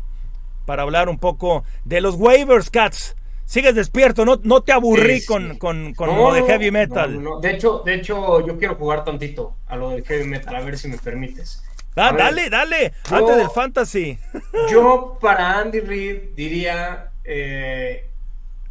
para 0.65 0.83
hablar 0.83 1.09
un 1.09 1.19
poco 1.19 1.65
de 1.85 2.01
los 2.01 2.15
waivers, 2.15 2.71
Cats. 2.71 3.17
Sigues 3.45 3.75
despierto, 3.75 4.25
no, 4.25 4.39
no 4.45 4.63
te 4.63 4.73
aburrí 4.73 5.25
con, 5.25 5.59
con, 5.59 5.93
lo 5.99 6.33
de 6.33 6.45
heavy 6.45 6.71
metal. 6.71 7.21
de, 7.43 7.51
hecho, 7.51 7.83
de 7.85 7.95
hecho, 7.95 8.47
yo 8.47 8.57
quiero 8.57 8.77
jugar 8.77 9.05
tantito 9.05 9.57
a 9.67 9.77
lo 9.77 9.91
de 9.91 10.03
heavy 10.05 10.25
metal, 10.25 10.55
a 10.55 10.61
ver 10.61 10.79
si 10.79 10.87
me 10.87 10.99
permites. 10.99 11.63
Ah, 11.97 12.15
dale, 12.17 12.49
dale, 12.49 12.93
antes 13.11 13.37
del 13.37 13.51
fantasy. 13.51 14.19
Yo 14.71 15.19
para 15.21 15.59
Andy 15.59 15.81
Reid 15.81 16.35
diría 16.37 17.11
eh, 17.25 18.10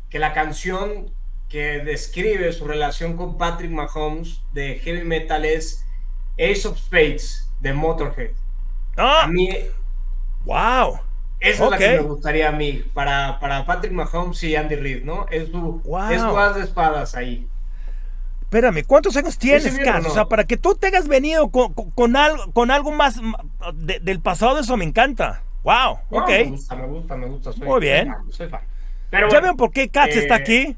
que 0.10 0.20
la 0.20 0.34
canción 0.34 1.12
que 1.50 1.80
describe 1.80 2.52
su 2.54 2.66
relación 2.66 3.18
con 3.18 3.38
Patrick 3.38 3.72
Mahomes 3.72 4.42
de 4.54 4.80
heavy 4.80 5.04
metal 5.04 5.46
es 5.46 5.86
Ace 6.34 6.68
of 6.68 6.78
Spades 6.78 7.50
de 7.60 7.74
Motorhead. 7.74 8.32
Ah, 8.98 9.24
a 9.24 9.28
mí, 9.28 9.50
wow. 10.46 11.00
Esa 11.40 11.66
es 11.66 11.72
la 11.72 11.78
que 11.78 11.90
me 11.90 12.00
gustaría 12.00 12.50
a 12.50 12.52
mí, 12.52 12.84
para, 12.94 13.40
para 13.40 13.66
Patrick 13.66 13.94
Mahomes 13.94 14.44
y 14.44 14.56
Andy 14.56 14.76
Reid, 14.76 15.04
¿no? 15.04 15.26
Es 15.32 15.52
tu, 15.52 15.82
es 16.12 16.56
de 16.56 16.62
espadas 16.62 17.16
ahí. 17.16 17.48
Espérame, 18.42 18.84
¿cuántos 18.86 19.16
años 19.16 19.38
tienes, 19.38 19.78
Cas? 19.80 20.06
O 20.06 20.10
sea, 20.10 20.26
para 20.26 20.44
que 20.44 20.58
tú 20.58 20.76
tengas 20.76 21.08
venido 21.08 21.50
con, 21.50 21.72
con, 21.74 22.16
algo, 22.16 22.52
con 22.52 22.72
algo 22.72 22.92
más 22.92 23.22
del 23.74 24.20
pasado, 24.22 24.60
eso 24.60 24.76
me 24.76 24.86
encanta. 24.86 25.44
Wow, 25.64 26.00
ok. 26.10 26.30
Me 26.30 26.44
gusta, 26.46 26.76
me 26.76 26.88
gusta, 26.88 27.16
me 27.16 27.28
gusta. 27.28 27.52
Muy 27.64 27.80
bien. 27.80 28.14
soy 28.32 28.50
fan. 28.50 28.62
¿Ya 29.12 29.40
ven 29.40 29.56
por 29.58 29.72
qué 29.72 29.90
Katz 29.90 30.16
está 30.16 30.38
eh, 30.38 30.42
aquí? 30.42 30.78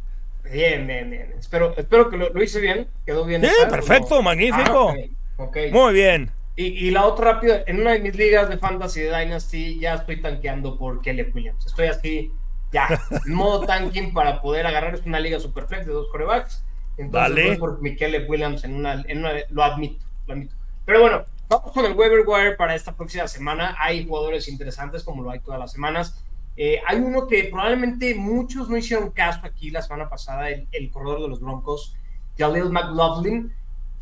Bien, 0.52 0.86
bien, 0.86 1.10
bien. 1.10 1.34
Espero, 1.38 1.74
espero 1.78 2.10
que 2.10 2.18
lo, 2.18 2.44
hice 2.44 2.60
bien. 2.60 2.88
Quedó 3.06 3.26
bien. 3.26 3.42
Sí, 3.44 3.52
perfecto, 3.70 4.22
magnífico. 4.22 4.94
Ah, 5.38 5.46
Muy 5.72 5.94
bien. 5.94 6.32
Y, 6.56 6.66
y, 6.88 6.92
la 6.92 7.06
otra 7.06 7.34
rápido, 7.34 7.56
en 7.66 7.80
una 7.80 7.92
de 7.92 8.00
mis 8.00 8.16
ligas 8.16 8.50
de 8.50 8.58
Fantasy 8.58 9.02
de 9.02 9.18
Dynasty 9.18 9.80
ya 9.80 9.96
estoy 9.96 10.22
tanqueando 10.22 10.78
por 10.78 11.02
Kelly 11.02 11.32
Williams. 11.34 11.66
Estoy 11.66 11.88
así, 11.88 12.32
ya, 12.72 12.88
en 13.26 13.34
modo 13.34 13.66
tanking 13.66 14.14
para 14.14 14.42
poder 14.42 14.68
agarrar. 14.68 14.94
Es 14.94 15.06
una 15.06 15.20
liga 15.20 15.40
super 15.40 15.66
flex 15.66 15.86
de 15.86 15.94
dos 15.94 16.08
corebacks. 16.12 16.64
Entonces 16.98 17.48
voy 17.48 17.58
por 17.58 17.82
mi 17.82 17.96
Kelly 17.96 18.26
Williams 18.28 18.64
en 18.64 18.76
una, 18.76 19.04
en 19.08 19.20
una, 19.20 19.32
lo 19.50 19.64
admito, 19.64 20.06
lo 20.28 20.34
admito. 20.34 20.56
Pero 20.86 21.02
bueno, 21.02 21.26
vamos 21.48 21.72
con 21.72 21.86
el 21.86 21.94
waiver 21.94 22.24
wire 22.28 22.56
para 22.56 22.76
esta 22.76 22.96
próxima 22.96 23.28
semana. 23.28 23.76
Hay 23.80 24.06
jugadores 24.06 24.48
interesantes 24.50 25.04
como 25.04 25.24
lo 25.24 25.32
hay 25.32 25.40
todas 25.40 25.60
las 25.60 25.72
semanas. 25.72 26.24
Eh, 26.64 26.80
hay 26.86 27.00
uno 27.00 27.26
que 27.26 27.46
probablemente 27.46 28.14
muchos 28.14 28.70
no 28.70 28.78
hicieron 28.78 29.10
caso 29.10 29.40
aquí 29.44 29.72
la 29.72 29.82
semana 29.82 30.08
pasada, 30.08 30.48
el, 30.48 30.92
corredor 30.92 31.24
de 31.24 31.28
los 31.28 31.40
Broncos, 31.40 31.96
Jalil 32.38 32.70
McLaughlin, 32.70 33.52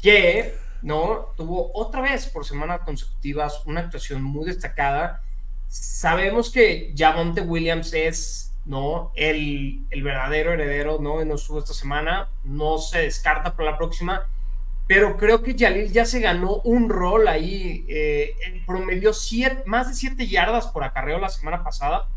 que 0.01 0.55
¿no? 0.81 1.27
tuvo 1.37 1.71
otra 1.73 2.01
vez 2.01 2.27
por 2.27 2.43
semanas 2.43 2.81
consecutivas 2.81 3.65
una 3.65 3.79
actuación 3.79 4.21
muy 4.21 4.43
destacada. 4.43 5.23
Sabemos 5.69 6.49
que 6.51 6.93
Javonte 6.97 7.39
Williams 7.39 7.93
es 7.93 8.53
¿no? 8.65 9.13
El, 9.15 9.85
el, 9.89 10.03
verdadero 10.03 10.51
heredero, 10.51 10.97
¿no? 10.99 11.23
No 11.23 11.35
estuvo 11.35 11.59
esta 11.59 11.73
semana, 11.73 12.27
no 12.43 12.77
se 12.77 13.03
descarta 13.03 13.55
para 13.55 13.71
la 13.71 13.77
próxima, 13.77 14.27
pero 14.85 15.15
creo 15.15 15.43
que 15.43 15.55
Jalil 15.57 15.93
ya 15.93 16.03
se 16.03 16.19
ganó 16.19 16.55
un 16.65 16.89
rol 16.89 17.29
ahí, 17.29 17.85
eh, 17.87 18.35
promedió 18.67 19.13
siete, 19.13 19.63
más 19.65 19.87
de 19.87 19.93
7 19.93 20.27
yardas 20.27 20.67
por 20.67 20.83
acarreo 20.83 21.19
la 21.19 21.29
semana 21.29 21.63
pasada, 21.63 22.09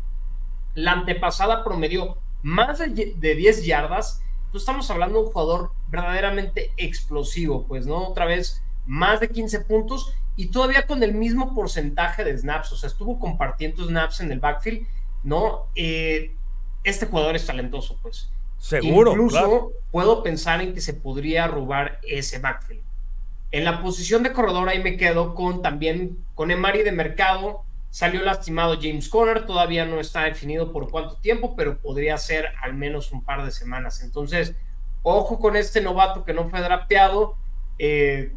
la 0.75 0.93
antepasada 0.93 1.63
promedió 1.63 2.17
más 2.41 2.79
de, 2.79 3.15
10 3.15 3.65
yardas, 3.65 4.21
pues 4.51 4.61
estamos 4.61 4.89
hablando 4.91 5.19
de 5.19 5.25
un 5.25 5.31
jugador 5.31 5.71
verdaderamente 5.87 6.71
explosivo, 6.77 7.65
pues, 7.67 7.85
¿no? 7.85 8.09
Otra 8.09 8.25
vez, 8.25 8.61
más 8.85 9.19
de 9.19 9.29
15 9.29 9.61
puntos 9.61 10.13
y 10.35 10.47
todavía 10.47 10.85
con 10.85 11.03
el 11.03 11.13
mismo 11.13 11.53
porcentaje 11.53 12.23
de 12.23 12.37
snaps, 12.37 12.71
o 12.71 12.75
sea, 12.75 12.87
estuvo 12.87 13.19
compartiendo 13.19 13.85
snaps 13.85 14.19
en 14.19 14.31
el 14.31 14.39
backfield 14.39 14.85
¿no? 15.23 15.67
Eh, 15.75 16.35
este 16.83 17.05
jugador 17.05 17.35
es 17.35 17.45
talentoso, 17.45 17.97
pues. 18.01 18.29
Seguro. 18.59 19.11
Incluso 19.11 19.71
puedo 19.91 20.23
pensar 20.23 20.61
en 20.61 20.73
que 20.73 20.81
se 20.81 20.93
podría 20.93 21.47
robar 21.47 21.99
ese 22.03 22.39
backfield. 22.39 22.81
En 23.51 23.65
la 23.65 23.81
posición 23.81 24.23
de 24.23 24.33
corredor 24.33 24.69
ahí 24.69 24.81
me 24.81 24.97
quedo 24.97 25.35
con 25.35 25.61
también 25.61 26.17
con 26.35 26.51
Emari 26.51 26.83
de 26.83 26.91
mercado. 26.91 27.63
Salió 27.93 28.23
lastimado 28.23 28.79
James 28.81 29.07
Conner, 29.07 29.45
todavía 29.45 29.85
no 29.85 29.99
está 29.99 30.23
definido 30.23 30.71
por 30.71 30.89
cuánto 30.89 31.17
tiempo, 31.17 31.55
pero 31.55 31.77
podría 31.77 32.17
ser 32.17 32.47
al 32.59 32.73
menos 32.73 33.11
un 33.11 33.23
par 33.23 33.45
de 33.45 33.51
semanas. 33.51 34.01
Entonces, 34.01 34.55
ojo 35.03 35.37
con 35.37 35.55
este 35.55 35.79
novato 35.79 36.25
que 36.25 36.33
no 36.33 36.49
fue 36.49 36.59
drapeado. 36.61 37.37
Eh, 37.77 38.31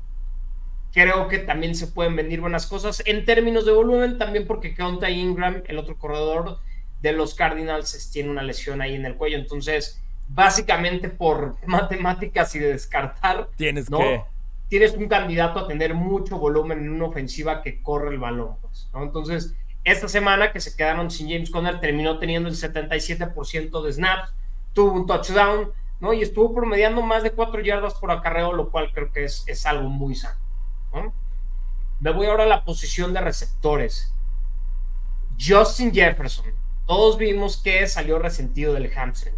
creo 0.93 1.29
que 1.29 1.39
también 1.39 1.75
se 1.75 1.87
pueden 1.87 2.15
venir 2.17 2.43
buenas 2.43 2.67
cosas 2.67 3.03
en 3.07 3.25
términos 3.25 3.65
de 3.65 3.73
volumen, 3.73 4.19
también 4.19 4.47
porque 4.47 4.75
Keonta 4.75 5.09
Ingram, 5.09 5.63
el 5.69 5.79
otro 5.79 5.97
corredor, 5.97 6.59
de 7.01 7.13
los 7.15 7.35
Cardinals 7.35 8.11
tiene 8.11 8.29
una 8.29 8.43
lesión 8.43 8.83
ahí 8.83 8.95
en 8.95 9.07
el 9.07 9.15
cuello. 9.15 9.39
Entonces, 9.39 10.03
básicamente 10.29 11.09
por 11.09 11.57
matemáticas 11.67 12.55
y 12.57 12.59
de 12.59 12.73
descartar, 12.75 13.49
tienes 13.57 13.89
¿no? 13.89 14.01
que... 14.01 14.23
Tienes 14.69 14.95
un 14.95 15.09
candidato 15.09 15.61
a 15.61 15.69
tener 15.69 15.95
mucho 15.95 16.39
volumen 16.39 16.79
en 16.79 16.91
una 16.91 17.07
ofensiva 17.07 17.63
que 17.63 17.83
corre 17.83 18.11
el 18.11 18.19
balón. 18.19 18.57
Pues. 18.61 18.89
Entonces, 18.95 19.55
esta 19.85 20.09
semana 20.09 20.53
que 20.53 20.61
se 20.61 20.77
quedaron 20.77 21.11
sin 21.11 21.29
James 21.29 21.51
Conner, 21.51 21.81
terminó 21.81 22.19
teniendo 22.19 22.49
el 22.49 22.57
77% 22.57 23.83
de 23.83 23.93
snaps, 23.93 24.35
tuvo 24.73 24.93
un 24.93 25.07
touchdown, 25.07 25.71
¿no? 26.01 26.13
Y 26.13 26.23
estuvo 26.23 26.55
promediando 26.55 27.03
más 27.03 27.23
de 27.23 27.31
4 27.31 27.61
yardas 27.61 27.95
por 27.95 28.11
acarreo, 28.11 28.53
lo 28.53 28.71
cual 28.71 28.93
creo 28.93 29.13
que 29.13 29.25
es, 29.25 29.45
es 29.47 29.65
algo 29.67 29.89
muy 29.89 30.15
sano. 30.15 30.39
Me 32.01 32.11
voy 32.11 32.27
ahora 32.27 32.45
a 32.45 32.47
la 32.47 32.65
posición 32.65 33.13
de 33.13 33.21
receptores. 33.21 34.13
Justin 35.39 35.93
Jefferson 35.93 36.47
todos 36.87 37.19
vimos 37.19 37.57
que 37.57 37.87
salió 37.89 38.19
resentido 38.21 38.73
del 38.73 38.91
hamstring. 38.93 39.35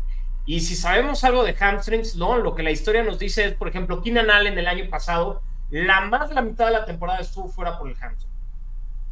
Y 0.49 0.61
si 0.61 0.77
sabemos 0.77 1.25
algo 1.25 1.45
de 1.45 1.55
hamstrings, 1.61 2.17
¿no? 2.17 2.39
Lo 2.39 2.55
que 2.55 2.63
la 2.63 2.71
historia 2.71 3.03
nos 3.03 3.19
dice 3.19 3.45
es, 3.45 3.53
por 3.53 3.69
ejemplo, 3.69 4.01
Keenan 4.01 4.31
Allen 4.31 4.59
el 4.59 4.67
año 4.67 4.89
pasado, 4.89 5.43
la 5.69 6.01
más 6.01 6.31
de 6.31 6.35
la 6.35 6.41
mitad 6.41 6.65
de 6.65 6.73
la 6.73 6.87
temporada 6.87 7.19
estuvo 7.19 7.49
fuera 7.49 7.79
por 7.79 7.87
el 7.87 7.95
hamstring. 7.97 8.33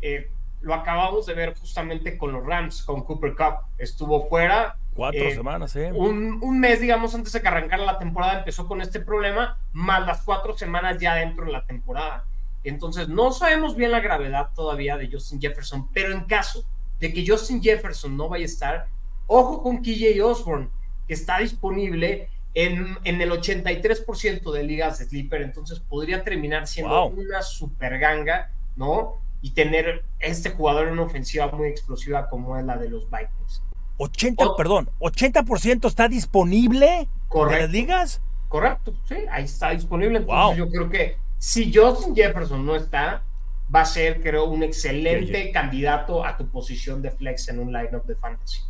Eh, 0.01 0.30
lo 0.62 0.72
acabamos 0.72 1.26
de 1.26 1.34
ver 1.34 1.55
justamente 1.55 2.16
con 2.16 2.32
los 2.32 2.43
Rams, 2.43 2.82
con 2.82 3.03
Cooper 3.03 3.34
Cup. 3.34 3.66
Estuvo 3.76 4.26
fuera. 4.30 4.78
Cuatro 4.95 5.20
eh, 5.20 5.34
semanas, 5.34 5.76
¿eh? 5.76 5.93
Un, 5.95 6.39
un, 6.43 6.59
mes, 6.59 6.80
digamos, 6.80 7.14
antes 7.14 7.34
de 7.34 7.43
que 7.43 7.49
arrancara 7.49 7.84
la 7.84 7.99
temporada, 7.99 8.39
empezó 8.39 8.66
con 8.66 8.80
este 8.80 9.01
problema, 9.01 9.59
más 9.74 10.07
las 10.07 10.22
cuatro 10.22 10.57
semanas 10.57 10.97
ya 10.99 11.16
dentro 11.16 11.45
de 11.45 11.53
la 11.53 11.66
temporada. 11.66 12.24
Entonces, 12.64 13.11
no 13.11 13.30
sabemos 13.30 13.76
bien 13.76 13.93
la 13.93 14.01
gravedad 14.01 14.53
todavía 14.55 14.97
de 14.97 15.11
Justin 15.12 15.39
Jefferson, 15.39 15.87
pero 15.93 16.14
en 16.14 16.24
caso 16.24 16.64
de 16.99 17.12
que 17.12 17.26
Justin 17.28 17.62
Jefferson 17.62 18.16
no 18.16 18.30
vaya 18.30 18.45
a 18.45 18.47
estar, 18.47 18.87
ojo 19.26 19.62
con 19.62 19.82
KJ 19.82 20.18
Osborne, 20.24 20.70
que 21.07 21.14
está 21.14 21.38
disponible 21.38 22.28
en, 22.54 22.96
en 23.04 23.20
el 23.20 23.30
83% 23.30 24.50
de 24.50 24.62
ligas 24.62 24.98
de 24.98 25.04
sleeper, 25.04 25.42
entonces 25.42 25.78
podría 25.78 26.24
terminar 26.24 26.66
siendo 26.66 27.09
una 27.09 27.42
super 27.42 27.98
ganga, 27.98 28.50
¿no? 28.76 29.16
Y 29.42 29.50
tener 29.50 30.04
este 30.18 30.50
jugador 30.50 30.88
en 30.88 30.94
una 30.94 31.02
ofensiva 31.02 31.48
muy 31.48 31.68
explosiva 31.68 32.28
como 32.28 32.57
es 32.57 32.64
la 32.64 32.78
de 32.78 32.88
los 32.88 33.11
Vikings. 33.11 33.62
80, 33.98 34.57
perdón, 34.57 34.90
80% 35.00 35.86
está 35.86 36.09
disponible 36.09 37.09
correcto, 37.28 37.57
en 37.57 37.62
las 37.62 37.70
ligas. 37.70 38.22
Correcto, 38.48 38.94
sí, 39.07 39.16
ahí 39.30 39.44
está 39.44 39.70
disponible. 39.70 40.18
Entonces 40.18 40.59
yo 40.59 40.68
creo 40.70 40.88
que 40.88 41.18
si 41.38 41.72
Justin 41.72 42.14
Jefferson 42.14 42.64
no 42.64 42.74
está, 42.74 43.22
va 43.74 43.80
a 43.82 43.84
ser, 43.84 44.22
creo, 44.22 44.46
un 44.46 44.62
excelente 44.62 45.50
candidato 45.52 46.24
a 46.24 46.36
tu 46.36 46.48
posición 46.48 47.02
de 47.02 47.11
flex 47.11 47.48
en 47.48 47.59
un 47.59 47.72
lineup 47.72 48.04
de 48.07 48.14
fantasy. 48.14 48.61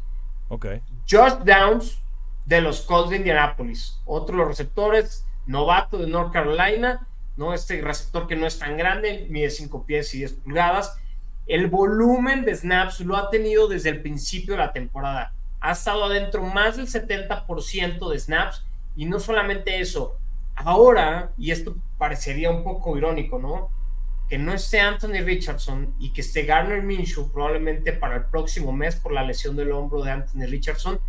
Ok. 0.49 0.66
Josh 1.09 1.34
Downs 1.45 2.01
de 2.47 2.61
los 2.61 2.82
Colts 2.82 3.11
de 3.11 3.16
Indianapolis, 3.16 4.01
otro 4.07 4.36
de 4.36 4.38
los 4.38 4.49
receptores, 4.49 5.26
novato 5.47 5.99
de 5.99 6.07
North 6.07 6.32
Carolina, 6.32 7.07
¿no? 7.36 7.53
Este 7.53 7.80
receptor 7.80 8.26
que 8.26 8.36
no 8.36 8.47
es 8.47 8.59
tan 8.59 8.76
grande, 8.76 9.26
mide 9.28 9.51
5 9.51 9.84
pies 9.84 10.14
y 10.14 10.18
10 10.18 10.32
pulgadas. 10.32 10.99
El 11.47 11.68
volumen 11.68 12.44
de 12.44 12.55
snaps 12.55 13.01
lo 13.01 13.16
ha 13.16 13.30
tenido 13.30 13.68
desde 13.68 13.90
el 13.90 14.01
principio 14.01 14.55
de 14.55 14.61
la 14.61 14.72
temporada. 14.72 15.32
Ha 15.61 15.72
estado 15.72 16.05
adentro 16.05 16.42
más 16.42 16.76
del 16.76 16.86
70% 16.86 18.11
de 18.11 18.18
snaps 18.18 18.64
y 18.97 19.05
no 19.05 19.20
solamente 19.20 19.80
eso. 19.80 20.16
Ahora, 20.55 21.32
y 21.36 21.51
esto 21.51 21.76
parecería 21.99 22.51
un 22.51 22.64
poco 22.64 22.97
irónico, 22.97 23.38
¿no? 23.38 23.70
que 24.28 24.38
no 24.38 24.53
esté 24.53 24.80
Anthony 24.80 25.22
Richardson 25.24 25.94
y 25.99 26.12
que 26.12 26.20
esté 26.20 26.44
Garner 26.44 26.82
Minshew 26.82 27.30
probablemente 27.30 27.92
para 27.92 28.16
el 28.16 28.24
próximo 28.24 28.72
mes 28.72 28.97
por 28.97 29.12
la 29.12 29.22
lesión 29.22 29.57
del 29.57 29.72
hombro 29.72 30.03
de 30.03 30.11
Anthony 30.11 30.47
Richardson, 30.47 31.01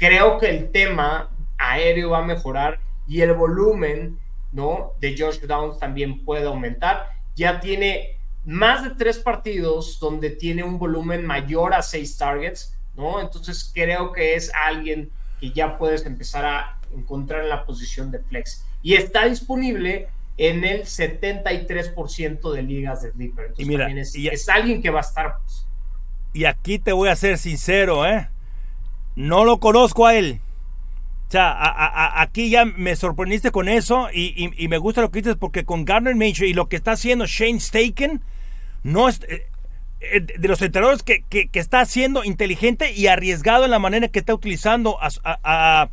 creo 0.00 0.38
que 0.38 0.48
el 0.48 0.72
tema 0.72 1.30
aéreo 1.58 2.10
va 2.10 2.18
a 2.18 2.24
mejorar 2.24 2.80
y 3.06 3.20
el 3.20 3.34
volumen 3.34 4.18
¿no? 4.50 4.94
de 4.98 5.14
Josh 5.16 5.40
Downs 5.40 5.78
también 5.78 6.24
puede 6.24 6.46
aumentar. 6.46 7.06
Ya 7.36 7.60
tiene 7.60 8.16
más 8.46 8.82
de 8.82 8.90
tres 8.90 9.18
partidos 9.18 10.00
donde 10.00 10.30
tiene 10.30 10.64
un 10.64 10.78
volumen 10.78 11.24
mayor 11.26 11.74
a 11.74 11.82
seis 11.82 12.16
targets, 12.16 12.74
¿no? 12.96 13.20
Entonces 13.20 13.70
creo 13.74 14.12
que 14.12 14.34
es 14.34 14.50
alguien 14.54 15.10
que 15.38 15.52
ya 15.52 15.76
puedes 15.76 16.06
empezar 16.06 16.46
a 16.46 16.78
encontrar 16.96 17.42
en 17.42 17.50
la 17.50 17.66
posición 17.66 18.10
de 18.10 18.20
flex. 18.20 18.64
Y 18.82 18.94
está 18.94 19.26
disponible 19.26 20.08
en 20.38 20.64
el 20.64 20.84
73% 20.84 22.52
de 22.52 22.62
ligas 22.62 23.02
de 23.02 23.12
Sleeper. 23.12 23.52
y 23.58 23.66
mira, 23.66 23.90
es, 23.90 24.48
alguien 24.48 24.80
que 24.80 24.88
va 24.88 25.00
a 25.00 25.02
estar. 25.02 25.36
Pues. 25.42 25.66
Y 26.32 26.46
aquí 26.46 26.78
te 26.78 26.92
voy 26.92 27.10
a 27.10 27.16
ser 27.16 27.36
sincero, 27.36 28.06
¿eh? 28.06 28.30
No 29.16 29.44
lo 29.44 29.58
conozco 29.58 30.06
a 30.06 30.14
él. 30.14 30.40
O 31.28 31.30
sea, 31.30 32.20
aquí 32.20 32.50
ya 32.50 32.64
me 32.64 32.96
sorprendiste 32.96 33.52
con 33.52 33.68
eso 33.68 34.08
y, 34.12 34.50
me 34.68 34.78
gusta 34.78 35.00
lo 35.00 35.12
que 35.12 35.22
dices 35.22 35.36
porque 35.38 35.64
con 35.64 35.84
Garner 35.84 36.16
Minshew 36.16 36.44
y 36.48 36.54
lo 36.54 36.68
que 36.68 36.74
está 36.74 36.92
haciendo 36.92 37.24
Shane 37.24 37.60
Staken, 37.60 38.20
no 38.82 39.08
es, 39.08 39.20
eh, 39.28 39.46
eh, 40.00 40.20
de 40.20 40.48
los 40.48 40.60
entrenadores 40.60 41.04
que, 41.04 41.22
está 41.52 41.82
haciendo 41.82 42.24
inteligente 42.24 42.92
y 42.92 43.06
arriesgado 43.06 43.64
en 43.64 43.70
la 43.70 43.78
manera 43.78 44.08
que 44.08 44.18
está 44.18 44.34
utilizando 44.34 44.98
a, 45.00 45.88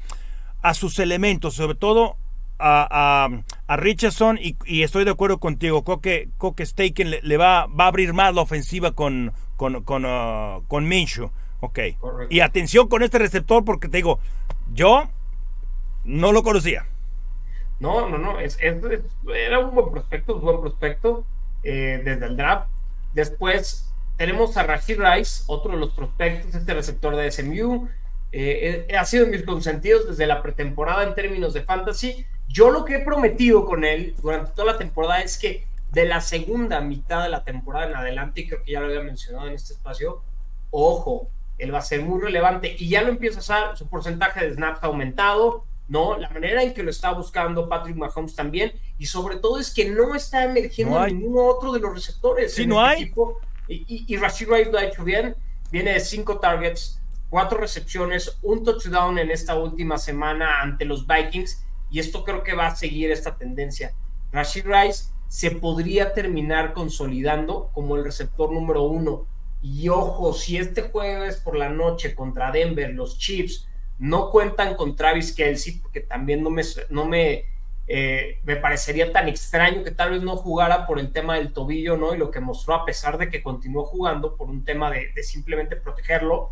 sus 0.74 0.98
elementos, 0.98 1.54
sobre 1.54 1.76
todo 1.76 2.16
a, 2.58 3.30
Richardson 3.68 4.40
y, 4.42 4.82
estoy 4.82 5.06
de 5.06 5.12
acuerdo 5.12 5.38
contigo. 5.40 5.84
Creo 5.84 6.02
que, 6.02 6.66
Staken 6.66 7.12
le, 7.22 7.38
va, 7.38 7.60
a 7.60 7.68
abrir 7.86 8.14
más 8.14 8.34
la 8.34 8.42
ofensiva 8.42 8.94
con, 8.94 9.34
con, 9.56 9.76
uh, 9.76 10.64
con 10.68 10.88
Minshew. 10.88 11.30
Ok. 11.60 11.80
Y 12.30 12.42
atención 12.42 12.88
con 12.88 13.04
este 13.04 13.20
receptor 13.20 13.66
porque 13.66 13.88
te 13.90 13.98
digo, 13.98 14.20
yo 14.74 15.10
no 16.04 16.32
lo 16.32 16.44
conocía. 16.44 16.86
No, 17.80 18.10
no, 18.10 18.18
no. 18.18 18.40
Es, 18.40 18.58
era 18.62 19.60
un 19.60 19.76
buen 19.76 19.92
prospecto, 19.92 20.36
un 20.36 20.42
buen 20.42 20.62
prospecto 20.62 21.26
eh, 21.64 22.02
desde 22.04 22.26
el 22.26 22.38
draft. 22.38 22.68
Después 23.14 23.94
tenemos 24.18 24.58
a 24.58 24.64
Rashid 24.64 25.00
Rice, 25.00 25.44
otro 25.48 25.72
de 25.72 25.78
los 25.78 25.92
prospectos, 25.92 26.54
este 26.56 26.74
receptor 26.74 27.16
de 27.16 27.32
SMU. 27.32 27.88
Eh, 28.32 28.86
eh, 28.90 28.98
ha 28.98 29.06
sido 29.06 29.26
en 29.26 29.32
mis 29.32 29.44
consentidos 29.44 30.08
desde 30.08 30.28
la 30.28 30.42
pretemporada 30.42 31.04
en 31.04 31.16
términos 31.16 31.54
de 31.54 31.64
fantasy. 31.64 32.26
Yo 32.48 32.72
lo 32.72 32.86
que 32.86 32.96
he 32.96 33.00
prometido 33.00 33.66
con 33.66 33.84
él 33.84 34.16
durante 34.22 34.52
toda 34.52 34.74
la 34.74 34.78
temporada 34.78 35.22
es 35.22 35.38
que 35.38 35.66
de 35.92 36.06
la 36.06 36.22
segunda 36.22 36.82
mitad 36.82 37.24
de 37.24 37.30
la 37.30 37.44
temporada 37.44 37.88
en 37.88 37.96
adelante, 37.96 38.42
y 38.42 38.48
creo 38.48 38.64
que 38.64 38.72
ya 38.72 38.80
lo 38.80 38.88
había 38.88 39.02
mencionado 39.02 39.48
en 39.48 39.54
este 39.54 39.74
espacio, 39.74 40.22
ojo, 40.72 41.30
él 41.58 41.74
va 41.74 41.80
a 41.80 41.82
ser 41.82 42.02
muy 42.02 42.22
relevante 42.22 42.76
y 42.78 42.90
ya 42.90 43.02
lo 43.02 43.10
empieza 43.10 43.38
a 43.38 43.40
hacer, 43.40 43.78
su 43.78 43.88
porcentaje 43.88 44.46
de 44.46 44.54
snaps 44.54 44.84
ha 44.84 44.88
aumentado, 44.88 45.66
¿no? 45.88 46.18
La 46.18 46.30
manera 46.30 46.64
en 46.64 46.74
que 46.74 46.84
lo 46.84 46.92
está 46.92 47.12
buscando 47.12 47.70
Patrick 47.70 47.96
Mahomes 47.96 48.36
también, 48.36 48.74
y 48.98 49.06
sobre 49.06 49.38
todo 49.38 49.60
es 49.60 49.74
que 49.74 49.90
no 49.90 50.16
está 50.16 50.44
emergiendo 50.44 51.06
ningún 51.08 51.36
otro 51.38 51.72
de 51.72 51.80
los 51.80 51.94
receptores. 51.94 52.54
Sí, 52.54 52.68
no 52.68 52.86
este 52.90 53.04
hay. 53.04 53.14
Y, 53.70 54.06
y, 54.08 54.18
Rashid 54.18 54.48
Rice 54.50 54.72
lo 54.72 54.78
ha 54.78 54.86
hecho 54.86 55.04
bien, 55.04 55.36
viene 55.72 55.92
de 55.92 56.00
cinco 56.00 56.40
targets, 56.40 57.02
cuatro 57.30 57.58
recepciones, 57.58 58.38
un 58.42 58.64
touchdown 58.64 59.18
en 59.18 59.30
esta 59.30 59.56
última 59.56 59.98
semana 59.98 60.62
ante 60.62 60.86
los 60.86 61.06
Vikings 61.06 61.64
y 61.90 62.00
esto 62.00 62.24
creo 62.24 62.44
que 62.44 62.54
va 62.54 62.68
a 62.68 62.76
seguir 62.76 63.12
esta 63.12 63.36
tendencia. 63.36 63.94
Rashid 64.32 64.66
Rice 64.66 65.06
se 65.28 65.52
podría 65.52 66.14
terminar 66.14 66.74
consolidando 66.74 67.70
como 67.74 67.96
el 67.96 68.04
receptor 68.04 68.52
número 68.52 68.84
uno. 68.84 69.26
Y 69.62 69.90
ojo, 69.90 70.34
si 70.34 70.58
este 70.58 70.84
jueves 70.84 71.38
por 71.38 71.58
la 71.58 71.70
noche 71.70 72.14
contra 72.14 72.52
Denver 72.52 72.94
los 72.94 73.18
Chiefs 73.18 73.68
no 73.98 74.30
cuentan 74.30 74.76
con 74.76 74.96
Travis 74.96 75.34
Kelsey, 75.34 75.80
porque 75.80 76.02
también 76.02 76.44
no 76.44 76.50
me, 76.50 76.62
no 76.90 77.06
me, 77.06 77.46
eh, 77.88 78.40
me 78.44 78.56
parecería 78.58 79.12
tan 79.12 79.28
extraño 79.28 79.84
que 79.84 79.92
tal 79.92 80.12
vez 80.12 80.22
no 80.22 80.36
jugara 80.36 80.86
por 80.86 81.00
el 81.00 81.12
tema 81.12 81.36
del 81.36 81.54
tobillo, 81.54 81.98
¿no? 81.98 82.14
Y 82.14 82.18
lo 82.18 82.30
que 82.30 82.40
mostró 82.40 82.76
a 82.76 82.86
pesar 82.86 83.18
de 83.18 83.30
que 83.30 83.42
continuó 83.42 83.86
jugando 83.86 84.36
por 84.36 84.50
un 84.50 84.64
tema 84.64 84.92
de, 84.92 85.12
simplemente 85.24 85.76
protegerlo. 85.76 86.52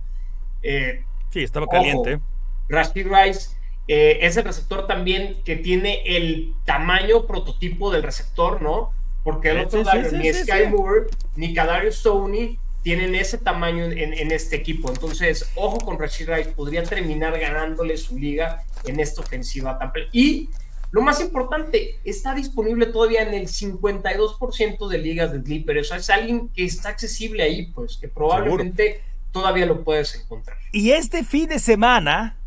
Eh, 0.63 1.03
sí, 1.29 1.43
estaba 1.43 1.67
caliente. 1.67 2.19
Rashid 2.67 3.07
Rice 3.07 3.51
eh, 3.87 4.19
es 4.21 4.35
el 4.37 4.45
receptor 4.45 4.87
también 4.87 5.43
que 5.43 5.55
tiene 5.55 6.01
el 6.05 6.55
tamaño 6.65 7.27
prototipo 7.27 7.91
del 7.91 8.01
receptor, 8.01 8.61
¿no? 8.61 8.91
Porque 9.23 9.49
el 9.49 9.59
otro 9.59 9.83
ni 10.13 10.33
Sky 10.33 10.67
Moore 10.69 11.07
ni 11.35 11.53
Kadarius 11.53 11.97
Stoney 11.97 12.59
tienen 12.85 13.15
ese 13.15 13.39
tamaño 13.39 13.85
en, 13.85 14.31
este 14.31 14.57
equipo. 14.57 14.91
Entonces, 14.91 15.49
ojo 15.55 15.79
con 15.79 15.97
Rashid 15.97 16.29
Rice, 16.29 16.51
podría 16.51 16.83
terminar 16.83 17.39
ganándole 17.39 17.97
su 17.97 18.15
liga 18.15 18.63
en 18.83 18.99
esta 18.99 19.21
ofensiva 19.21 19.79
Y 20.11 20.51
lo 20.91 21.01
más 21.01 21.19
importante, 21.19 21.97
está 22.03 22.35
disponible 22.35 22.85
todavía 22.85 23.23
en 23.23 23.33
el 23.33 23.47
52% 23.47 24.87
de 24.87 24.97
ligas 24.99 25.31
de 25.31 25.41
Sleeper. 25.41 25.79
O 25.79 25.83
sea, 25.83 25.97
es 25.97 26.11
alguien 26.11 26.49
que 26.49 26.63
está 26.63 26.89
accesible 26.89 27.41
ahí, 27.41 27.71
pues, 27.71 27.97
que 27.97 28.07
probablemente 28.07 29.01
todavía 29.31 29.65
lo 29.65 29.83
puedes 29.83 30.13
encontrar. 30.13 30.55
Y 30.71 30.91
este 30.91 31.23
fin 31.23 31.49
de 31.49 31.57
semana 31.57 32.37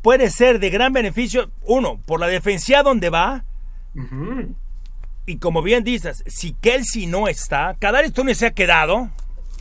puede 0.00 0.30
ser 0.30 0.58
de 0.58 0.70
gran 0.70 0.94
beneficio, 0.94 1.50
uno, 1.66 2.00
por 2.06 2.18
la 2.18 2.28
defensiva 2.28 2.82
donde 2.82 3.10
va. 3.10 3.44
Y 5.26 5.36
como 5.36 5.60
bien 5.60 5.84
dices, 5.84 6.24
si 6.26 6.54
Kelsey 6.54 7.06
no 7.06 7.28
está, 7.28 7.76
Kadarius 7.78 8.14
Tony 8.14 8.34
se 8.34 8.46
ha 8.46 8.54
quedado, 8.54 9.10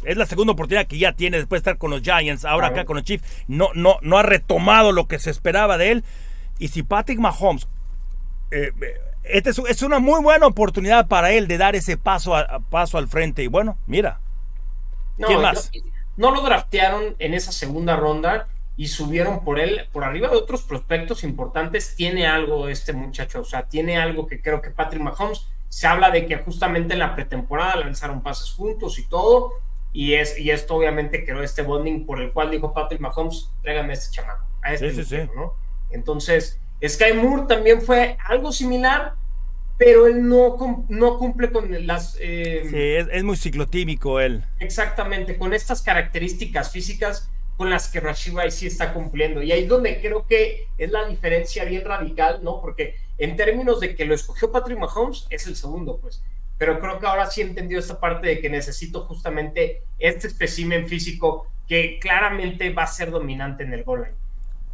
es 0.03 0.17
la 0.17 0.25
segunda 0.25 0.53
oportunidad 0.53 0.87
que 0.87 0.97
ya 0.97 1.13
tiene 1.13 1.37
después 1.37 1.59
de 1.59 1.69
estar 1.69 1.77
con 1.77 1.91
los 1.91 2.01
Giants, 2.01 2.45
ahora 2.45 2.67
acá 2.67 2.85
con 2.85 2.95
los 2.95 3.05
Chiefs, 3.05 3.23
no, 3.47 3.69
no, 3.73 3.97
no 4.01 4.17
ha 4.17 4.23
retomado 4.23 4.91
lo 4.91 5.07
que 5.07 5.19
se 5.19 5.29
esperaba 5.29 5.77
de 5.77 5.91
él. 5.91 6.03
Y 6.59 6.69
si 6.69 6.83
Patrick 6.83 7.19
Mahomes, 7.19 7.67
eh, 8.51 8.71
esta 9.23 9.49
es, 9.49 9.81
una 9.81 9.99
muy 9.99 10.21
buena 10.21 10.47
oportunidad 10.47 11.07
para 11.07 11.31
él 11.31 11.47
de 11.47 11.57
dar 11.57 11.75
ese 11.75 11.97
paso, 11.97 12.35
a, 12.35 12.59
paso 12.59 12.97
al 12.97 13.07
frente. 13.07 13.43
Y 13.43 13.47
bueno, 13.47 13.77
mira, 13.87 14.19
¿quién 15.17 15.41
más? 15.41 15.71
No, 16.17 16.31
lo 16.31 16.41
draftearon 16.41 17.15
en 17.19 17.33
esa 17.33 17.51
segunda 17.51 17.95
ronda 17.95 18.47
y 18.77 18.87
subieron 18.87 19.43
por 19.43 19.59
él, 19.59 19.87
por 19.91 20.03
arriba 20.03 20.27
de 20.27 20.35
otros 20.35 20.63
prospectos 20.63 21.23
importantes. 21.23 21.95
Tiene 21.95 22.27
algo 22.27 22.67
este 22.67 22.93
muchacho, 22.93 23.41
o 23.41 23.45
sea, 23.45 23.63
tiene 23.63 23.97
algo 23.97 24.27
que 24.27 24.41
creo 24.41 24.61
que 24.61 24.71
Patrick 24.71 25.01
Mahomes 25.01 25.47
se 25.69 25.87
habla 25.87 26.11
de 26.11 26.25
que 26.25 26.37
justamente 26.37 26.93
en 26.93 26.99
la 26.99 27.15
pretemporada 27.15 27.77
lanzaron 27.77 28.21
pases 28.21 28.51
juntos 28.51 28.99
y 28.99 29.07
todo 29.07 29.53
y, 29.93 30.13
es, 30.13 30.37
y 30.39 30.51
esto 30.51 30.75
obviamente 30.75 31.25
creó 31.25 31.43
este 31.43 31.61
bonding 31.61 32.05
por 32.05 32.21
el 32.21 32.31
cual 32.31 32.51
dijo 32.51 32.73
Patrick 32.73 33.01
Mahomes, 33.01 33.49
tráigame 33.61 33.93
este 33.93 34.11
chamaco, 34.15 34.45
a 34.61 34.73
este 34.73 34.93
sí, 34.93 35.03
sí, 35.03 35.17
¿no? 35.35 35.53
Entonces, 35.89 36.59
Sky 36.85 37.13
Moore 37.13 37.43
también 37.47 37.81
fue 37.81 38.17
algo 38.27 38.51
similar, 38.51 39.15
pero 39.77 40.07
él 40.07 40.27
no, 40.27 40.85
no 40.89 41.17
cumple 41.17 41.51
con 41.51 41.87
las... 41.87 42.17
Eh, 42.19 42.63
sí, 42.69 43.11
es, 43.15 43.23
muy 43.23 43.35
ciclotímico 43.35 44.19
él. 44.19 44.43
Exactamente, 44.59 45.37
con 45.37 45.53
estas 45.53 45.81
características 45.81 46.71
físicas 46.71 47.29
con 47.57 47.69
las 47.69 47.89
que 47.89 47.99
Rashid 47.99 48.37
Rice 48.37 48.57
sí 48.57 48.67
está 48.67 48.93
cumpliendo. 48.93 49.43
Y 49.43 49.51
ahí 49.51 49.63
es 49.63 49.67
donde 49.67 49.99
creo 50.01 50.25
que 50.25 50.67
es 50.77 50.91
la 50.91 51.05
diferencia 51.07 51.65
bien 51.65 51.83
radical, 51.85 52.39
¿no? 52.43 52.61
Porque 52.61 52.95
en 53.17 53.35
términos 53.35 53.79
de 53.79 53.95
que 53.95 54.05
lo 54.05 54.15
escogió 54.15 54.51
Patrick 54.51 54.79
Mahomes, 54.79 55.27
es 55.29 55.45
el 55.45 55.55
segundo, 55.55 55.99
pues 55.99 56.23
pero 56.62 56.80
creo 56.80 56.99
que 56.99 57.07
ahora 57.07 57.26
sí 57.26 57.41
entendió 57.41 57.80
esta 57.80 57.99
parte 57.99 58.28
de 58.28 58.39
que 58.39 58.47
necesito 58.47 59.07
justamente 59.07 59.82
este 59.97 60.28
espécimen 60.28 60.88
físico 60.88 61.47
que 61.68 61.97
claramente 61.99 62.70
va 62.72 62.84
a 62.84 62.88
ser 62.88 63.09
dominante 63.09 63.64
en 63.64 63.74
el 63.74 63.84
goal 63.84 64.03
line. 64.03 64.16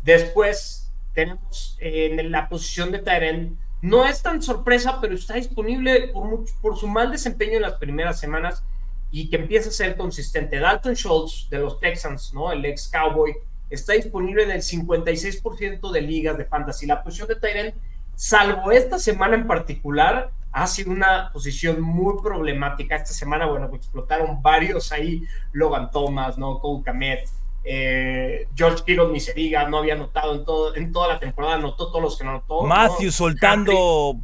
Después 0.04 0.92
tenemos 1.14 1.78
en 1.80 2.30
la 2.30 2.50
posición 2.50 2.92
de 2.92 3.00
Tyrant, 3.00 3.58
no 3.82 4.06
es 4.06 4.22
tan 4.22 4.42
sorpresa, 4.42 5.00
pero 5.00 5.16
está 5.16 5.36
disponible 5.36 6.10
por, 6.10 6.44
por 6.60 6.76
su 6.76 6.90
mal 6.90 7.10
desempeño 7.10 7.54
en 7.54 7.62
las 7.62 7.76
primeras 7.76 8.20
semanas 8.20 8.66
y 9.10 9.30
que 9.30 9.38
empieza 9.38 9.70
a 9.70 9.72
ser 9.72 9.96
consistente. 9.96 10.60
Dalton 10.60 10.94
Schultz 10.94 11.48
de 11.50 11.60
los 11.60 11.80
Texans, 11.80 12.34
¿no? 12.34 12.52
El 12.52 12.66
ex 12.66 12.90
Cowboy, 12.90 13.34
está 13.70 13.94
disponible 13.94 14.44
en 14.44 14.52
el 14.52 14.62
56% 14.62 15.90
de 15.90 16.02
ligas 16.02 16.38
de 16.38 16.44
fantasy. 16.44 16.86
La 16.86 17.02
posición 17.02 17.30
de 17.30 17.38
Tyrant, 17.38 17.76
salvo 18.14 18.74
esta 18.74 19.00
semana 19.00 19.38
en 19.38 19.48
particular, 19.48 20.32
ha 20.52 20.68
sido 20.68 20.92
una 20.92 21.32
posición 21.32 21.82
muy 21.82 22.22
problemática. 22.22 22.96
Esta 22.96 23.14
semana, 23.14 23.46
bueno, 23.46 23.70
explotaron 23.74 24.42
varios 24.42 24.92
ahí, 24.92 25.24
Logan 25.52 25.92
Thomas, 25.92 26.38
¿no? 26.38 26.60
Cole 26.60 26.84
Kamet, 26.84 27.30
eh, 27.64 28.48
George 28.56 28.84
Kittle 28.86 29.10
ni 29.10 29.20
se 29.20 29.34
diga, 29.34 29.68
no 29.68 29.80
había 29.80 29.94
anotado 29.94 30.34
en, 30.34 30.46
todo, 30.46 30.76
en 30.76 30.92
toda 30.92 31.10
la 31.10 31.20
temporada, 31.20 31.56
anotó 31.56 31.88
todos 31.88 32.02
los 32.02 32.18
que 32.18 32.24
no 32.24 32.32
anotó. 32.32 32.64
Matthew 32.64 33.12
soltando 33.12 34.16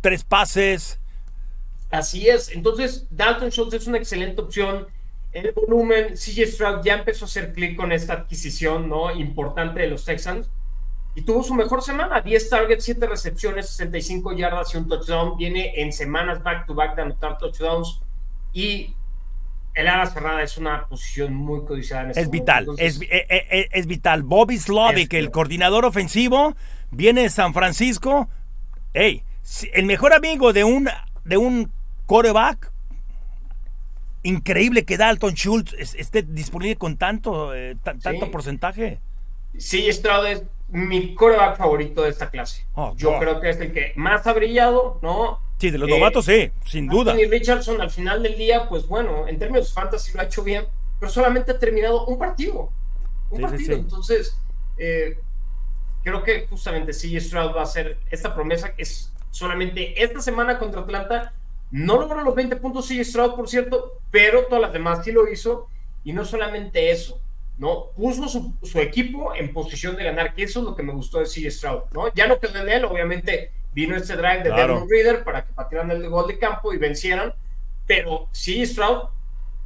tres 0.00 0.24
pases. 0.24 1.00
Así 1.90 2.28
es, 2.28 2.50
entonces 2.50 3.06
Dalton 3.10 3.50
Schultz 3.50 3.74
es 3.74 3.86
una 3.86 3.98
excelente 3.98 4.40
opción. 4.40 4.86
El 5.32 5.52
volumen, 5.52 6.14
CJ 6.14 6.46
Stroud 6.46 6.84
ya 6.84 6.94
empezó 6.94 7.24
a 7.24 7.28
hacer 7.28 7.54
clic 7.54 7.76
con 7.76 7.92
esta 7.92 8.12
adquisición 8.12 8.88
¿no? 8.88 9.10
importante 9.10 9.80
de 9.80 9.88
los 9.88 10.04
Texans 10.04 10.50
y 11.14 11.22
tuvo 11.22 11.42
su 11.42 11.54
mejor 11.54 11.82
semana, 11.82 12.20
10 12.20 12.48
targets, 12.48 12.84
7 12.84 13.06
recepciones, 13.06 13.68
65 13.68 14.32
yardas 14.32 14.74
y 14.74 14.78
un 14.78 14.88
touchdown. 14.88 15.36
Viene 15.36 15.72
en 15.76 15.92
semanas 15.92 16.42
back 16.42 16.66
to 16.66 16.74
back 16.74 16.96
de 16.96 17.02
anotar 17.02 17.36
touchdowns 17.36 18.00
y 18.52 18.94
el 19.74 19.88
ala 19.88 20.06
cerrada 20.06 20.42
es 20.42 20.56
una 20.56 20.86
posición 20.86 21.34
muy 21.34 21.64
codiciada. 21.64 22.04
En 22.04 22.10
este 22.10 22.22
es 22.22 22.30
vital, 22.30 22.66
es, 22.78 23.00
eh, 23.02 23.08
eh, 23.10 23.46
eh, 23.50 23.68
es, 23.72 23.86
vital. 23.86 24.22
Bobby 24.22 24.58
Slovic, 24.58 25.12
el 25.12 25.30
coordinador 25.30 25.84
ofensivo, 25.84 26.56
viene 26.90 27.22
de 27.22 27.30
San 27.30 27.52
Francisco. 27.52 28.28
Hey, 28.94 29.22
el 29.74 29.84
mejor 29.84 30.14
amigo 30.14 30.52
de 30.52 30.64
un, 30.64 30.88
de 31.24 31.36
un 31.36 31.70
coreback. 32.06 32.70
Increíble 34.24 34.84
que 34.84 34.96
Dalton 34.96 35.34
Schultz 35.34 35.74
esté 35.74 36.22
disponible 36.22 36.76
con 36.76 36.96
tanto, 36.96 37.50
tanto 37.82 38.30
porcentaje. 38.30 39.00
Sí, 39.58 39.92
Stroud 39.92 40.26
es 40.26 40.44
mi 40.72 41.14
coreback 41.14 41.58
favorito 41.58 42.02
de 42.02 42.08
esta 42.08 42.30
clase. 42.30 42.64
Oh, 42.74 42.94
Yo 42.96 43.18
creo 43.18 43.40
que 43.40 43.50
es 43.50 43.60
el 43.60 43.72
que 43.72 43.92
más 43.94 44.26
ha 44.26 44.32
brillado, 44.32 44.98
¿no? 45.02 45.38
Sí, 45.58 45.70
de 45.70 45.76
los 45.76 45.88
novatos 45.88 46.24
sí, 46.24 46.50
sin 46.64 46.88
duda. 46.88 47.14
Y 47.20 47.26
Richardson 47.26 47.80
al 47.80 47.90
final 47.90 48.22
del 48.22 48.36
día, 48.36 48.68
pues 48.68 48.88
bueno, 48.88 49.28
en 49.28 49.38
términos 49.38 49.68
de 49.68 49.74
fantasy 49.74 50.12
lo 50.14 50.20
ha 50.20 50.24
hecho 50.24 50.42
bien, 50.42 50.64
pero 50.98 51.12
solamente 51.12 51.52
ha 51.52 51.58
terminado 51.58 52.06
un 52.06 52.18
partido. 52.18 52.70
Un 53.30 53.42
partido. 53.42 53.76
Entonces, 53.76 54.36
eh, 54.78 55.18
creo 56.02 56.22
que 56.22 56.46
justamente 56.48 56.94
sí, 56.94 57.20
Stroud 57.20 57.54
va 57.54 57.62
a 57.62 57.66
ser 57.66 57.98
esta 58.10 58.34
promesa 58.34 58.74
que 58.74 58.82
es 58.82 59.12
solamente 59.30 60.02
esta 60.02 60.22
semana 60.22 60.58
contra 60.58 60.80
Atlanta. 60.80 61.34
No 61.70 62.00
logró 62.00 62.22
los 62.22 62.34
20 62.34 62.56
puntos 62.56 62.86
sí, 62.86 63.04
Stroud, 63.04 63.34
por 63.34 63.48
cierto, 63.48 63.98
pero 64.10 64.46
todas 64.46 64.62
las 64.62 64.72
demás 64.72 65.04
sí 65.04 65.12
lo 65.12 65.30
hizo. 65.30 65.68
Y 66.02 66.14
no 66.14 66.24
solamente 66.24 66.90
eso, 66.90 67.20
¿no? 67.58 67.90
Puso 67.96 68.28
su, 68.28 68.78
equipo 68.78 69.34
en 69.34 69.52
posición 69.52 69.96
de 69.96 70.04
ganar, 70.04 70.34
que 70.34 70.44
eso 70.44 70.60
es 70.60 70.64
lo 70.66 70.74
que 70.74 70.82
me 70.82 70.92
gustó 70.92 71.20
de 71.20 71.26
C. 71.26 71.50
Stroud, 71.50 71.82
¿no? 71.92 72.12
Ya 72.14 72.26
no 72.26 72.38
quedó 72.38 72.60
en 72.60 72.68
él, 72.68 72.84
obviamente 72.84 73.52
vino 73.74 73.96
este 73.96 74.16
drive 74.16 74.42
de 74.42 74.50
claro. 74.50 74.86
Reader 74.88 75.24
para 75.24 75.44
que 75.44 75.52
patearan 75.52 75.90
el 75.90 76.08
gol 76.08 76.26
de 76.26 76.38
campo 76.38 76.72
y 76.72 76.78
vencieran, 76.78 77.34
pero 77.86 78.28
C. 78.32 78.64
Stroud 78.66 79.08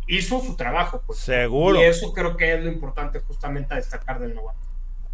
hizo 0.07 0.41
su 0.41 0.57
trabajo, 0.57 1.03
pues. 1.07 1.19
Seguro. 1.19 1.79
Y 1.79 1.83
eso 1.83 2.13
creo 2.13 2.37
que 2.37 2.55
es 2.55 2.63
lo 2.63 2.71
importante 2.71 3.21
justamente 3.21 3.75
a 3.75 3.77
destacar 3.77 4.21
del 4.21 4.35
novato. 4.35 4.59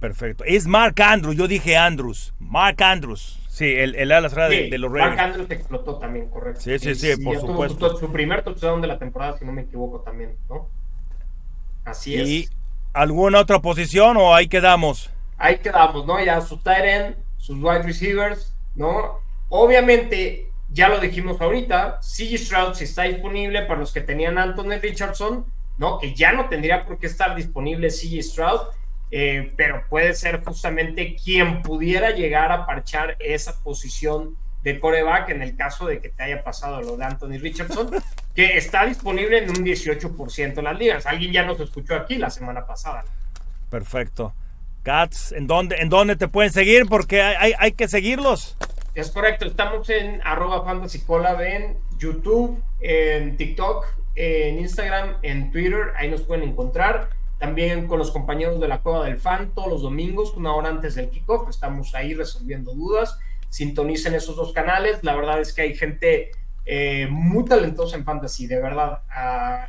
Perfecto. 0.01 0.43
Es 0.45 0.67
Mark 0.67 1.01
Andrews, 1.01 1.37
yo 1.37 1.47
dije 1.47 1.77
Andrews. 1.77 2.35
Mark 2.41 2.83
Andrews. 2.83 3.39
Sí, 3.49 3.67
el, 3.67 3.95
el 3.95 4.11
ala 4.11 4.29
de, 4.29 4.79
los 4.79 4.91
Ravens. 4.91 5.17
Mark 5.17 5.21
Andrews 5.21 5.51
explotó 5.51 5.99
también, 5.99 6.29
correcto. 6.29 6.61
Sí, 6.61 6.79
sí, 6.79 6.95
sí, 6.95 7.23
por 7.23 7.39
supuesto. 7.39 7.97
Su, 7.99 8.11
primer 8.11 8.43
touchdown 8.43 8.81
de 8.81 8.89
la 8.89 8.99
temporada, 8.99 9.39
si 9.39 9.45
no 9.45 9.53
me 9.53 9.63
equivoco, 9.63 10.01
también, 10.01 10.37
¿no? 10.49 10.69
Así 11.85 12.17
es. 12.17 12.51
¿Alguna 12.93 13.41
otra 13.41 13.61
posición 13.61 14.19
o 14.19 14.35
ahí 14.35 14.49
quedamos? 14.49 15.11
Ahí 15.39 15.59
quedamos, 15.59 16.05
¿no? 16.05 16.23
Ya 16.23 16.41
sus 16.43 16.63
tight 16.63 17.17
sus 17.39 17.57
wide 17.57 17.83
receivers, 17.83 18.55
¿no? 18.75 19.21
Obviamente, 19.49 20.51
ya 20.71 20.89
lo 20.89 21.01
dijimos 21.01 21.41
ahorita, 21.41 21.99
CG 22.03 22.39
Stroud 22.39 22.75
si 22.75 22.85
está 22.85 23.05
disponible 23.05 23.63
para 23.63 23.81
los 23.81 23.93
que 23.93 24.03
tenían 24.03 24.37
Anthony 24.37 24.79
Richardson, 24.81 25.47
¿no? 25.79 25.99
Que 25.99 26.15
ya 26.15 26.33
no 26.33 26.49
tendría 26.49 26.85
por 26.85 26.99
qué 26.99 27.07
estar 27.07 27.35
disponible 27.35 27.91
CG 27.91 28.23
Stroud, 28.23 28.61
eh, 29.11 29.53
pero 29.57 29.85
puede 29.89 30.13
ser 30.13 30.45
justamente 30.45 31.17
quien 31.17 31.63
pudiera 31.63 32.11
llegar 32.11 32.53
a 32.53 32.67
parchar 32.67 33.17
esa 33.21 33.63
posición 33.63 34.37
de 34.63 34.79
coreback 34.79 35.31
en 35.31 35.43
el 35.43 35.57
caso 35.57 35.87
de 35.87 36.01
que 36.01 36.09
te 36.09 36.23
haya 36.23 36.43
pasado 36.45 36.81
lo 36.81 36.97
de 36.97 37.05
Anthony 37.05 37.39
Richardson, 37.39 37.91
que 38.35 38.57
está 38.57 38.87
disponible 38.87 39.39
en 39.39 39.51
un 39.51 39.65
18% 39.65 40.59
en 40.59 40.65
las 40.65 40.79
ligas. 40.79 41.07
Alguien 41.07 41.33
ya 41.33 41.45
nos 41.45 41.61
escuchó 41.61 41.97
aquí 41.97 42.17
la 42.17 42.31
semana 42.31 42.67
pasada. 42.67 43.05
Perfecto. 43.71 44.35
Cats, 44.83 45.33
¿en 45.33 45.47
dónde, 45.47 45.77
¿en 45.77 45.89
dónde 45.89 46.17
te 46.17 46.29
pueden 46.29 46.53
seguir? 46.53 46.87
Porque 46.89 47.23
hay, 47.23 47.53
hay, 47.59 47.73
que 47.73 47.87
seguirlos. 47.87 48.57
Es 48.95 49.11
correcto, 49.11 49.47
estamos 49.47 49.89
en 49.91 50.21
arroba 50.25 50.65
fantasycolab 50.65 51.41
en 51.41 51.77
YouTube, 51.99 52.61
en 52.81 53.37
TikTok, 53.37 53.87
en 54.17 54.59
Instagram, 54.59 55.17
en 55.23 55.51
Twitter, 55.53 55.93
ahí 55.97 56.11
nos 56.11 56.23
pueden 56.23 56.49
encontrar. 56.49 57.11
También 57.39 57.87
con 57.89 57.99
los 57.99 58.11
compañeros 58.11 58.61
de 58.61 58.69
la 58.69 58.83
Cueva 58.83 59.05
del 59.05 59.19
Fan 59.19 59.51
todos 59.55 59.69
los 59.69 59.83
domingos, 59.83 60.35
una 60.35 60.55
hora 60.55 60.69
antes 60.69 60.95
del 60.95 61.11
kickoff, 61.11 61.49
estamos 61.49 61.95
ahí 61.95 62.15
resolviendo 62.15 62.73
dudas. 62.73 63.19
Sintonicen 63.53 64.15
esos 64.15 64.35
dos 64.35 64.55
canales. 64.55 65.05
La 65.05 65.15
verdad 65.15 65.39
es 65.39 65.53
que 65.53 65.61
hay 65.61 65.75
gente 65.75 66.31
eh, 66.65 67.07
muy 67.11 67.45
talentosa 67.45 67.97
en 67.97 68.05
fantasy, 68.07 68.47
de 68.47 68.59
verdad, 68.59 69.03
ah, 69.11 69.69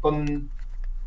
con, 0.00 0.48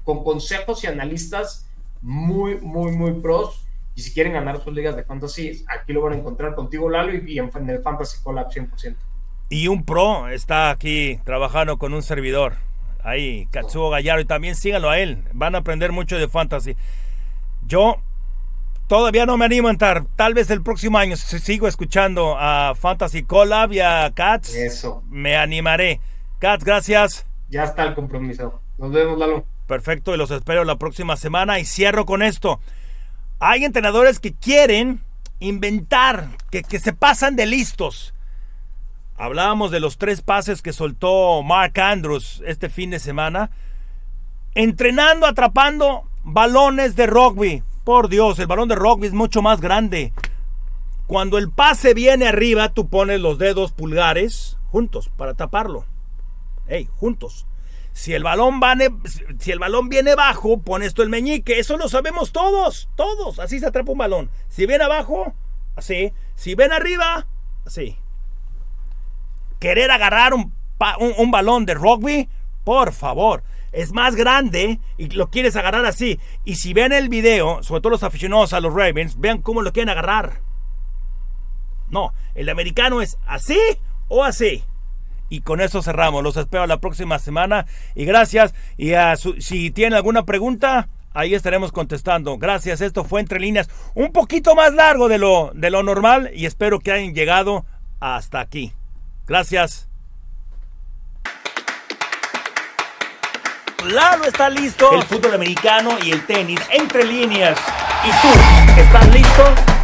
con 0.03 0.25
consejos 0.25 0.83
y 0.83 0.87
analistas 0.87 1.69
muy, 2.01 2.57
muy, 2.57 2.91
muy 2.91 3.13
pros. 3.21 3.65
Y 3.95 4.01
si 4.01 4.13
quieren 4.13 4.33
ganar 4.33 4.61
sus 4.61 4.73
ligas 4.73 4.97
de 4.97 5.05
fantasy, 5.05 5.63
aquí 5.69 5.93
lo 5.93 6.01
van 6.01 6.11
a 6.11 6.17
encontrar 6.17 6.55
contigo, 6.55 6.89
Lalo, 6.89 7.13
y, 7.13 7.39
en, 7.39 7.69
el 7.69 7.81
Fantasy 7.81 8.21
Collab 8.21 8.49
100%. 8.49 8.97
Y 9.49 9.69
un 9.69 9.85
pro 9.85 10.27
está 10.27 10.71
aquí 10.71 11.21
trabajando 11.23 11.77
con 11.77 11.93
un 11.93 12.03
servidor. 12.03 12.55
Ahí, 13.01 13.47
Katsuo 13.51 13.89
Gallardo. 13.89 14.21
Y 14.23 14.25
también 14.25 14.55
síganlo 14.57 14.89
a 14.89 14.99
él. 14.99 15.23
Van 15.31 15.55
a 15.55 15.59
aprender 15.59 15.93
mucho 15.93 16.17
de 16.17 16.27
fantasy. 16.27 16.75
Yo 17.65 18.01
todavía 18.89 19.27
no 19.27 19.37
me 19.37 19.45
animo 19.45 19.67
a 19.67 19.71
entrar. 19.71 20.05
Tal 20.15 20.33
vez 20.33 20.49
el 20.49 20.63
próximo 20.63 20.97
año, 20.97 21.15
si 21.15 21.39
sigo 21.39 21.67
escuchando 21.67 22.35
a 22.37 22.73
Fantasy 22.75 23.23
Collab 23.23 23.71
y 23.71 23.79
a 23.79 24.11
Cats, 24.13 24.53
Eso. 24.55 25.03
me 25.07 25.37
animaré. 25.37 26.01
Cats, 26.39 26.65
gracias. 26.65 27.27
Ya 27.49 27.63
está 27.63 27.83
el 27.83 27.93
compromiso. 27.93 28.59
Nos 28.79 28.91
vemos, 28.91 29.17
Lalo. 29.19 29.45
Perfecto, 29.67 30.13
y 30.13 30.17
los 30.17 30.31
espero 30.31 30.63
la 30.63 30.77
próxima 30.77 31.17
semana. 31.17 31.59
Y 31.59 31.65
cierro 31.65 32.05
con 32.05 32.23
esto. 32.23 32.59
Hay 33.39 33.63
entrenadores 33.63 34.19
que 34.19 34.33
quieren 34.33 35.03
inventar, 35.39 36.29
que, 36.49 36.63
que 36.63 36.79
se 36.79 36.91
pasan 36.91 37.35
de 37.35 37.45
listos. 37.45 38.15
Hablábamos 39.17 39.69
de 39.69 39.79
los 39.79 39.99
tres 39.99 40.21
pases 40.21 40.63
que 40.63 40.73
soltó 40.73 41.43
Mark 41.43 41.79
Andrews 41.79 42.41
este 42.47 42.69
fin 42.69 42.89
de 42.89 42.99
semana. 42.99 43.51
Entrenando, 44.55 45.27
atrapando 45.27 46.09
balones 46.23 46.95
de 46.95 47.05
rugby. 47.05 47.63
Por 47.89 48.07
Dios, 48.07 48.37
el 48.37 48.45
balón 48.45 48.69
de 48.69 48.75
rugby 48.75 49.07
es 49.07 49.13
mucho 49.13 49.41
más 49.41 49.61
grande. 49.61 50.13
Cuando 51.07 51.39
el 51.39 51.49
pase 51.49 51.95
viene 51.95 52.27
arriba, 52.27 52.69
tú 52.69 52.87
pones 52.87 53.19
los 53.19 53.39
dedos 53.39 53.71
pulgares 53.71 54.59
juntos 54.71 55.09
para 55.17 55.33
taparlo. 55.33 55.85
Hey, 56.67 56.87
juntos. 56.97 57.47
Si 57.91 58.13
el 58.13 58.21
balón 58.21 58.61
si 59.39 59.49
el 59.49 59.57
balón 59.57 59.89
viene 59.89 60.13
bajo, 60.13 60.59
pone 60.59 60.85
esto 60.85 61.01
el 61.01 61.09
meñique. 61.09 61.57
Eso 61.57 61.77
lo 61.77 61.89
sabemos 61.89 62.31
todos, 62.31 62.89
todos. 62.95 63.39
Así 63.39 63.59
se 63.59 63.65
atrapa 63.65 63.91
un 63.91 63.97
balón. 63.97 64.29
Si 64.49 64.67
viene 64.67 64.83
abajo, 64.83 65.33
así. 65.75 66.13
Si 66.35 66.53
ven 66.53 66.71
arriba, 66.71 67.25
así. 67.65 67.97
Querer 69.59 69.89
agarrar 69.89 70.35
un, 70.35 70.53
un, 71.17 71.31
balón 71.31 71.65
de 71.65 71.73
rugby, 71.73 72.29
por 72.63 72.93
favor. 72.93 73.41
Es 73.71 73.93
más 73.93 74.15
grande 74.15 74.79
y 74.97 75.09
lo 75.09 75.29
quieres 75.29 75.55
agarrar 75.55 75.85
así. 75.85 76.19
Y 76.45 76.55
si 76.55 76.73
ven 76.73 76.91
el 76.91 77.09
video, 77.09 77.61
sobre 77.63 77.81
todo 77.81 77.91
los 77.91 78.03
aficionados 78.03 78.53
a 78.53 78.59
los 78.59 78.73
Ravens, 78.73 79.19
vean 79.19 79.41
cómo 79.41 79.61
lo 79.61 79.71
quieren 79.71 79.89
agarrar. 79.89 80.41
No, 81.89 82.13
el 82.35 82.49
americano 82.49 83.01
es 83.01 83.17
así 83.25 83.59
o 84.07 84.23
así. 84.23 84.63
Y 85.29 85.41
con 85.41 85.61
eso 85.61 85.81
cerramos. 85.81 86.23
Los 86.23 86.37
espero 86.37 86.65
la 86.67 86.79
próxima 86.79 87.19
semana. 87.19 87.67
Y 87.95 88.05
gracias. 88.05 88.53
Y 88.77 88.93
si 89.39 89.71
tienen 89.71 89.93
alguna 89.93 90.25
pregunta, 90.25 90.89
ahí 91.13 91.35
estaremos 91.35 91.71
contestando. 91.71 92.37
Gracias. 92.37 92.81
Esto 92.81 93.03
fue 93.03 93.21
Entre 93.21 93.39
Líneas. 93.39 93.69
Un 93.93 94.11
poquito 94.11 94.55
más 94.55 94.73
largo 94.73 95.07
de 95.07 95.19
lo, 95.19 95.51
de 95.53 95.69
lo 95.69 95.83
normal. 95.83 96.31
Y 96.33 96.45
espero 96.45 96.79
que 96.79 96.91
hayan 96.91 97.13
llegado 97.13 97.65
hasta 97.99 98.39
aquí. 98.39 98.73
Gracias. 99.27 99.88
Lalo 103.85 104.25
está 104.25 104.49
listo. 104.49 104.91
El 104.93 105.03
fútbol 105.03 105.35
americano 105.35 105.97
y 106.03 106.11
el 106.11 106.25
tenis 106.25 106.59
entre 106.69 107.05
líneas. 107.05 107.57
¿Y 108.03 108.09
tú? 108.21 108.81
¿Estás 108.81 109.07
listo? 109.13 109.78